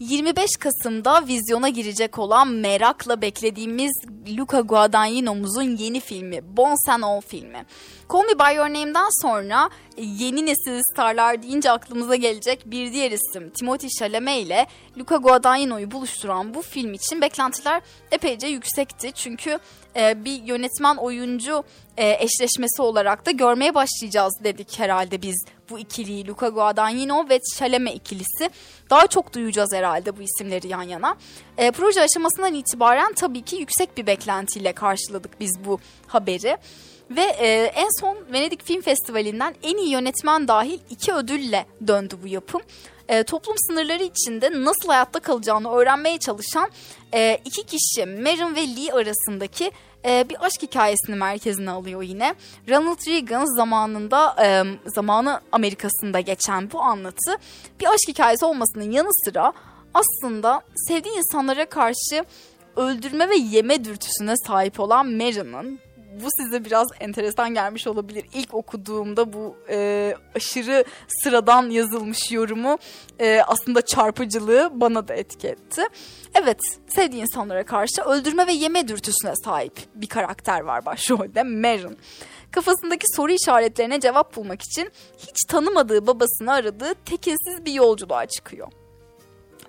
25 0.00 0.56
Kasım'da 0.56 1.26
vizyona 1.26 1.68
girecek 1.68 2.18
olan 2.18 2.48
merakla 2.48 3.20
beklediğimiz 3.20 3.92
Luca 4.38 4.60
Guadagnino'muzun 4.60 5.76
yeni 5.76 6.00
filmi 6.00 6.56
Bon 6.56 6.86
Sang 6.86 7.24
filmi. 7.24 7.66
Call 8.12 8.20
Me 8.20 8.38
By 8.38 8.56
Your 8.56 8.68
Name'den 8.68 9.22
sonra 9.22 9.70
yeni 9.96 10.46
nesil 10.46 10.80
starlar 10.92 11.42
deyince 11.42 11.70
aklımıza 11.70 12.16
gelecek 12.16 12.62
bir 12.66 12.92
diğer 12.92 13.10
isim 13.10 13.50
Timothy 13.50 13.88
Chalamet 13.98 14.46
ile 14.46 14.66
Luca 14.98 15.16
Guadagnino'yu 15.16 15.90
buluşturan 15.90 16.54
bu 16.54 16.62
film 16.62 16.94
için 16.94 17.20
beklentiler 17.20 17.82
epeyce 18.10 18.46
yüksekti. 18.46 19.12
Çünkü 19.12 19.58
e, 19.96 20.24
bir 20.24 20.42
yönetmen 20.42 20.96
oyuncu 20.96 21.64
e, 22.00 22.16
eşleşmesi 22.20 22.82
olarak 22.82 23.26
da 23.26 23.30
görmeye 23.30 23.74
başlayacağız 23.74 24.34
dedik 24.44 24.78
herhalde 24.78 25.22
biz 25.22 25.44
bu 25.70 25.78
ikiliyi 25.78 26.26
Luca 26.26 26.48
Guadagnino 26.48 27.28
ve 27.28 27.40
Chalamet 27.58 27.96
ikilisi 27.96 28.50
daha 28.90 29.06
çok 29.06 29.34
duyacağız 29.34 29.72
herhalde 29.72 30.16
bu 30.16 30.22
isimleri 30.22 30.68
yan 30.68 30.82
yana. 30.82 31.16
E, 31.58 31.70
proje 31.70 32.02
aşamasından 32.02 32.54
itibaren 32.54 33.12
tabii 33.12 33.42
ki 33.42 33.56
yüksek 33.56 33.96
bir 33.96 34.06
beklentiyle 34.06 34.72
karşıladık 34.72 35.40
biz 35.40 35.64
bu 35.64 35.80
haberi. 36.06 36.56
Ve 37.10 37.22
e, 37.22 37.72
en 37.74 38.00
son 38.00 38.18
Venedik 38.32 38.64
Film 38.64 38.80
Festivali'nden 38.80 39.54
en 39.62 39.76
iyi 39.76 39.90
yönetmen 39.90 40.48
dahil 40.48 40.78
iki 40.90 41.12
ödülle 41.12 41.66
döndü 41.86 42.14
bu 42.22 42.28
yapım. 42.28 42.60
E, 43.08 43.22
toplum 43.22 43.56
sınırları 43.58 44.02
içinde 44.02 44.50
nasıl 44.64 44.88
hayatta 44.88 45.20
kalacağını 45.20 45.70
öğrenmeye 45.72 46.18
çalışan 46.18 46.70
e, 47.14 47.38
iki 47.44 47.62
kişi 47.62 48.06
Marin 48.06 48.54
ve 48.56 48.60
Lee 48.60 48.92
arasındaki 48.92 49.70
e, 50.04 50.28
bir 50.28 50.44
aşk 50.46 50.62
hikayesini 50.62 51.16
merkezine 51.16 51.70
alıyor 51.70 52.02
yine. 52.02 52.34
Ronald 52.68 53.06
Reagan 53.06 53.56
zamanında 53.56 54.36
e, 54.44 54.62
zamanı 54.86 55.40
Amerika'sında 55.52 56.20
geçen 56.20 56.72
bu 56.72 56.80
anlatı 56.80 57.36
bir 57.80 57.86
aşk 57.86 58.08
hikayesi 58.08 58.44
olmasının 58.44 58.90
yanı 58.90 59.10
sıra 59.24 59.52
aslında 59.94 60.62
sevdiği 60.88 61.18
insanlara 61.18 61.68
karşı 61.68 62.24
öldürme 62.76 63.28
ve 63.28 63.36
yeme 63.36 63.84
dürtüsüne 63.84 64.34
sahip 64.46 64.80
olan 64.80 65.06
Mary'nin 65.06 65.80
bu 66.10 66.28
size 66.36 66.64
biraz 66.64 66.88
enteresan 67.00 67.54
gelmiş 67.54 67.86
olabilir. 67.86 68.24
İlk 68.34 68.54
okuduğumda 68.54 69.32
bu 69.32 69.56
e, 69.68 70.14
aşırı 70.34 70.84
sıradan 71.22 71.70
yazılmış 71.70 72.32
yorumu 72.32 72.78
e, 73.18 73.40
aslında 73.46 73.82
çarpıcılığı 73.82 74.70
bana 74.72 75.08
da 75.08 75.14
etki. 75.14 75.56
Evet, 76.34 76.58
sevdiği 76.88 77.22
insanlara 77.22 77.64
karşı 77.64 78.02
öldürme 78.02 78.46
ve 78.46 78.52
yeme 78.52 78.88
dürtüsüne 78.88 79.32
sahip 79.44 79.78
bir 79.94 80.06
karakter 80.06 80.60
var 80.60 80.86
başrolde 80.86 81.42
Marin. 81.42 81.98
Kafasındaki 82.50 83.04
soru 83.16 83.32
işaretlerine 83.32 84.00
cevap 84.00 84.36
bulmak 84.36 84.62
için 84.62 84.90
hiç 85.18 85.44
tanımadığı 85.48 86.06
babasını 86.06 86.52
aradığı 86.52 86.94
tekinsiz 86.94 87.64
bir 87.64 87.72
yolculuğa 87.72 88.26
çıkıyor. 88.26 88.68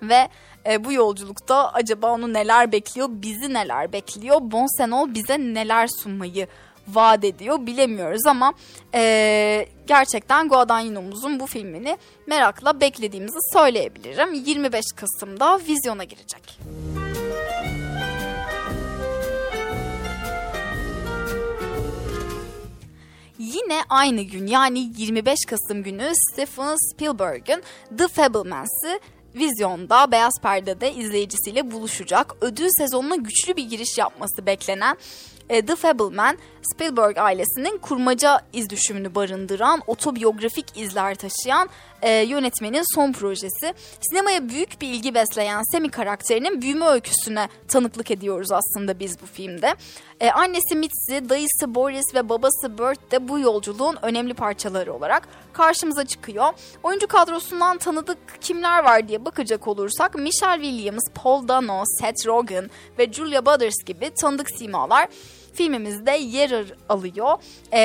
Ve 0.02 0.28
e, 0.66 0.84
bu 0.84 0.92
yolculukta 0.92 1.72
acaba 1.72 2.12
onu 2.12 2.32
neler 2.32 2.72
bekliyor, 2.72 3.08
bizi 3.10 3.54
neler 3.54 3.92
bekliyor, 3.92 4.38
Bon 4.40 4.78
Senol 4.78 5.14
bize 5.14 5.38
neler 5.38 5.88
sunmayı 6.02 6.46
vaat 6.88 7.24
ediyor 7.24 7.66
bilemiyoruz 7.66 8.26
ama 8.26 8.54
e, 8.94 9.66
gerçekten 9.86 10.48
Guadagnino'muzun 10.48 11.40
bu 11.40 11.46
filmini 11.46 11.96
merakla 12.26 12.80
beklediğimizi 12.80 13.38
söyleyebilirim. 13.52 14.34
25 14.34 14.84
Kasım'da 14.96 15.58
vizyona 15.68 16.04
girecek. 16.04 16.58
Yine 23.38 23.82
aynı 23.88 24.22
gün 24.22 24.46
yani 24.46 24.90
25 24.96 25.38
Kasım 25.48 25.82
günü 25.82 26.12
Steven 26.14 26.76
Spielberg'in 26.92 27.62
The 27.98 28.08
Fabelmans'ı 28.08 29.00
vizyonda 29.34 30.12
beyaz 30.12 30.40
perdede 30.42 30.92
izleyicisiyle 30.92 31.70
buluşacak. 31.70 32.34
Ödül 32.40 32.68
sezonuna 32.78 33.16
güçlü 33.16 33.56
bir 33.56 33.70
giriş 33.70 33.98
yapması 33.98 34.46
beklenen 34.46 34.96
The 35.48 35.76
Fableman, 35.76 36.38
Spielberg 36.74 37.18
ailesinin 37.18 37.78
kurmaca 37.78 38.40
iz 38.52 38.70
düşümünü 38.70 39.14
barındıran, 39.14 39.82
otobiyografik 39.86 40.76
izler 40.76 41.14
taşıyan 41.14 41.68
e, 42.02 42.10
yönetmenin 42.10 42.94
son 42.94 43.12
projesi. 43.12 43.74
Sinemaya 44.00 44.48
büyük 44.48 44.80
bir 44.80 44.88
ilgi 44.88 45.14
besleyen 45.14 45.62
Semi 45.72 45.90
karakterinin 45.90 46.62
büyüme 46.62 46.86
öyküsüne 46.86 47.48
tanıklık 47.68 48.10
ediyoruz 48.10 48.52
aslında 48.52 48.98
biz 48.98 49.22
bu 49.22 49.26
filmde. 49.26 49.74
E, 50.20 50.30
annesi 50.30 50.76
Mitzi, 50.76 51.28
dayısı 51.28 51.74
Boris 51.74 52.14
ve 52.14 52.28
babası 52.28 52.78
Bert 52.78 53.12
de 53.12 53.28
bu 53.28 53.38
yolculuğun 53.38 53.96
önemli 54.02 54.34
parçaları 54.34 54.94
olarak 54.94 55.28
karşımıza 55.52 56.04
çıkıyor. 56.04 56.52
Oyuncu 56.82 57.06
kadrosundan 57.06 57.78
tanıdık 57.78 58.18
kimler 58.40 58.84
var 58.84 59.08
diye 59.08 59.24
bakacak 59.24 59.68
olursak 59.68 60.14
Michelle 60.14 60.62
Williams, 60.62 61.04
Paul 61.14 61.48
Dano, 61.48 61.82
Seth 62.00 62.26
Rogen 62.26 62.70
ve 62.98 63.12
Julia 63.12 63.46
Butters 63.46 63.84
gibi 63.86 64.10
tanıdık 64.20 64.50
simalar 64.58 65.08
filmimizde 65.54 66.10
yer 66.10 66.64
alıyor. 66.88 67.38
E, 67.72 67.80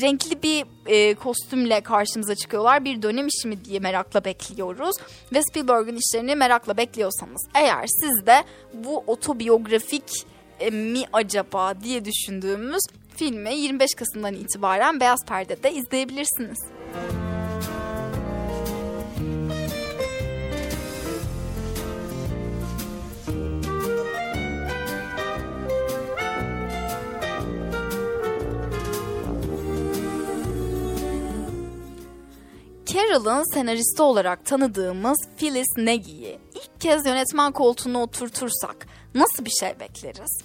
renkli 0.00 0.42
bir 0.42 0.64
e, 0.86 1.14
kostümle 1.14 1.80
karşımıza 1.80 2.34
çıkıyorlar. 2.34 2.84
Bir 2.84 3.02
dönem 3.02 3.26
işi 3.26 3.48
mi 3.48 3.64
diye 3.64 3.80
merakla 3.80 4.24
bekliyoruz. 4.24 4.96
Ve 5.32 5.42
Spielberg'in 5.42 5.96
işlerini 5.96 6.36
merakla 6.36 6.76
bekliyorsanız 6.76 7.48
eğer 7.54 7.86
siz 7.86 8.26
de 8.26 8.44
bu 8.74 9.04
otobiyografik 9.06 10.26
e, 10.60 10.70
mi 10.70 11.04
acaba 11.12 11.80
diye 11.80 12.04
düşündüğümüz 12.04 12.82
filmi 13.16 13.54
25 13.54 13.94
Kasım'dan 13.94 14.34
itibaren 14.34 15.00
Beyaz 15.00 15.24
Perde'de 15.26 15.72
izleyebilirsiniz. 15.72 16.58
Müzik 16.68 17.31
Carol'ın 32.92 33.54
senaristi 33.54 34.02
olarak 34.02 34.46
tanıdığımız 34.46 35.18
Phyllis 35.36 35.76
Nagy'yi 35.76 36.38
ilk 36.54 36.80
kez 36.80 37.06
yönetmen 37.06 37.52
koltuğuna 37.52 38.02
oturtursak 38.02 38.86
nasıl 39.14 39.44
bir 39.44 39.50
şey 39.60 39.80
bekleriz? 39.80 40.42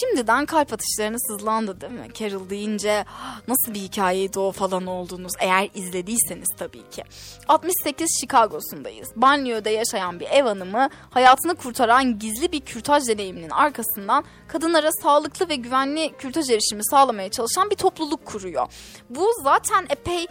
Şimdiden 0.00 0.46
kalp 0.46 0.72
atışlarını 0.72 1.16
sızlandı 1.20 1.80
değil 1.80 1.92
mi? 1.92 2.08
Carol 2.14 2.50
deyince 2.50 3.04
nasıl 3.48 3.74
bir 3.74 3.80
hikayeydi 3.80 4.38
o 4.38 4.52
falan 4.52 4.86
oldunuz 4.86 5.32
eğer 5.40 5.70
izlediyseniz 5.74 6.48
tabii 6.58 6.90
ki. 6.90 7.04
68 7.48 8.08
Chicago'sundayız. 8.20 9.08
Banliyö'de 9.16 9.70
yaşayan 9.70 10.20
bir 10.20 10.26
ev 10.26 10.44
hanımı 10.44 10.88
hayatını 11.10 11.54
kurtaran 11.54 12.18
gizli 12.18 12.52
bir 12.52 12.60
kürtaj 12.60 13.08
deneyiminin 13.08 13.50
arkasından 13.50 14.24
kadınlara 14.48 14.90
sağlıklı 15.02 15.48
ve 15.48 15.54
güvenli 15.54 16.12
kürtaj 16.18 16.50
erişimi 16.50 16.84
sağlamaya 16.84 17.30
çalışan 17.30 17.70
bir 17.70 17.76
topluluk 17.76 18.26
kuruyor. 18.26 18.66
Bu 19.10 19.28
zaten 19.42 19.86
epey 19.90 20.26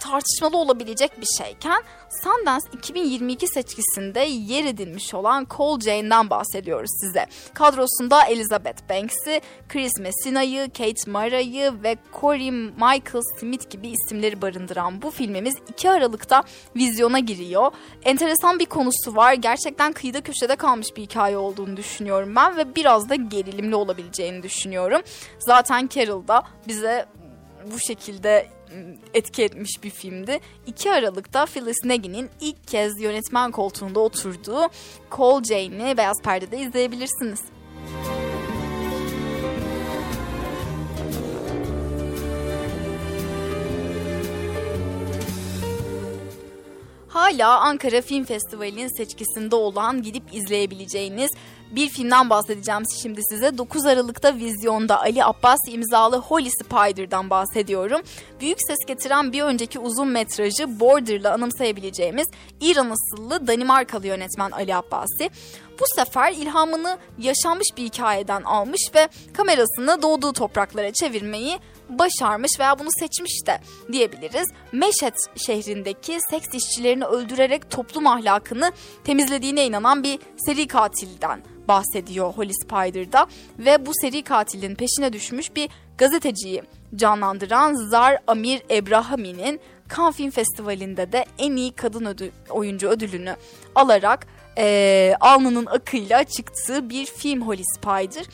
tartışmalı 0.00 0.56
olabilecek 0.56 1.20
bir 1.20 1.26
şeyken 1.38 1.82
Sundance 2.22 2.66
2022 2.72 3.48
seçkisinde 3.48 4.20
yer 4.20 4.64
edilmiş 4.64 5.14
olan 5.14 5.46
Cole 5.56 5.80
Jane'den 5.80 6.30
bahsediyoruz 6.30 6.90
size. 7.00 7.26
Kadrosunda 7.54 8.24
Elizabeth 8.24 8.90
Banks'i, 8.90 9.40
Chris 9.68 9.92
Messina'yı, 10.00 10.70
Kate 10.78 11.10
Mara'yı 11.10 11.82
ve 11.82 11.96
Corey 12.20 12.50
Michael 12.50 13.22
Smith 13.38 13.70
gibi 13.70 13.88
isimleri 13.88 14.42
barındıran 14.42 15.02
bu 15.02 15.10
filmimiz 15.10 15.54
2 15.68 15.90
Aralık'ta 15.90 16.42
vizyona 16.76 17.18
giriyor. 17.18 17.72
Enteresan 18.04 18.58
bir 18.58 18.66
konusu 18.66 19.16
var. 19.16 19.32
Gerçekten 19.32 19.92
kıyıda 19.92 20.20
köşede 20.20 20.56
kalmış 20.56 20.96
bir 20.96 21.02
hikaye 21.02 21.36
olduğunu 21.36 21.76
düşünüyorum 21.76 22.36
ben 22.36 22.56
ve 22.56 22.74
biraz 22.74 23.08
da 23.08 23.14
gerilimli 23.14 23.74
olabileceğini 23.74 24.42
düşünüyorum. 24.42 25.02
Zaten 25.38 25.88
Carol 25.94 26.28
da 26.28 26.42
bize 26.68 27.06
bu 27.72 27.78
şekilde 27.78 28.55
etki 29.14 29.42
etmiş 29.42 29.82
bir 29.82 29.90
filmdi. 29.90 30.40
2 30.66 30.92
Aralık'ta 30.92 31.46
Phyllis 31.46 31.84
Nagy'nin 31.84 32.30
ilk 32.40 32.66
kez 32.66 33.00
yönetmen 33.00 33.50
koltuğunda 33.50 34.00
oturduğu 34.00 34.60
Call 35.18 35.42
Jane'i 35.42 35.96
Beyaz 35.96 36.22
Perde'de 36.22 36.58
izleyebilirsiniz. 36.58 37.40
Hala 47.16 47.60
Ankara 47.60 48.02
Film 48.02 48.24
Festivali'nin 48.24 48.96
seçkisinde 48.96 49.56
olan 49.56 50.02
gidip 50.02 50.22
izleyebileceğiniz 50.32 51.30
bir 51.70 51.88
filmden 51.88 52.30
bahsedeceğim 52.30 52.82
şimdi 53.02 53.20
size. 53.24 53.58
9 53.58 53.86
Aralık'ta 53.86 54.34
vizyonda 54.34 55.00
Ali 55.00 55.24
Abbas 55.24 55.58
imzalı 55.68 56.16
Holy 56.18 56.50
Spider'dan 56.50 57.30
bahsediyorum. 57.30 58.00
Büyük 58.40 58.58
ses 58.66 58.78
getiren 58.86 59.32
bir 59.32 59.42
önceki 59.42 59.78
uzun 59.78 60.08
metrajı 60.08 60.80
Border'la 60.80 61.32
anımsayabileceğimiz 61.32 62.28
İran 62.60 62.90
asıllı 62.90 63.46
Danimarkalı 63.46 64.06
yönetmen 64.06 64.50
Ali 64.50 64.74
Abbasi. 64.74 65.30
Bu 65.80 65.84
sefer 65.96 66.32
ilhamını 66.32 66.98
yaşanmış 67.18 67.68
bir 67.76 67.84
hikayeden 67.84 68.42
almış 68.42 68.80
ve 68.94 69.08
kamerasını 69.32 70.02
doğduğu 70.02 70.32
topraklara 70.32 70.92
çevirmeyi 70.92 71.58
başarmış 71.88 72.60
veya 72.60 72.78
bunu 72.78 72.88
seçmiş 73.00 73.46
de 73.46 73.60
diyebiliriz. 73.92 74.48
Meşet 74.72 75.14
şehrindeki 75.46 76.18
seks 76.30 76.54
işçilerini 76.54 77.04
öldürerek 77.04 77.70
toplum 77.70 78.06
ahlakını 78.06 78.72
temizlediğine 79.04 79.66
inanan 79.66 80.02
bir 80.02 80.18
seri 80.36 80.66
katilden 80.66 81.55
bahsediyor 81.68 82.32
Holy 82.32 82.52
Spider'da 82.64 83.26
ve 83.58 83.86
bu 83.86 83.90
seri 84.00 84.22
katilin 84.22 84.74
peşine 84.74 85.12
düşmüş 85.12 85.56
bir 85.56 85.68
gazeteciyi 85.98 86.62
canlandıran 86.94 87.74
Zar 87.74 88.18
Amir 88.26 88.62
Ebrahami'nin 88.70 89.60
Cannes 89.96 90.16
Film 90.16 90.30
Festivali'nde 90.30 91.12
de 91.12 91.24
en 91.38 91.56
iyi 91.56 91.72
kadın 91.72 92.04
ödü, 92.04 92.30
oyuncu 92.50 92.88
ödülünü 92.88 93.36
alarak 93.74 94.26
e, 94.58 95.14
alnının 95.20 95.66
akıyla 95.66 96.24
çıktığı 96.24 96.90
bir 96.90 97.06
film 97.06 97.42
Holy 97.42 97.62
Spider. 97.76 98.24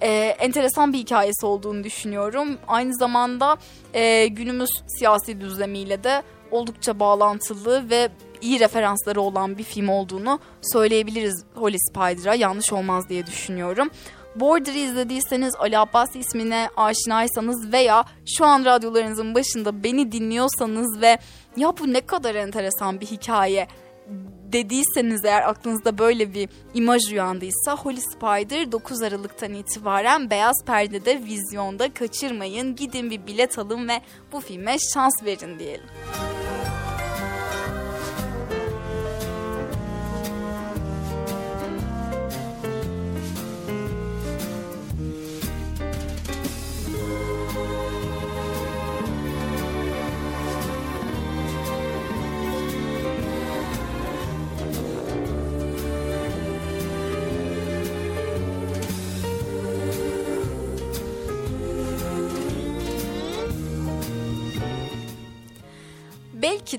E, 0.00 0.36
enteresan 0.38 0.92
bir 0.92 0.98
hikayesi 0.98 1.46
olduğunu 1.46 1.84
düşünüyorum. 1.84 2.58
Aynı 2.68 2.94
zamanda 2.94 3.56
e, 3.94 4.26
günümüz 4.26 4.70
siyasi 4.98 5.40
düzlemiyle 5.40 6.04
de 6.04 6.22
oldukça 6.50 7.00
bağlantılı 7.00 7.90
ve 7.90 8.08
iyi 8.44 8.60
referansları 8.60 9.20
olan 9.20 9.58
bir 9.58 9.64
film 9.64 9.88
olduğunu 9.88 10.38
söyleyebiliriz 10.62 11.44
Holy 11.54 11.78
Spider'a. 11.90 12.34
Yanlış 12.34 12.72
olmaz 12.72 13.08
diye 13.08 13.26
düşünüyorum. 13.26 13.90
Border'ı 14.36 14.78
izlediyseniz 14.78 15.54
Ali 15.58 15.78
Abbas 15.78 16.16
ismine 16.16 16.68
aşinaysanız 16.76 17.72
veya 17.72 18.04
şu 18.26 18.44
an 18.44 18.64
radyolarınızın 18.64 19.34
başında 19.34 19.84
beni 19.84 20.12
dinliyorsanız 20.12 21.00
ve 21.00 21.18
ya 21.56 21.74
bu 21.78 21.92
ne 21.92 22.00
kadar 22.00 22.34
enteresan 22.34 23.00
bir 23.00 23.06
hikaye 23.06 23.68
dediyseniz 24.52 25.24
eğer 25.24 25.42
aklınızda 25.42 25.98
böyle 25.98 26.34
bir 26.34 26.48
imaj 26.74 27.12
uyandıysa 27.12 27.76
Holy 27.76 28.00
Spider 28.00 28.72
9 28.72 29.02
Aralık'tan 29.02 29.54
itibaren 29.54 30.30
Beyaz 30.30 30.64
Perde'de 30.66 31.22
vizyonda 31.24 31.94
kaçırmayın. 31.94 32.76
Gidin 32.76 33.10
bir 33.10 33.26
bilet 33.26 33.58
alın 33.58 33.88
ve 33.88 34.00
bu 34.32 34.40
filme 34.40 34.76
şans 34.94 35.24
verin 35.24 35.58
diyelim. 35.58 35.86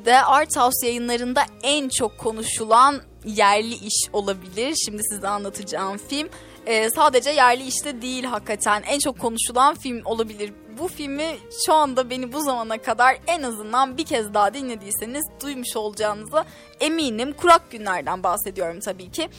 De 0.05 0.21
Art 0.21 0.57
House 0.57 0.87
yayınlarında 0.87 1.43
en 1.63 1.89
çok 1.89 2.17
konuşulan 2.17 3.01
yerli 3.25 3.73
iş 3.73 4.09
olabilir. 4.13 4.75
Şimdi 4.85 5.01
size 5.03 5.27
anlatacağım 5.27 5.97
film. 5.97 6.29
Ee, 6.65 6.89
sadece 6.89 7.29
yerli 7.29 7.67
işte 7.67 8.01
değil 8.01 8.23
hakikaten 8.23 8.83
en 8.87 8.99
çok 8.99 9.19
konuşulan 9.19 9.75
film 9.75 10.01
olabilir. 10.05 10.53
Bu 10.79 10.87
filmi 10.87 11.37
şu 11.65 11.73
anda 11.73 12.09
beni 12.09 12.33
bu 12.33 12.41
zamana 12.41 12.77
kadar 12.77 13.17
en 13.27 13.43
azından 13.43 13.97
bir 13.97 14.05
kez 14.05 14.33
daha 14.33 14.53
dinlediyseniz 14.53 15.23
duymuş 15.43 15.75
olacağınıza 15.75 16.45
eminim. 16.79 17.33
Kurak 17.33 17.71
günlerden 17.71 18.23
bahsediyorum 18.23 18.79
tabii 18.79 19.11
ki. 19.11 19.29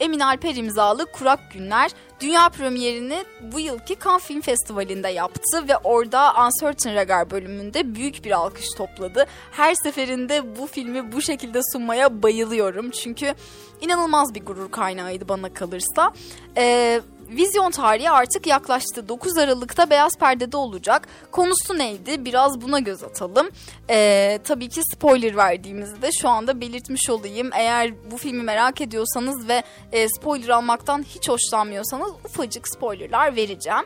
Emin 0.00 0.20
Alper 0.20 0.54
imzalı 0.54 1.06
Kurak 1.06 1.52
Günler 1.52 1.90
dünya 2.20 2.48
premierini 2.48 3.24
bu 3.52 3.60
yılki 3.60 3.96
Cannes 4.04 4.22
Film 4.22 4.40
Festivali'nde 4.40 5.08
yaptı 5.08 5.68
ve 5.68 5.76
orada 5.76 6.32
Uncertain 6.44 6.94
Regard 6.94 7.30
bölümünde 7.30 7.94
büyük 7.94 8.24
bir 8.24 8.30
alkış 8.30 8.66
topladı. 8.76 9.26
Her 9.52 9.74
seferinde 9.74 10.56
bu 10.58 10.66
filmi 10.66 11.12
bu 11.12 11.22
şekilde 11.22 11.60
sunmaya 11.72 12.22
bayılıyorum 12.22 12.90
çünkü 12.90 13.34
inanılmaz 13.80 14.34
bir 14.34 14.44
gurur 14.44 14.70
kaynağıydı 14.70 15.28
bana 15.28 15.54
kalırsa. 15.54 16.12
Ee, 16.56 17.00
Vizyon 17.28 17.70
tarihi 17.70 18.10
artık 18.10 18.46
yaklaştı. 18.46 19.08
9 19.08 19.38
Aralık'ta 19.38 19.90
Beyaz 19.90 20.12
Perde'de 20.18 20.56
olacak. 20.56 21.08
Konusu 21.30 21.78
neydi? 21.78 22.24
Biraz 22.24 22.60
buna 22.60 22.78
göz 22.78 23.04
atalım. 23.04 23.48
Ee, 23.90 24.38
tabii 24.44 24.68
ki 24.68 24.80
spoiler 24.92 25.36
verdiğimizi 25.36 26.02
de 26.02 26.10
şu 26.12 26.28
anda 26.28 26.60
belirtmiş 26.60 27.10
olayım. 27.10 27.50
Eğer 27.54 28.10
bu 28.10 28.16
filmi 28.16 28.42
merak 28.42 28.80
ediyorsanız 28.80 29.48
ve 29.48 29.62
e, 29.92 30.08
spoiler 30.08 30.48
almaktan 30.48 31.02
hiç 31.02 31.28
hoşlanmıyorsanız 31.28 32.12
ufacık 32.24 32.68
spoilerlar 32.68 33.36
vereceğim. 33.36 33.84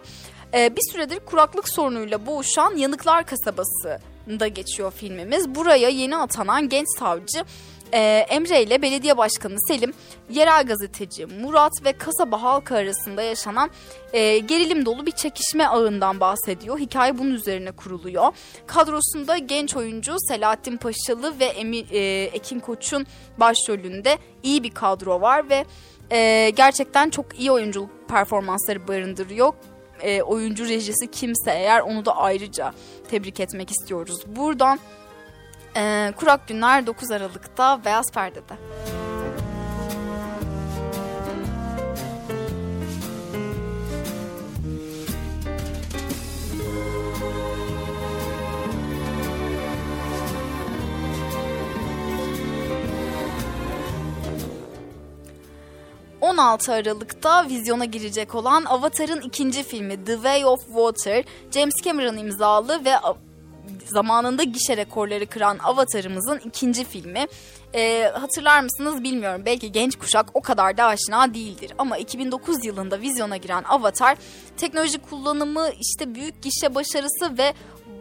Ee, 0.55 0.77
bir 0.77 0.93
süredir 0.93 1.21
kuraklık 1.21 1.69
sorunuyla 1.69 2.27
boğuşan 2.27 2.77
Yanıklar 2.77 3.27
Kasabası 3.27 4.01
da 4.41 4.49
geçiyor 4.49 4.93
filmimiz. 4.93 5.55
Buraya 5.55 5.89
yeni 5.89 6.17
atanan 6.17 6.69
genç 6.69 6.87
savcı 6.99 7.45
e, 7.93 8.27
Emre 8.29 8.63
ile 8.63 8.83
belediye 8.83 9.17
başkanı 9.17 9.57
Selim, 9.69 9.93
yerel 10.31 10.67
gazeteci 10.67 11.27
Murat 11.27 11.85
ve 11.85 11.93
kasaba 11.93 12.43
halkı 12.43 12.75
arasında 12.75 13.23
yaşanan 13.23 13.71
e, 14.13 14.39
gerilim 14.39 14.87
dolu 14.87 15.07
bir 15.07 15.11
çekişme 15.11 15.67
ağından 15.67 16.21
bahsediyor. 16.21 16.79
Hikaye 16.79 17.19
bunun 17.19 17.31
üzerine 17.31 17.73
kuruluyor. 17.73 18.33
Kadrosunda 18.67 19.39
genç 19.39 19.77
oyuncu 19.77 20.17
Selahattin 20.29 20.77
Paşalı 20.77 21.41
ve 21.41 21.45
Emi, 21.45 21.79
e, 21.79 22.25
Ekin 22.25 22.61
Koç'un 22.61 23.07
başrolünde 23.39 24.19
iyi 24.43 24.63
bir 24.63 24.71
kadro 24.71 25.21
var 25.21 25.51
ve 25.51 25.65
e, 26.11 26.51
gerçekten 26.51 27.11
çok 27.11 27.41
iyi 27.41 27.51
oyunculuk 27.51 27.91
performansları 28.09 28.89
barındırıyor 28.89 29.53
e, 30.03 30.23
oyuncu 30.23 30.69
rejisi 30.69 31.11
kimse 31.13 31.51
eğer 31.51 31.81
onu 31.81 32.05
da 32.05 32.17
ayrıca 32.17 32.73
tebrik 33.11 33.41
etmek 33.41 33.71
istiyoruz. 33.71 34.21
Buradan 34.27 34.79
e, 35.77 36.13
Kurak 36.17 36.49
Günler 36.49 36.87
9 36.87 37.11
Aralık'ta 37.11 37.85
Beyaz 37.85 38.13
Perde'de. 38.13 38.55
...16 56.21 56.73
Aralık'ta 56.73 57.49
vizyona 57.49 57.85
girecek 57.85 58.35
olan 58.35 58.65
Avatar'ın 58.65 59.21
ikinci 59.21 59.63
filmi 59.63 60.05
The 60.05 60.15
Way 60.15 60.45
of 60.45 60.67
Water... 60.67 61.25
...James 61.51 61.75
Cameron 61.85 62.17
imzalı 62.17 62.85
ve 62.85 62.93
zamanında 63.91 64.43
gişe 64.43 64.77
rekorları 64.77 65.27
kıran 65.27 65.59
Avatar'ımızın 65.59 66.41
ikinci 66.45 66.85
filmi. 66.85 67.27
Ee, 67.75 68.11
hatırlar 68.15 68.61
mısınız 68.61 69.03
bilmiyorum. 69.03 69.43
Belki 69.47 69.73
genç 69.73 69.97
kuşak 69.97 70.27
o 70.35 70.41
kadar 70.41 70.77
da 70.77 70.85
aşina 70.85 71.35
değildir. 71.35 71.73
Ama 71.79 71.99
2009 71.99 72.65
yılında 72.65 73.01
vizyona 73.01 73.37
giren 73.37 73.63
Avatar 73.63 74.17
teknoloji 74.57 74.99
kullanımı, 74.99 75.69
işte 75.81 76.15
büyük 76.15 76.43
gişe 76.43 76.75
başarısı 76.75 77.39
ve 77.39 77.55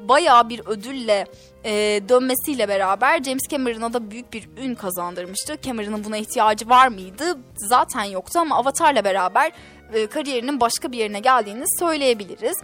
bayağı 0.10 0.50
bir 0.50 0.62
ödülle 0.66 1.26
e, 1.64 1.72
dönmesiyle 2.10 2.68
beraber 2.68 3.24
James 3.24 3.48
Cameron'a 3.50 3.94
da 3.94 4.12
büyük 4.12 4.34
bir 4.34 4.50
ün 4.58 4.76
kazandırmıştı. 4.76 5.58
Cameron'ın 5.62 6.04
buna 6.04 6.18
ihtiyacı 6.18 6.70
var 6.70 6.88
mıydı? 6.88 7.38
Zaten 7.56 8.04
yoktu 8.04 8.40
ama 8.40 8.56
Avatar'la 8.56 9.04
beraber 9.04 9.52
e, 9.94 10.08
kariyerinin 10.08 10.60
başka 10.60 10.92
bir 10.92 10.98
yerine 10.98 11.20
geldiğini 11.20 11.64
söyleyebiliriz 11.80 12.58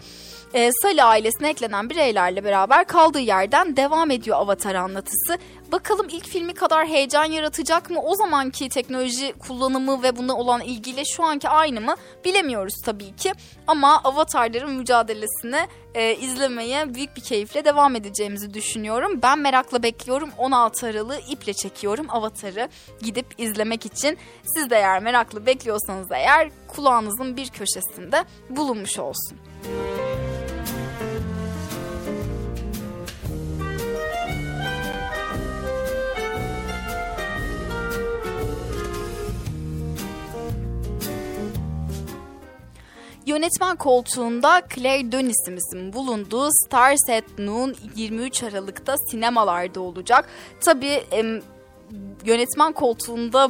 e, 0.55 0.71
Sully 0.81 1.03
ailesine 1.03 1.49
eklenen 1.49 1.89
bireylerle 1.89 2.43
beraber 2.43 2.87
kaldığı 2.87 3.19
yerden 3.19 3.77
devam 3.77 4.11
ediyor 4.11 4.37
Avatar 4.37 4.75
anlatısı. 4.75 5.37
Bakalım 5.71 6.07
ilk 6.09 6.27
filmi 6.27 6.53
kadar 6.53 6.87
heyecan 6.87 7.25
yaratacak 7.25 7.89
mı? 7.89 8.01
O 8.01 8.15
zamanki 8.15 8.69
teknoloji 8.69 9.33
kullanımı 9.33 10.03
ve 10.03 10.17
buna 10.17 10.35
olan 10.35 10.61
ilgiyle 10.61 11.05
şu 11.05 11.23
anki 11.23 11.49
aynı 11.49 11.81
mı? 11.81 11.95
Bilemiyoruz 12.25 12.73
tabii 12.85 13.15
ki. 13.15 13.31
Ama 13.67 14.01
Avatarların 14.03 14.71
mücadelesini 14.71 15.67
e, 15.95 16.15
izlemeye 16.15 16.93
büyük 16.93 17.15
bir 17.15 17.21
keyifle 17.21 17.65
devam 17.65 17.95
edeceğimizi 17.95 18.53
düşünüyorum. 18.53 19.19
Ben 19.23 19.39
merakla 19.39 19.83
bekliyorum. 19.83 20.29
16 20.37 20.87
Aralık'ı 20.87 21.31
iple 21.31 21.53
çekiyorum 21.53 22.05
Avatar'ı 22.09 22.69
gidip 23.01 23.25
izlemek 23.37 23.85
için. 23.85 24.17
Siz 24.55 24.69
de 24.69 24.75
eğer 24.75 25.01
meraklı 25.01 25.45
bekliyorsanız 25.45 26.11
eğer 26.11 26.49
kulağınızın 26.67 27.37
bir 27.37 27.49
köşesinde 27.49 28.25
bulunmuş 28.49 28.99
olsun. 28.99 29.37
Yönetmen 43.25 43.75
koltuğunda 43.75 44.61
Claire 44.75 45.11
Denis'imizin 45.11 45.93
bulunduğu 45.93 46.49
Stars 46.51 47.09
at 47.09 47.39
Noon 47.39 47.75
23 47.95 48.43
Aralık'ta 48.43 48.95
sinemalarda 49.11 49.79
olacak. 49.81 50.29
Tabii 50.61 51.03
yönetmen 52.25 52.73
koltuğunda 52.73 53.49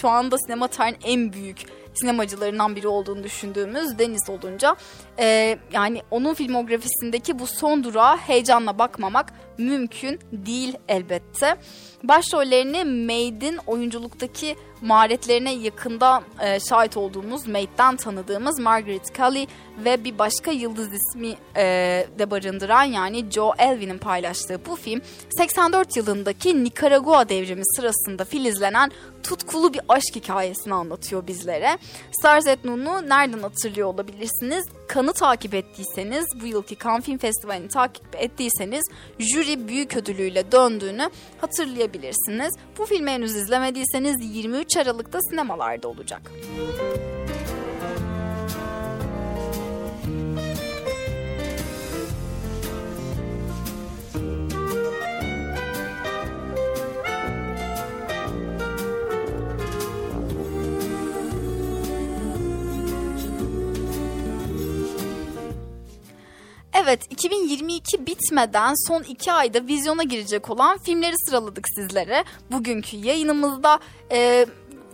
şu 0.00 0.08
anda 0.08 0.36
sinema 0.38 0.68
tarihinin 0.68 1.00
en 1.04 1.32
büyük 1.32 1.58
sinemacılarından 1.94 2.76
biri 2.76 2.88
olduğunu 2.88 3.22
düşündüğümüz 3.22 3.98
Deniz 3.98 4.30
olunca 4.30 4.76
e, 5.18 5.58
yani 5.72 6.02
onun 6.10 6.34
filmografisindeki 6.34 7.38
bu 7.38 7.46
son 7.46 7.84
durağa 7.84 8.16
heyecanla 8.16 8.78
bakmamak 8.78 9.32
mümkün 9.58 10.20
değil 10.32 10.74
elbette. 10.88 11.56
Başrollerini 12.02 12.84
Maid'in 12.84 13.58
oyunculuktaki 13.66 14.56
maharetlerine 14.82 15.54
yakından 15.54 16.22
e, 16.40 16.60
şahit 16.60 16.96
olduğumuz 16.96 17.46
Maid'den 17.46 17.96
tanıdığımız 17.96 18.58
Margaret 18.58 19.14
Cully 19.14 19.46
ve 19.84 20.04
bir 20.04 20.18
başka 20.18 20.50
yıldız 20.50 20.88
ismi 20.92 21.34
e, 21.56 21.64
de 22.18 22.30
barındıran 22.30 22.82
yani 22.82 23.30
Joe 23.30 23.52
Elvin'in 23.58 23.98
paylaştığı 23.98 24.60
bu 24.66 24.76
film 24.76 25.00
84 25.30 25.96
yılındaki 25.96 26.64
Nikaragua 26.64 27.28
devrimi 27.28 27.62
sırasında 27.76 28.24
filizlenen 28.24 28.90
tutkulu 29.22 29.74
bir 29.74 29.80
aşk 29.88 30.16
hikayesini 30.16 30.74
anlatıyor 30.74 31.26
bizlere. 31.26 31.78
Stars 32.12 32.46
at 32.46 32.64
nereden 32.64 33.38
hatırlıyor 33.38 33.88
olabilirsiniz? 33.88 34.64
Kanı 34.88 35.12
takip 35.12 35.54
ettiyseniz, 35.54 36.26
bu 36.42 36.46
yılki 36.46 36.78
Cannes 36.78 37.04
Film 37.04 37.18
Festivali'ni 37.18 37.68
takip 37.68 38.04
ettiyseniz 38.16 38.84
jüri 39.18 39.68
büyük 39.68 39.96
ödülüyle 39.96 40.52
döndüğünü 40.52 41.10
hatırlayabilirsiniz. 41.40 42.54
Bu 42.78 42.86
filmi 42.86 43.10
henüz 43.10 43.36
izlemediyseniz 43.36 44.16
23 44.34 44.76
Aralık'ta 44.76 45.18
sinemalarda 45.30 45.88
olacak. 45.88 46.32
Müzik 46.56 47.47
Evet 66.74 67.00
2022 67.10 68.06
bitmeden 68.06 68.74
son 68.88 69.02
iki 69.02 69.32
ayda 69.32 69.66
vizyona 69.66 70.02
girecek 70.02 70.50
olan 70.50 70.78
filmleri 70.78 71.14
sıraladık 71.18 71.64
sizlere. 71.74 72.24
Bugünkü 72.50 72.96
yayınımızda 72.96 73.78
e, 74.12 74.46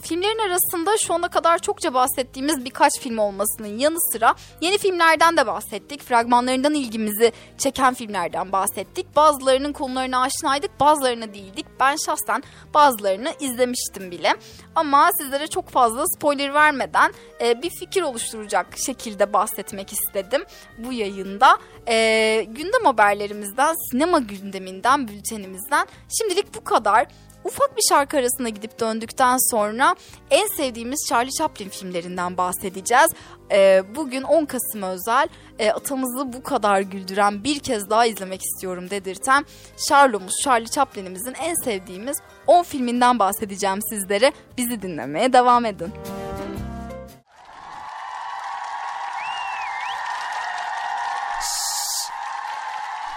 Filmlerin 0.04 0.38
arasında 0.38 0.96
şu 1.06 1.14
ana 1.14 1.28
kadar 1.28 1.58
çokça 1.58 1.94
bahsettiğimiz 1.94 2.64
birkaç 2.64 3.00
film 3.00 3.18
olmasının 3.18 3.78
yanı 3.78 3.96
sıra 4.12 4.34
yeni 4.60 4.78
filmlerden 4.78 5.36
de 5.36 5.46
bahsettik. 5.46 6.02
Fragmanlarından 6.02 6.74
ilgimizi 6.74 7.32
çeken 7.58 7.94
filmlerden 7.94 8.52
bahsettik. 8.52 9.16
Bazılarının 9.16 9.72
konularına 9.72 10.20
aşinaydık, 10.20 10.80
bazılarına 10.80 11.34
değildik. 11.34 11.66
Ben 11.80 11.96
şahsen 11.96 12.42
bazılarını 12.74 13.32
izlemiştim 13.40 14.10
bile. 14.10 14.34
Ama 14.74 15.10
sizlere 15.20 15.46
çok 15.46 15.68
fazla 15.68 16.04
spoiler 16.16 16.54
vermeden 16.54 17.12
e, 17.40 17.62
bir 17.62 17.70
fikir 17.70 18.02
oluşturacak 18.02 18.66
şekilde 18.86 19.32
bahsetmek 19.32 19.92
istedim 19.92 20.44
bu 20.78 20.92
yayında. 20.92 21.58
E, 21.88 22.46
gündem 22.48 22.84
haberlerimizden, 22.84 23.74
sinema 23.90 24.18
gündeminden, 24.18 25.08
bültenimizden 25.08 25.86
şimdilik 26.18 26.54
bu 26.54 26.64
kadar. 26.64 27.06
Ufak 27.44 27.76
bir 27.76 27.82
şarkı 27.88 28.16
arasına 28.18 28.48
gidip 28.48 28.80
döndükten 28.80 29.50
sonra 29.50 29.94
en 30.30 30.46
sevdiğimiz 30.56 31.06
Charlie 31.08 31.30
Chaplin 31.30 31.68
filmlerinden 31.68 32.36
bahsedeceğiz. 32.36 33.10
Ee, 33.50 33.82
bugün 33.94 34.22
10 34.22 34.44
Kasım 34.44 34.82
özel 34.82 35.28
e, 35.58 35.70
atamızı 35.70 36.32
bu 36.32 36.42
kadar 36.42 36.80
güldüren 36.80 37.44
bir 37.44 37.58
kez 37.58 37.90
daha 37.90 38.06
izlemek 38.06 38.40
istiyorum 38.42 38.90
dedirten 38.90 39.46
Charlot'umuz 39.88 40.34
Charlie 40.44 40.70
Chaplin'imizin 40.70 41.34
en 41.34 41.64
sevdiğimiz 41.64 42.18
10 42.46 42.62
filminden 42.62 43.18
bahsedeceğim 43.18 43.78
sizlere. 43.90 44.32
Bizi 44.58 44.82
dinlemeye 44.82 45.32
devam 45.32 45.64
edin. 45.64 45.92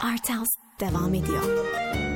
Art 0.03 0.29
House 0.29 0.59
devam 0.79 1.13
ediyor. 1.13 2.06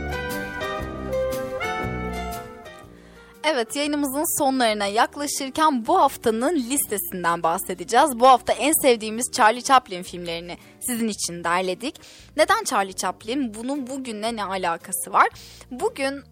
Evet 3.43 3.75
yayınımızın 3.75 4.39
sonlarına 4.39 4.85
yaklaşırken 4.85 5.85
bu 5.87 5.99
haftanın 5.99 6.55
listesinden 6.55 7.43
bahsedeceğiz. 7.43 8.19
Bu 8.19 8.27
hafta 8.27 8.53
en 8.53 8.81
sevdiğimiz 8.81 9.31
Charlie 9.33 9.61
Chaplin 9.61 10.03
filmlerini 10.03 10.57
sizin 10.79 11.07
için 11.07 11.43
derledik. 11.43 11.95
Neden 12.37 12.63
Charlie 12.63 12.93
Chaplin? 12.93 13.53
Bunun 13.53 13.87
bugünle 13.87 14.35
ne 14.35 14.43
alakası 14.43 15.13
var? 15.13 15.29
Bugün 15.71 16.23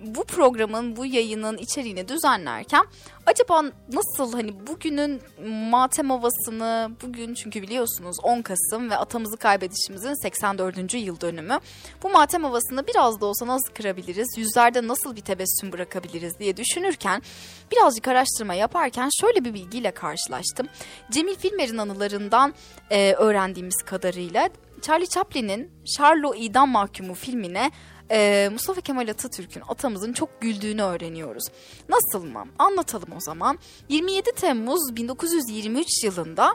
bu 0.00 0.24
programın, 0.24 0.96
bu 0.96 1.06
yayının 1.06 1.58
içeriğini 1.58 2.08
düzenlerken 2.08 2.84
acaba 3.26 3.62
nasıl 3.92 4.32
hani 4.32 4.66
bugünün 4.66 5.20
matem 5.70 6.10
havasını, 6.10 6.90
bugün 7.02 7.34
çünkü 7.34 7.62
biliyorsunuz 7.62 8.16
10 8.22 8.42
Kasım 8.42 8.90
ve 8.90 8.96
atamızı 8.96 9.36
kaybedişimizin 9.36 10.22
84. 10.22 10.94
yıl 10.94 11.20
dönümü. 11.20 11.58
Bu 12.02 12.10
matem 12.10 12.44
havasını 12.44 12.86
biraz 12.86 13.20
da 13.20 13.26
olsa 13.26 13.46
nasıl 13.46 13.74
kırabiliriz, 13.74 14.28
yüzlerde 14.36 14.88
nasıl 14.88 15.16
bir 15.16 15.20
tebessüm 15.20 15.72
bırakabiliriz 15.72 16.38
diye 16.38 16.56
düşünürken 16.56 17.22
birazcık 17.72 18.08
araştırma 18.08 18.54
yaparken 18.54 19.08
şöyle 19.20 19.44
bir 19.44 19.54
bilgiyle 19.54 19.90
karşılaştım. 19.90 20.68
Cemil 21.10 21.34
Filmer'in 21.34 21.78
anılarından 21.78 22.54
e, 22.90 23.12
öğrendiğimiz 23.12 23.82
kadarıyla 23.86 24.50
Charlie 24.82 25.06
Chaplin'in 25.06 25.70
Charlo 25.96 26.34
idam 26.34 26.70
mahkumu 26.70 27.14
filmine 27.14 27.70
e, 28.10 28.48
Mustafa 28.52 28.80
Kemal 28.80 29.08
Atatürk'ün 29.08 29.62
atamızın 29.68 30.12
çok 30.12 30.40
güldüğünü 30.40 30.82
öğreniyoruz. 30.82 31.44
Nasıl 31.88 32.26
mı? 32.26 32.44
Anlatalım 32.58 33.08
o 33.16 33.20
zaman. 33.20 33.58
27 33.88 34.32
Temmuz 34.32 34.96
1923 34.96 36.04
yılında 36.04 36.54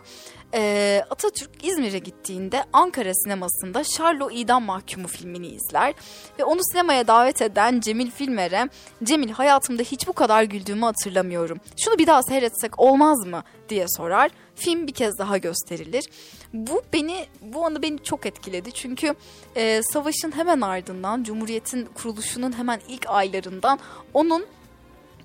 e, 0.54 1.02
Atatürk 1.10 1.66
İzmir'e 1.66 2.00
gittiğinde 2.00 2.64
Ankara 2.74 3.14
sinemasında 3.14 3.84
Şarlo 3.84 4.32
İdam 4.32 4.64
Mahkumu 4.64 5.08
filmini 5.08 5.48
izler 5.48 5.94
ve 6.40 6.44
onu 6.44 6.60
sinemaya 6.72 7.08
davet 7.08 7.42
eden 7.42 7.80
Cemil 7.80 8.12
Filmer'e 8.12 8.70
Cemil 9.04 9.30
hayatımda 9.30 9.84
hiç 9.84 10.08
bu 10.08 10.14
kadar 10.14 10.44
güldüğümü 10.44 10.86
hatırlamıyorum. 10.86 11.60
Şunu 11.78 11.98
bir 11.98 12.08
daha 12.08 12.24
seyretsek 12.24 12.80
olmaz 12.80 13.26
mı 13.26 13.44
diye 13.70 13.86
sorar. 13.98 14.32
Film 14.56 14.88
bir 14.88 14.94
kez 14.94 15.18
daha 15.20 15.38
gösterilir. 15.38 16.06
Bu 16.54 16.82
beni 16.94 17.26
bu 17.42 17.66
anı 17.66 17.82
beni 17.82 18.04
çok 18.04 18.26
etkiledi 18.26 18.72
çünkü 18.72 19.16
e, 19.56 19.82
savaşın 19.94 20.32
hemen 20.32 20.62
ardından 20.62 21.24
Cumhuriyet'in 21.24 21.86
kuruluşunun 21.86 22.58
hemen 22.58 22.82
ilk 22.88 23.10
aylarından 23.10 23.80
onun 24.14 24.46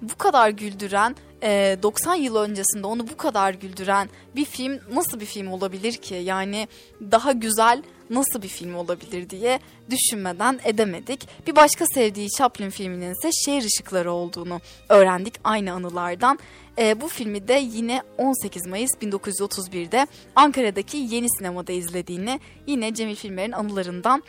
bu 0.02 0.18
kadar 0.18 0.50
güldüren 0.50 1.16
e, 1.42 1.78
90 1.82 2.14
yıl 2.14 2.36
öncesinde 2.36 2.86
onu 2.86 3.08
bu 3.08 3.16
kadar 3.16 3.54
güldüren 3.54 4.08
bir 4.36 4.44
film 4.44 4.80
nasıl 4.92 5.20
bir 5.20 5.26
film 5.26 5.52
olabilir 5.52 5.92
ki? 5.92 6.14
Yani 6.14 6.68
daha 7.00 7.32
güzel 7.32 7.82
nasıl 8.10 8.42
bir 8.42 8.48
film 8.48 8.74
olabilir 8.74 9.30
diye 9.30 9.60
düşünmeden 9.90 10.60
edemedik. 10.64 11.28
Bir 11.46 11.56
başka 11.56 11.86
sevdiği 11.86 12.28
Chaplin 12.38 12.70
filminin 12.70 13.12
ise 13.12 13.30
Şehir 13.44 13.62
Işıkları 13.62 14.12
olduğunu 14.12 14.60
öğrendik 14.88 15.34
aynı 15.44 15.72
anılardan. 15.72 16.38
E, 16.78 17.00
bu 17.00 17.08
filmi 17.08 17.48
de 17.48 17.60
yine 17.72 18.02
18 18.18 18.66
Mayıs 18.66 18.90
1931'de 19.02 20.06
Ankara'daki 20.36 20.96
Yeni 20.96 21.26
Sinema'da 21.38 21.72
izlediğini 21.72 22.40
yine 22.66 22.94
Cemil 22.94 23.16
Filmer'in 23.16 23.52
anılarından 23.52 24.22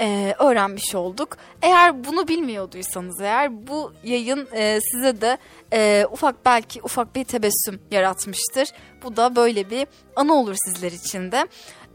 e, 0.00 0.34
öğrenmiş 0.38 0.94
olduk. 0.94 1.36
Eğer 1.62 2.04
bunu 2.04 2.28
bilmiyorduysanız 2.28 3.20
eğer 3.20 3.66
bu 3.66 3.92
yayın 4.04 4.48
e, 4.52 4.78
size 4.80 5.20
de 5.20 5.38
e, 5.72 6.06
ufak 6.10 6.44
belki 6.44 6.82
ufak 6.82 7.14
bir 7.14 7.24
tebessüm 7.24 7.80
yaratmıştır. 7.90 8.68
Bu 9.02 9.16
da 9.16 9.36
böyle 9.36 9.70
bir 9.70 9.86
anı 10.16 10.34
olur 10.34 10.54
sizler 10.64 10.92
için 10.92 11.32
de. 11.32 11.46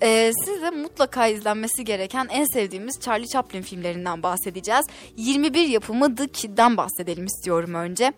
E, 0.02 0.32
size 0.46 0.70
mutlaka 0.70 1.28
izlenmesi 1.28 1.86
gereken 1.86 2.28
en 2.32 2.46
sevdiğimiz 2.54 3.00
Charlie 3.02 3.28
Chaplin 3.28 3.62
filmlerinden 3.62 4.24
bahsedeceğiz. 4.24 4.86
21 5.18 5.68
yapımı 5.68 6.16
The 6.16 6.28
Kid'den 6.28 6.78
bahsedelim 6.78 7.26
istiyorum 7.26 7.74
önce. 7.74 8.14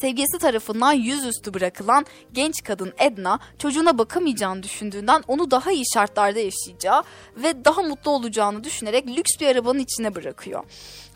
Sevgilisi 0.00 0.38
tarafından 0.38 0.92
yüzüstü 0.92 1.54
bırakılan 1.54 2.06
genç 2.32 2.62
kadın 2.64 2.92
Edna 2.98 3.38
çocuğuna 3.58 3.98
bakamayacağını 3.98 4.62
düşündüğünden 4.62 5.22
onu 5.28 5.50
daha 5.50 5.72
iyi 5.72 5.84
şartlarda 5.94 6.38
yaşayacağı 6.38 7.02
ve 7.36 7.64
daha 7.64 7.82
mutlu 7.82 8.10
olacağını 8.10 8.64
düşünerek 8.64 9.06
lüks 9.06 9.40
bir 9.40 9.46
arabanın 9.46 9.78
içine 9.78 10.14
bırakıyor. 10.14 10.64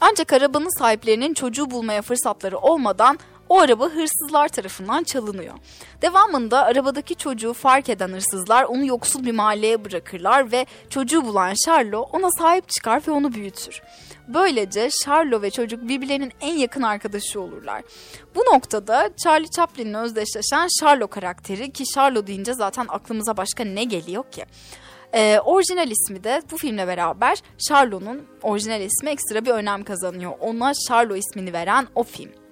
Ancak 0.00 0.32
arabanın 0.32 0.78
sahiplerinin 0.78 1.34
çocuğu 1.34 1.70
bulmaya 1.70 2.02
fırsatları 2.02 2.58
olmadan 2.58 3.18
o 3.48 3.60
araba 3.60 3.84
hırsızlar 3.84 4.48
tarafından 4.48 5.02
çalınıyor. 5.02 5.54
Devamında 6.02 6.62
arabadaki 6.62 7.14
çocuğu 7.14 7.52
fark 7.52 7.88
eden 7.88 8.08
hırsızlar 8.08 8.64
onu 8.64 8.86
yoksul 8.86 9.24
bir 9.24 9.32
mahalleye 9.32 9.84
bırakırlar 9.84 10.52
ve 10.52 10.66
çocuğu 10.90 11.24
bulan 11.24 11.54
Charlo 11.64 12.00
ona 12.00 12.30
sahip 12.38 12.68
çıkar 12.68 13.02
ve 13.08 13.10
onu 13.10 13.32
büyütür. 13.32 13.82
Böylece 14.28 14.88
Charlo 15.04 15.42
ve 15.42 15.50
çocuk 15.50 15.88
birbirlerinin 15.88 16.32
en 16.40 16.54
yakın 16.54 16.82
arkadaşı 16.82 17.40
olurlar. 17.40 17.82
Bu 18.34 18.40
noktada 18.40 19.10
Charlie 19.24 19.50
Chaplin'le 19.50 19.94
özdeşleşen 19.94 20.68
Charlo 20.80 21.08
karakteri 21.08 21.72
ki 21.72 21.84
Charlo 21.84 22.26
deyince 22.26 22.54
zaten 22.54 22.86
aklımıza 22.88 23.36
başka 23.36 23.64
ne 23.64 23.84
geliyor 23.84 24.24
ki? 24.30 24.44
Ee, 25.12 25.38
orijinal 25.44 25.90
ismi 25.90 26.24
de 26.24 26.42
bu 26.50 26.56
filmle 26.56 26.86
beraber 26.86 27.38
Charlo'nun 27.68 28.26
orijinal 28.42 28.80
ismi 28.80 29.10
ekstra 29.10 29.44
bir 29.44 29.50
önem 29.50 29.84
kazanıyor. 29.84 30.32
Ona 30.40 30.72
Charlo 30.88 31.16
ismini 31.16 31.52
veren 31.52 31.86
o 31.94 32.02
film. 32.02 32.43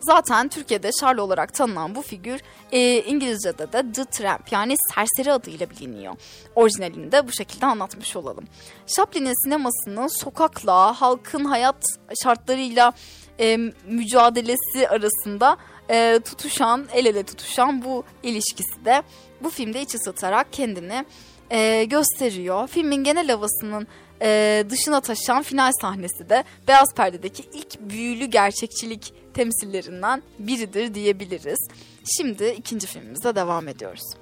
Zaten 0.00 0.48
Türkiye'de 0.48 0.90
Charlie 1.00 1.20
olarak 1.20 1.54
tanınan 1.54 1.94
bu 1.94 2.02
figür 2.02 2.40
e, 2.72 3.02
İngilizce'de 3.02 3.72
de 3.72 3.92
The 3.92 4.04
Tramp 4.04 4.52
yani 4.52 4.74
serseri 4.94 5.32
adıyla 5.32 5.70
biliniyor. 5.70 6.14
Orijinalini 6.54 7.12
de 7.12 7.28
bu 7.28 7.32
şekilde 7.32 7.66
anlatmış 7.66 8.16
olalım. 8.16 8.44
Chaplin'in 8.86 9.44
sinemasının 9.44 10.08
sokakla, 10.08 11.00
halkın 11.00 11.44
hayat 11.44 11.76
şartlarıyla 12.22 12.92
e, 13.40 13.56
mücadelesi 13.86 14.88
arasında 14.88 15.56
e, 15.90 16.20
tutuşan, 16.24 16.86
el 16.92 17.06
ele 17.06 17.22
tutuşan 17.22 17.84
bu 17.84 18.04
ilişkisi 18.22 18.84
de 18.84 19.02
bu 19.42 19.50
filmde 19.50 19.82
içi 19.82 19.98
satarak 19.98 20.52
kendini 20.52 21.04
e, 21.50 21.84
gösteriyor. 21.84 22.68
Filmin 22.68 23.04
genel 23.04 23.28
havasının 23.28 23.86
e, 24.22 24.64
dışına 24.70 25.00
taşıyan 25.00 25.42
final 25.42 25.72
sahnesi 25.80 26.28
de 26.28 26.44
beyaz 26.68 26.94
perdedeki 26.96 27.42
ilk 27.52 27.80
büyülü 27.80 28.24
gerçekçilik 28.24 29.14
temsillerinden 29.36 30.22
biridir 30.38 30.94
diyebiliriz. 30.94 31.68
Şimdi 32.16 32.54
ikinci 32.58 32.86
filmimize 32.86 33.34
devam 33.34 33.68
ediyoruz. 33.68 34.14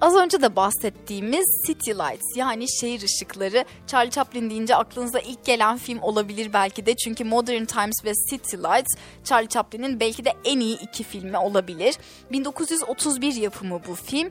Az 0.00 0.16
önce 0.16 0.42
de 0.42 0.56
bahsettiğimiz 0.56 1.62
City 1.66 1.90
Lights 1.90 2.36
yani 2.36 2.64
şehir 2.80 3.02
ışıkları 3.02 3.64
Charlie 3.86 4.10
Chaplin 4.10 4.50
deyince 4.50 4.76
aklınıza 4.76 5.18
ilk 5.18 5.44
gelen 5.44 5.78
film 5.78 6.02
olabilir 6.02 6.52
belki 6.52 6.86
de 6.86 6.96
çünkü 6.96 7.24
Modern 7.24 7.64
Times 7.64 8.04
ve 8.04 8.12
City 8.30 8.56
Lights 8.56 8.94
Charlie 9.24 9.48
Chaplin'in 9.48 10.00
belki 10.00 10.24
de 10.24 10.32
en 10.44 10.60
iyi 10.60 10.80
iki 10.80 11.04
filmi 11.04 11.38
olabilir. 11.38 11.94
1931 12.32 13.34
yapımı 13.34 13.80
bu 13.88 13.94
film. 13.94 14.30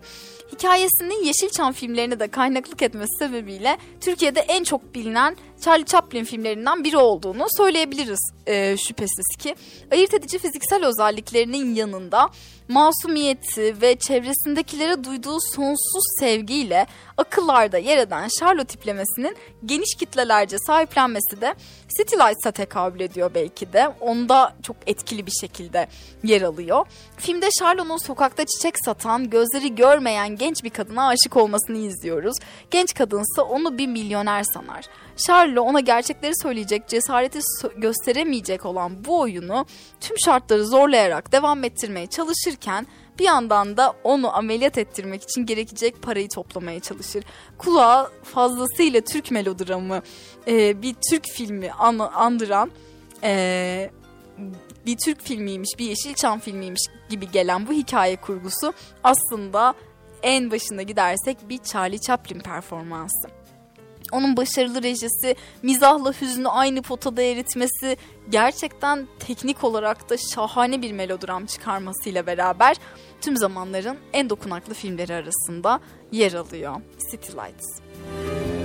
Hikayesinin 0.52 1.24
Yeşilçam 1.24 1.74
filmlerine 1.74 2.20
de 2.20 2.28
kaynaklık 2.28 2.82
etmesi 2.82 3.18
sebebiyle 3.20 3.78
Türkiye'de 4.02 4.40
en 4.40 4.64
çok 4.64 4.96
bilinen 4.96 5.36
Charlie 5.62 5.86
Chaplin 5.86 6.24
filmlerinden 6.24 6.84
biri 6.84 6.98
olduğunu 6.98 7.46
söyleyebiliriz 7.58 8.32
e, 8.48 8.78
şüphesiz 8.78 9.36
ki. 9.40 9.56
Ayırt 9.92 10.14
edici 10.14 10.40
fiziksel 10.40 10.86
özelliklerinin 10.86 11.76
yanında 11.76 12.30
masumiyeti 12.68 13.82
ve 13.82 13.96
çevresindekilere 13.96 15.04
duyduğu 15.04 15.38
sonsuz 15.56 16.04
sevgiyle 16.20 16.88
akıllarda 17.18 17.78
yer 17.78 17.98
eden 17.98 18.28
Charlotte 18.40 18.66
tiplemesinin 18.66 19.38
geniş 19.66 19.96
kitlelerce 19.96 20.58
sahiplenmesi 20.58 21.42
de 21.42 21.56
City 21.98 22.16
Lights'a 22.16 22.52
tekabül 22.52 23.00
ediyor 23.00 23.32
belki 23.36 23.74
de. 23.74 23.88
Onda 24.02 24.56
çok 24.64 24.76
etkili 24.88 25.26
bir 25.26 25.32
şekilde 25.42 25.88
yer 26.24 26.42
alıyor. 26.42 26.86
Filmde 27.18 27.50
Charlotte'un 27.60 27.98
sokakta 27.98 28.46
çiçek 28.46 28.76
satan, 28.86 29.30
gözleri 29.30 29.76
görmeyen 29.76 30.36
genç 30.36 30.64
bir 30.64 30.70
kadına 30.70 31.08
aşık 31.08 31.38
olmasını 31.38 31.78
izliyoruz. 31.78 32.36
Genç 32.72 32.94
kadınsa 32.94 33.42
onu 33.42 33.78
bir 33.78 33.88
milyoner 33.88 34.44
sanar. 34.44 34.86
Charlo 35.28 35.62
ona 35.62 35.80
gerçekleri 35.80 36.34
söyleyecek 36.42 36.88
cesareti 36.88 37.40
gösteremeyecek 37.78 38.66
olan 38.66 39.06
bu 39.06 39.20
oyunu 39.20 39.66
tüm 40.02 40.18
şartları 40.26 40.66
zorlayarak 40.66 41.32
devam 41.32 41.64
ettirmeye 41.64 42.08
çalışırken 42.08 42.88
bir 43.20 43.24
yandan 43.24 43.78
da 43.78 43.94
onu 44.04 44.38
ameliyat 44.38 44.78
ettirmek 44.78 45.24
için 45.24 45.46
gerekecek 45.46 46.02
parayı 46.02 46.28
toplamaya 46.36 46.80
çalışır. 46.80 47.24
Kulağa 47.58 48.12
fazlasıyla 48.24 49.02
Türk 49.02 49.32
melodramı, 49.32 50.02
e, 50.48 50.82
bir 50.82 50.96
Türk 51.10 51.28
filmi 51.28 51.72
an, 51.72 52.00
andıran 52.00 52.72
e, 53.24 53.92
bir 54.86 54.98
Türk 55.06 55.22
filmiymiş, 55.22 55.70
bir 55.80 55.86
Yeşilçam 55.86 56.40
filmiymiş 56.40 56.82
gibi 57.10 57.32
gelen 57.32 57.68
bu 57.68 57.72
hikaye 57.72 58.16
kurgusu 58.16 58.74
aslında 59.04 59.74
en 60.24 60.52
başında 60.52 60.82
gidersek 60.82 61.38
bir 61.50 61.58
Charlie 61.58 62.00
Chaplin 62.00 62.40
performansı. 62.40 63.39
Onun 64.12 64.38
başarılı 64.38 64.84
rejisi, 64.84 65.36
mizahla 65.64 66.14
hüznü 66.22 66.48
aynı 66.48 66.82
potada 66.82 67.22
eritmesi, 67.22 67.98
gerçekten 68.30 69.08
teknik 69.20 69.64
olarak 69.64 70.10
da 70.10 70.18
şahane 70.18 70.82
bir 70.82 70.92
melodram 70.92 71.46
çıkarmasıyla 71.46 72.26
beraber 72.26 72.78
tüm 73.22 73.38
zamanların 73.38 73.98
en 74.14 74.30
dokunaklı 74.30 74.74
filmleri 74.74 75.14
arasında 75.14 75.80
yer 76.12 76.34
alıyor. 76.34 76.82
City 77.12 77.32
Lights. 77.32 78.59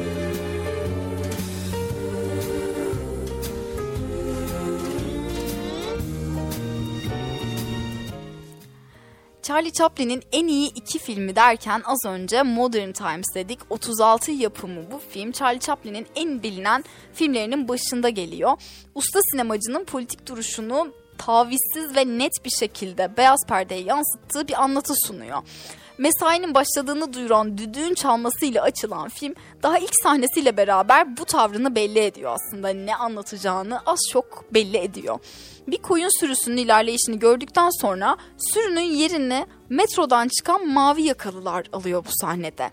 Charlie 9.44 9.72
Chaplin'in 9.72 10.22
en 10.32 10.46
iyi 10.46 10.68
iki 10.74 10.98
filmi 10.98 11.36
derken 11.36 11.82
az 11.84 11.98
önce 12.06 12.42
Modern 12.42 12.92
Times 12.92 13.24
dedik. 13.34 13.58
36 13.70 14.30
yapımı 14.30 14.90
bu 14.92 15.00
film 15.10 15.32
Charlie 15.32 15.60
Chaplin'in 15.60 16.06
en 16.16 16.42
bilinen 16.42 16.84
filmlerinin 17.12 17.68
başında 17.68 18.08
geliyor. 18.08 18.52
Usta 18.94 19.20
sinemacının 19.32 19.84
politik 19.84 20.26
duruşunu 20.26 20.92
tavizsiz 21.18 21.96
ve 21.96 22.18
net 22.18 22.32
bir 22.44 22.50
şekilde 22.50 23.16
beyaz 23.16 23.46
perdeye 23.48 23.80
yansıttığı 23.80 24.48
bir 24.48 24.62
anlatı 24.62 24.94
sunuyor. 25.06 25.42
Mesainin 25.98 26.54
başladığını 26.54 27.12
duyuran 27.12 27.58
düdüğün 27.58 27.94
çalmasıyla 27.94 28.62
açılan 28.62 29.08
film 29.08 29.34
daha 29.62 29.78
ilk 29.78 29.92
sahnesiyle 30.02 30.56
beraber 30.56 31.16
bu 31.16 31.24
tavrını 31.24 31.74
belli 31.74 31.98
ediyor 31.98 32.36
aslında. 32.36 32.68
Ne 32.68 32.96
anlatacağını 32.96 33.80
az 33.86 33.98
çok 34.12 34.54
belli 34.54 34.76
ediyor. 34.76 35.18
Bir 35.66 35.78
koyun 35.78 36.20
sürüsünün 36.20 36.56
ilerleyişini 36.56 37.18
gördükten 37.18 37.70
sonra 37.80 38.16
sürünün 38.52 38.80
yerini 38.80 39.46
metrodan 39.68 40.28
çıkan 40.28 40.68
mavi 40.68 41.02
yakalılar 41.02 41.66
alıyor 41.72 42.04
bu 42.04 42.10
sahnede. 42.20 42.70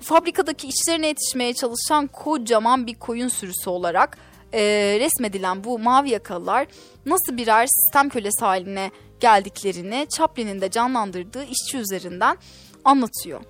Fabrikadaki 0.00 0.68
işlerine 0.68 1.06
yetişmeye 1.06 1.54
çalışan 1.54 2.06
kocaman 2.06 2.86
bir 2.86 2.94
koyun 2.94 3.28
sürüsü 3.28 3.70
olarak 3.70 4.18
e, 4.52 4.60
resmedilen 5.00 5.64
bu 5.64 5.78
mavi 5.78 6.10
yakalılar 6.10 6.66
nasıl 7.06 7.36
birer 7.36 7.66
sistem 7.66 8.08
kölesi 8.08 8.44
haline 8.44 8.90
geldiklerini 9.20 10.06
Chaplin'in 10.16 10.60
de 10.60 10.70
canlandırdığı 10.70 11.44
işçi 11.44 11.78
üzerinden 11.78 12.36
anlatıyor. 12.84 13.40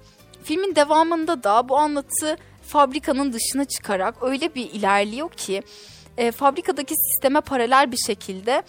Filmin 0.42 0.76
devamında 0.76 1.42
da 1.42 1.68
bu 1.68 1.76
anlatı 1.76 2.36
fabrikanın 2.62 3.32
dışına 3.32 3.64
çıkarak 3.64 4.22
öyle 4.22 4.54
bir 4.54 4.70
ilerliyor 4.70 5.30
ki 5.30 5.62
e, 6.16 6.32
fabrikadaki 6.32 6.94
sisteme 6.96 7.40
paralel 7.40 7.92
bir 7.92 8.00
şekilde 8.06 8.62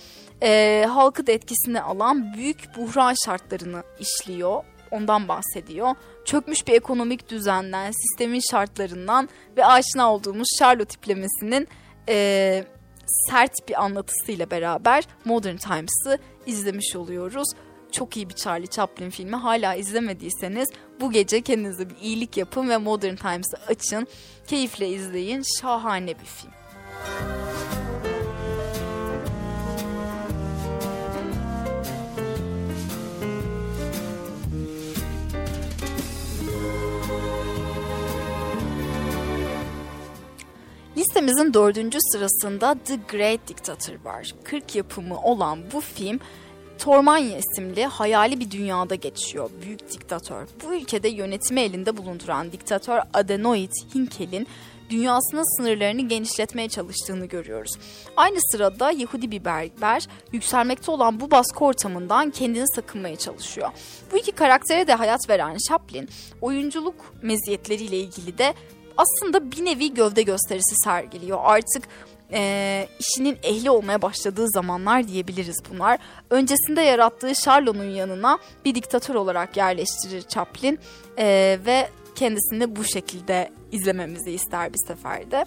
e, 0.43 0.85
halkı 0.89 1.27
da 1.27 1.31
etkisine 1.31 1.81
alan 1.81 2.33
büyük 2.33 2.77
buhran 2.77 3.15
şartlarını 3.25 3.83
işliyor. 3.99 4.63
ondan 4.91 5.27
bahsediyor. 5.27 5.95
Çökmüş 6.25 6.67
bir 6.67 6.73
ekonomik 6.73 7.29
düzenden, 7.29 7.91
sistemin 7.91 8.41
şartlarından 8.51 9.29
ve 9.57 9.65
aşina 9.65 10.13
olduğumuz 10.13 10.47
Charlotte 10.59 10.85
tiplemesinin 10.85 11.67
e, 12.09 12.63
sert 13.29 13.51
bir 13.67 13.83
anlatısıyla 13.83 14.51
beraber 14.51 15.03
Modern 15.25 15.57
Times'ı 15.57 16.19
izlemiş 16.45 16.95
oluyoruz. 16.95 17.47
Çok 17.91 18.17
iyi 18.17 18.29
bir 18.29 18.35
Charlie 18.35 18.67
Chaplin 18.67 19.09
filmi. 19.09 19.35
Hala 19.35 19.75
izlemediyseniz 19.75 20.69
bu 20.99 21.11
gece 21.11 21.41
kendinize 21.41 21.89
bir 21.89 21.95
iyilik 22.01 22.37
yapın 22.37 22.69
ve 22.69 22.77
Modern 22.77 23.15
Times'ı 23.15 23.57
açın. 23.67 24.07
Keyifle 24.47 24.89
izleyin. 24.89 25.43
Şahane 25.61 26.19
bir 26.19 26.25
film. 26.25 26.51
Listemizin 40.97 41.53
dördüncü 41.53 41.97
sırasında 42.01 42.75
The 42.85 42.95
Great 43.11 43.47
Dictator 43.47 44.05
var. 44.05 44.35
40 44.43 44.75
yapımı 44.75 45.21
olan 45.21 45.59
bu 45.73 45.81
film 45.81 46.19
Tormanya 46.79 47.37
isimli 47.37 47.85
hayali 47.85 48.39
bir 48.39 48.51
dünyada 48.51 48.95
geçiyor. 48.95 49.49
Büyük 49.61 49.91
diktatör. 49.91 50.47
Bu 50.63 50.75
ülkede 50.75 51.09
yönetimi 51.09 51.61
elinde 51.61 51.97
bulunduran 51.97 52.51
diktatör 52.51 52.99
Adenoid 53.13 53.71
Hinkel'in 53.95 54.47
dünyasının 54.89 55.57
sınırlarını 55.57 56.07
genişletmeye 56.07 56.69
çalıştığını 56.69 57.25
görüyoruz. 57.25 57.71
Aynı 58.17 58.37
sırada 58.51 58.91
Yahudi 58.91 59.31
bir 59.31 59.45
berber 59.45 60.07
yükselmekte 60.31 60.91
olan 60.91 61.19
bu 61.19 61.31
baskı 61.31 61.65
ortamından 61.65 62.31
kendini 62.31 62.65
sakınmaya 62.75 63.15
çalışıyor. 63.15 63.69
Bu 64.11 64.17
iki 64.17 64.31
karaktere 64.31 64.87
de 64.87 64.93
hayat 64.93 65.29
veren 65.29 65.57
Chaplin 65.69 66.09
oyunculuk 66.41 66.95
meziyetleriyle 67.21 67.97
ilgili 67.97 68.37
de 68.37 68.53
aslında 68.97 69.51
bir 69.51 69.65
nevi 69.65 69.93
gövde 69.93 70.21
gösterisi 70.21 70.75
sergiliyor. 70.83 71.39
Artık 71.43 71.87
e, 72.33 72.87
işinin 72.99 73.37
ehli 73.43 73.69
olmaya 73.69 74.01
başladığı 74.01 74.49
zamanlar 74.49 75.07
diyebiliriz 75.07 75.57
bunlar. 75.69 75.99
Öncesinde 76.29 76.81
yarattığı 76.81 77.33
Charlot'un 77.33 77.83
yanına 77.83 78.39
bir 78.65 78.75
diktatör 78.75 79.15
olarak 79.15 79.57
yerleştirir 79.57 80.21
Chaplin 80.21 80.79
e, 81.17 81.59
ve 81.65 81.89
kendisini 82.15 82.75
bu 82.75 82.83
şekilde 82.83 83.51
izlememizi 83.71 84.31
ister 84.31 84.73
bir 84.73 84.87
seferde. 84.87 85.45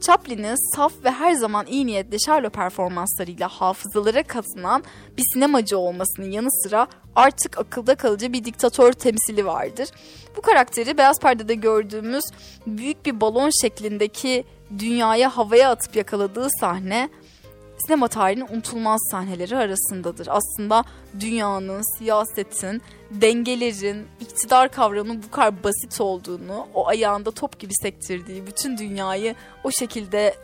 Chaplin'in 0.00 0.76
saf 0.76 0.92
ve 1.04 1.10
her 1.10 1.32
zaman 1.32 1.66
iyi 1.66 1.86
niyetli 1.86 2.18
Charlo 2.18 2.50
performanslarıyla 2.50 3.48
hafızalara 3.48 4.22
katılan 4.22 4.84
bir 5.16 5.22
sinemacı 5.34 5.78
olmasının 5.78 6.30
yanı 6.30 6.48
sıra 6.52 6.86
artık 7.16 7.58
akılda 7.58 7.94
kalıcı 7.94 8.32
bir 8.32 8.44
diktatör 8.44 8.92
temsili 8.92 9.46
vardır. 9.46 9.88
Bu 10.36 10.42
karakteri 10.42 10.98
beyaz 10.98 11.20
perdede 11.20 11.54
gördüğümüz 11.54 12.24
büyük 12.66 13.06
bir 13.06 13.20
balon 13.20 13.50
şeklindeki 13.62 14.44
dünyaya 14.78 15.36
havaya 15.36 15.70
atıp 15.70 15.96
yakaladığı 15.96 16.48
sahne 16.60 17.08
sinema 17.78 18.08
tarihinin 18.08 18.48
unutulmaz 18.52 19.00
sahneleri 19.10 19.56
arasındadır. 19.56 20.28
Aslında 20.30 20.84
dünyanın, 21.20 21.98
siyasetin, 21.98 22.82
dengelerin, 23.10 24.06
iktidar 24.20 24.72
kavramının 24.72 25.22
bu 25.22 25.30
kadar 25.30 25.64
basit 25.64 26.00
olduğunu, 26.00 26.66
o 26.74 26.88
ayağında 26.88 27.30
top 27.30 27.58
gibi 27.58 27.72
sektirdiği, 27.74 28.46
bütün 28.46 28.78
dünyayı 28.78 29.34
o 29.64 29.70
şekilde 29.70 30.34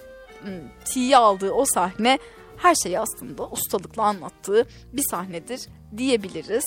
tiye 0.85 1.16
aldığı 1.16 1.53
o 1.53 1.64
sahne 1.64 2.18
her 2.57 2.75
şeyi 2.75 3.01
aslında 3.01 3.49
ustalıkla 3.49 4.03
anlattığı 4.03 4.66
bir 4.93 5.03
sahnedir 5.11 5.61
diyebiliriz. 5.97 6.64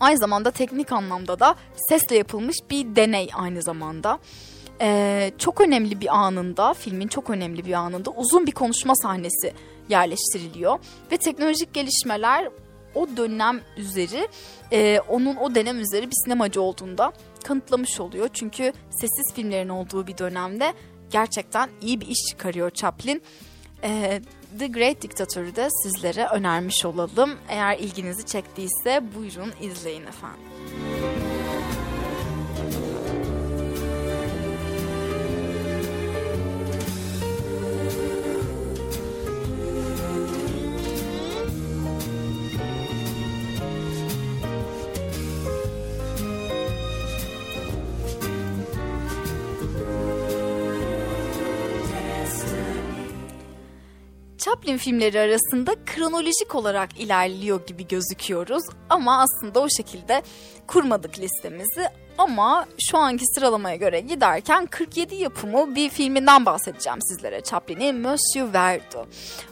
Aynı 0.00 0.18
zamanda 0.18 0.50
teknik 0.50 0.92
anlamda 0.92 1.40
da 1.40 1.54
sesle 1.88 2.16
yapılmış 2.16 2.56
bir 2.70 2.96
deney 2.96 3.30
aynı 3.34 3.62
zamanda. 3.62 4.18
Ee, 4.80 5.32
çok 5.38 5.60
önemli 5.60 6.00
bir 6.00 6.16
anında, 6.16 6.74
filmin 6.74 7.08
çok 7.08 7.30
önemli 7.30 7.64
bir 7.64 7.72
anında 7.72 8.10
uzun 8.10 8.46
bir 8.46 8.52
konuşma 8.52 8.94
sahnesi 8.94 9.52
yerleştiriliyor. 9.88 10.78
Ve 11.12 11.16
teknolojik 11.16 11.74
gelişmeler 11.74 12.48
o 12.94 13.08
dönem 13.16 13.60
üzeri, 13.76 14.28
e, 14.72 15.00
onun 15.08 15.36
o 15.36 15.54
dönem 15.54 15.80
üzeri 15.80 16.06
bir 16.06 16.16
sinemacı 16.24 16.62
olduğunda 16.62 17.12
kanıtlamış 17.44 18.00
oluyor. 18.00 18.28
Çünkü 18.32 18.72
sessiz 18.90 19.34
filmlerin 19.34 19.68
olduğu 19.68 20.06
bir 20.06 20.18
dönemde 20.18 20.72
gerçekten 21.10 21.70
iyi 21.82 22.00
bir 22.00 22.06
iş 22.06 22.18
çıkarıyor 22.30 22.70
Chaplin. 22.70 23.22
E, 23.82 24.20
The 24.58 24.66
Great 24.66 25.02
Dictator'ı 25.02 25.56
da 25.56 25.68
sizlere 25.70 26.26
önermiş 26.26 26.84
olalım. 26.84 27.30
Eğer 27.48 27.78
ilginizi 27.78 28.26
çektiyse 28.26 29.02
buyurun 29.16 29.52
izleyin 29.60 30.06
efendim. 30.06 31.35
Chaplin 54.46 54.76
filmleri 54.76 55.20
arasında 55.20 55.74
kronolojik 55.86 56.54
olarak 56.54 57.00
ilerliyor 57.00 57.66
gibi 57.66 57.88
gözüküyoruz. 57.88 58.62
Ama 58.90 59.22
aslında 59.22 59.60
o 59.60 59.68
şekilde 59.76 60.22
kurmadık 60.66 61.18
listemizi. 61.18 61.88
Ama 62.18 62.66
şu 62.90 62.98
anki 62.98 63.24
sıralamaya 63.34 63.76
göre 63.76 64.00
giderken 64.00 64.66
47 64.66 65.14
yapımı 65.14 65.74
bir 65.74 65.90
filminden 65.90 66.46
bahsedeceğim 66.46 66.98
sizlere. 67.02 67.40
Chaplin'in 67.40 67.96
Monsieur 67.96 68.52
Verdo. 68.52 69.06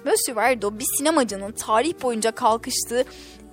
Monsieur 0.05 0.37
Verdo 0.37 0.79
bir 0.79 0.87
sinemacının 0.99 1.53
tarih 1.53 2.03
boyunca 2.03 2.31
kalkıştığı 2.31 3.05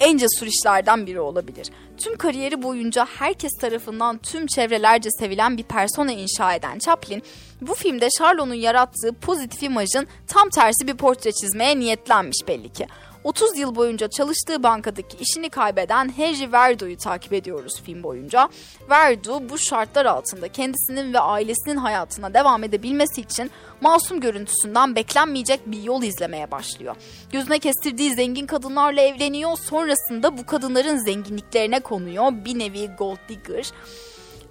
en 0.02 0.18
cesur 0.18 0.48
işlerden 0.48 1.08
biri 1.08 1.20
olabilir. 1.20 1.68
Tüm 1.98 2.18
kariyeri 2.18 2.64
boyunca 2.64 3.08
herkes 3.20 3.52
tarafından 3.62 4.18
tüm 4.18 4.48
çevrelerce 4.48 5.10
sevilen 5.20 5.58
bir 5.58 5.64
persona 5.64 6.12
inşa 6.12 6.54
eden 6.54 6.80
Chaplin, 6.80 7.24
bu 7.62 7.76
filmde 7.76 8.08
Charlot'un 8.18 8.54
yarattığı 8.54 9.14
pozitif 9.22 9.64
imajın 9.64 10.08
tam 10.28 10.50
tersi 10.50 10.88
bir 10.88 10.98
portre 10.98 11.32
çizmeye 11.32 11.80
niyetlenmiş 11.80 12.48
belli 12.48 12.74
ki. 12.74 12.88
30 13.24 13.58
yıl 13.58 13.76
boyunca 13.76 14.08
çalıştığı 14.08 14.64
bankadaki 14.64 15.18
işini 15.18 15.50
kaybeden 15.50 16.18
Henry 16.18 16.52
Verdo'yu 16.52 16.98
takip 16.98 17.34
ediyoruz 17.34 17.82
film 17.84 18.04
boyunca. 18.04 18.50
Verdo 18.90 19.42
bu 19.50 19.58
şartlar 19.58 20.06
altında 20.06 20.48
kendisinin 20.48 21.14
ve 21.14 21.20
ailesinin 21.20 21.78
hayatına 21.78 22.34
devam 22.34 22.64
edebilmesi 22.64 23.22
için 23.22 23.52
masum 23.82 24.20
görüntüsünden 24.20 24.96
beklenmeyecek 24.96 25.60
bir 25.66 25.84
yol 25.84 26.04
izlemeye 26.04 26.52
başlıyor. 26.52 26.96
Gözüne 27.32 27.60
kestirdiği 27.60 28.14
zengin 28.14 28.46
kadınlarla 28.46 29.02
evleniyor 29.02 29.58
sonrasında 29.58 30.38
bu 30.38 30.46
kadınların 30.46 30.98
zenginliklerine 30.98 31.80
konuyor 31.80 32.32
bir 32.46 32.60
nevi 32.60 32.88
gold 32.88 33.18
digger 33.30 33.72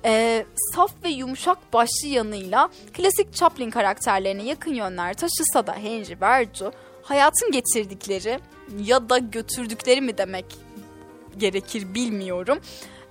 e, 0.05 0.45
saf 0.75 0.91
ve 1.05 1.09
yumuşak 1.09 1.73
başlı 1.73 2.09
yanıyla 2.09 2.69
klasik 2.93 3.35
Chaplin 3.35 3.71
karakterlerine 3.71 4.43
yakın 4.43 4.75
yönler 4.75 5.15
taşısa 5.15 5.67
da 5.67 5.73
Henry 5.73 6.21
Verdu 6.21 6.73
hayatın 7.03 7.53
getirdikleri 7.53 8.41
ya 8.79 9.09
da 9.09 9.19
götürdükleri 9.19 10.01
mi 10.01 10.19
demek 10.19 10.47
gerekir 11.37 11.95
bilmiyorum. 11.95 12.59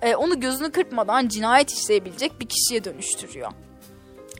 E, 0.02 0.16
onu 0.16 0.40
gözünü 0.40 0.72
kırpmadan 0.72 1.28
cinayet 1.28 1.72
işleyebilecek 1.72 2.40
bir 2.40 2.48
kişiye 2.48 2.84
dönüştürüyor. 2.84 3.52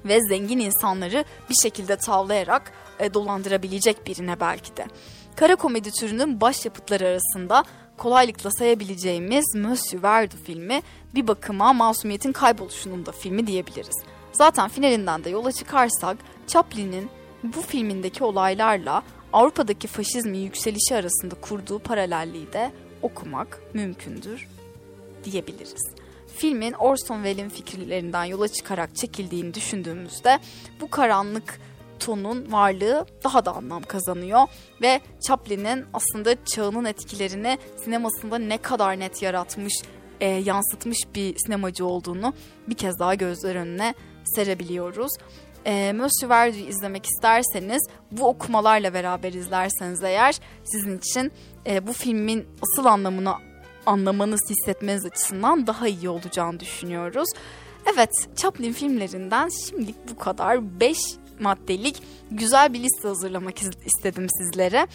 Ve 0.06 0.20
zengin 0.30 0.60
insanları 0.60 1.26
bir 1.50 1.56
şekilde 1.64 1.96
tavlayarak 1.96 2.72
e, 3.00 3.14
dolandırabilecek 3.14 4.08
birine 4.08 4.40
belki 4.40 4.78
de. 4.78 4.86
Kara 5.36 5.56
komedi 5.56 5.92
türünün 5.92 6.42
başyapıtları 6.42 7.08
arasında 7.08 7.64
kolaylıkla 7.98 8.52
sayabileceğimiz 8.52 9.56
Monsieur 9.56 10.04
Verdu 10.04 10.36
filmi 10.44 10.82
bir 11.16 11.28
bakıma 11.28 11.74
masumiyetin 11.74 12.32
kayboluşunun 12.32 13.06
da 13.06 13.12
filmi 13.12 13.48
diyebiliriz. 13.48 14.04
Zaten 14.32 14.70
finalinden 14.70 15.24
de 15.24 15.30
yola 15.30 15.52
çıkarsak 15.52 16.18
Chaplin'in 16.48 17.10
bu 17.44 17.62
filmindeki 17.62 18.24
olaylarla 18.24 19.04
Avrupa'daki 19.34 19.88
faşizmin 19.88 20.40
yükselişi 20.40 20.96
arasında 20.96 21.36
kurduğu 21.36 21.80
paralelliği 21.80 22.54
de 22.54 22.72
okumak 23.02 23.62
mümkündür 23.74 24.48
diyebiliriz. 25.24 25.94
Filmin 26.38 26.74
Orson 26.74 27.24
Welles 27.24 27.54
fikirlerinden 27.54 28.26
yola 28.26 28.48
çıkarak 28.48 28.96
çekildiğini 28.96 29.54
düşündüğümüzde 29.54 30.40
bu 30.82 30.90
karanlık 30.90 31.60
tonun 32.00 32.52
varlığı 32.52 33.06
daha 33.24 33.46
da 33.46 33.56
anlam 33.56 33.84
kazanıyor 33.84 34.48
ve 34.82 35.02
Chaplin'in 35.28 35.86
aslında 35.94 36.46
çağının 36.46 36.86
etkilerini 36.86 37.58
sinemasında 37.84 38.38
ne 38.38 38.58
kadar 38.58 39.00
net 39.00 39.22
yaratmış, 39.22 39.74
e, 40.22 40.28
yansıtmış 40.28 40.98
bir 41.16 41.36
sinemacı 41.38 41.86
olduğunu 41.86 42.34
bir 42.68 42.76
kez 42.76 43.00
daha 43.00 43.16
gözler 43.16 43.56
önüne 43.56 43.94
serebiliyoruz 44.26 45.12
e, 45.66 45.94
Monsieur 45.94 46.30
Verdi'yi 46.30 46.68
izlemek 46.68 47.06
isterseniz 47.06 47.82
bu 48.12 48.28
okumalarla 48.28 48.94
beraber 48.94 49.34
izlerseniz 49.34 50.04
eğer 50.04 50.40
sizin 50.64 50.98
için 50.98 51.32
e, 51.68 51.88
bu 51.88 51.94
filmin 51.94 52.48
asıl 52.62 52.86
anlamını 52.86 53.34
anlamanız, 53.86 54.42
hissetmeniz 54.50 55.06
açısından 55.06 55.68
daha 55.68 55.88
iyi 55.88 56.10
olacağını 56.10 56.60
düşünüyoruz. 56.60 57.30
Evet, 57.94 58.10
Chaplin 58.36 58.74
filmlerinden 58.74 59.50
şimdilik 59.66 59.96
bu 60.12 60.18
kadar. 60.18 60.80
5 60.80 60.98
maddelik 61.40 62.04
güzel 62.32 62.74
bir 62.74 62.80
liste 62.80 63.08
hazırlamak 63.08 63.56
istedim 63.86 64.28
sizlere. 64.38 64.88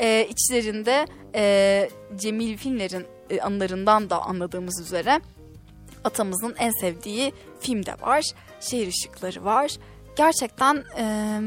Ee, 0.00 0.28
içlerinde 0.30 1.06
e, 1.34 1.90
Cemil 2.16 2.56
filmlerin 2.56 3.06
e, 3.30 3.40
anılarından 3.40 4.10
da 4.10 4.22
anladığımız 4.22 4.80
üzere 4.80 5.20
atamızın 6.04 6.54
en 6.58 6.80
sevdiği 6.80 7.32
film 7.60 7.86
de 7.86 7.92
var. 8.00 8.24
Şehir 8.60 8.88
ışıkları 8.88 9.44
var. 9.44 9.70
Gerçekten 10.16 10.84
e, 10.98 11.38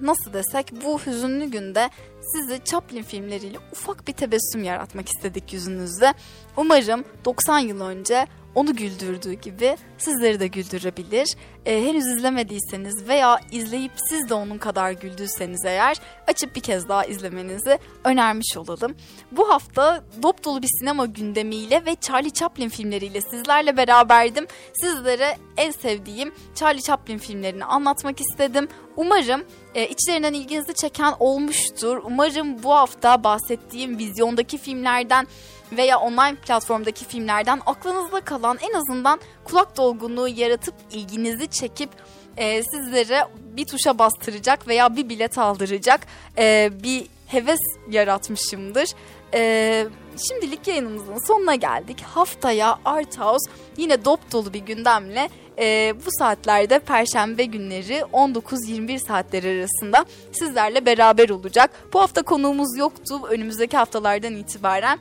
nasıl 0.00 0.32
desek 0.32 0.72
bu 0.84 0.98
hüzünlü 1.06 1.50
günde 1.50 1.90
sizi 2.32 2.60
Chaplin 2.64 3.02
filmleriyle 3.02 3.58
ufak 3.72 4.08
bir 4.08 4.12
tebessüm 4.12 4.64
yaratmak 4.64 5.08
istedik 5.08 5.52
yüzünüzde. 5.52 6.14
Umarım 6.56 7.04
90 7.24 7.58
yıl 7.58 7.80
önce 7.80 8.26
onu 8.54 8.76
güldürdüğü 8.76 9.32
gibi 9.32 9.76
sizleri 9.98 10.40
de 10.40 10.46
güldürebilir. 10.46 11.36
E, 11.66 11.84
henüz 11.84 12.06
izlemediyseniz 12.06 13.08
veya 13.08 13.40
izleyip 13.50 13.92
siz 14.08 14.28
de 14.28 14.34
onun 14.34 14.58
kadar 14.58 14.92
güldüyseniz 14.92 15.64
eğer 15.64 15.96
açıp 16.26 16.56
bir 16.56 16.60
kez 16.60 16.88
daha 16.88 17.04
izlemenizi 17.04 17.78
önermiş 18.04 18.56
olalım. 18.56 18.94
Bu 19.32 19.48
hafta 19.48 20.04
dop 20.22 20.44
dolu 20.44 20.62
bir 20.62 20.68
sinema 20.80 21.06
gündemiyle 21.06 21.86
ve 21.86 21.96
Charlie 22.00 22.32
Chaplin 22.32 22.68
filmleriyle 22.68 23.20
sizlerle 23.20 23.76
beraberdim. 23.76 24.46
Sizlere 24.80 25.36
en 25.56 25.70
sevdiğim 25.70 26.34
Charlie 26.54 26.82
Chaplin 26.82 27.18
filmlerini 27.18 27.64
anlatmak 27.64 28.20
istedim. 28.20 28.68
Umarım 28.96 29.44
e, 29.74 29.88
içlerinden 29.88 30.32
ilginizi 30.32 30.74
çeken 30.74 31.14
olmuştur. 31.18 32.00
Umarım 32.04 32.62
bu 32.62 32.74
hafta 32.74 33.24
bahsettiğim 33.24 33.98
vizyondaki 33.98 34.58
filmlerden 34.58 35.26
veya 35.72 35.98
online 36.00 36.34
platformdaki 36.34 37.04
filmlerden 37.04 37.60
aklınızda 37.66 38.20
kalan 38.20 38.58
en 38.62 38.72
azından 38.74 39.20
kulak 39.44 39.76
dolgunluğu 39.76 40.28
yaratıp 40.28 40.74
ilginizi 40.92 41.46
çekip 41.46 41.90
e, 42.36 42.62
sizlere 42.62 43.28
bir 43.56 43.66
tuşa 43.66 43.98
bastıracak 43.98 44.68
veya 44.68 44.96
bir 44.96 45.08
bilet 45.08 45.38
aldıracak 45.38 46.00
e, 46.38 46.70
bir 46.82 47.06
heves 47.26 47.60
yaratmışımdır. 47.90 48.88
E, 49.34 49.86
şimdilik 50.28 50.68
yayınımızın 50.68 51.26
sonuna 51.26 51.54
geldik. 51.54 52.02
Haftaya 52.02 52.78
Art 52.84 53.18
House 53.18 53.50
yine 53.76 54.04
dop 54.04 54.32
dolu 54.32 54.52
bir 54.52 54.58
gündemle 54.58 55.28
e, 55.58 55.94
bu 56.06 56.10
saatlerde 56.18 56.78
Perşembe 56.78 57.44
günleri 57.44 57.94
19-21 58.12 58.98
saatleri 58.98 59.58
arasında 59.58 60.04
sizlerle 60.32 60.86
beraber 60.86 61.28
olacak. 61.28 61.70
Bu 61.92 62.00
hafta 62.00 62.22
konuğumuz 62.22 62.78
yoktu. 62.78 63.20
Önümüzdeki 63.30 63.76
haftalardan 63.76 64.34
itibaren 64.34 64.98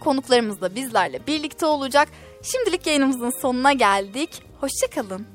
konuklarımız 0.00 0.60
da 0.60 0.74
bizlerle 0.74 1.26
birlikte 1.26 1.66
olacak. 1.66 2.08
Şimdilik 2.42 2.86
yayınımızın 2.86 3.40
sonuna 3.42 3.72
geldik. 3.72 4.42
Hoşçakalın. 4.60 5.26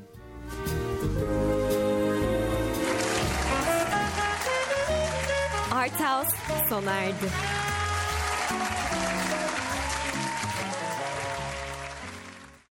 Art 5.72 6.00
House 6.00 6.38
sona 6.70 6.92
erdi. 6.92 7.30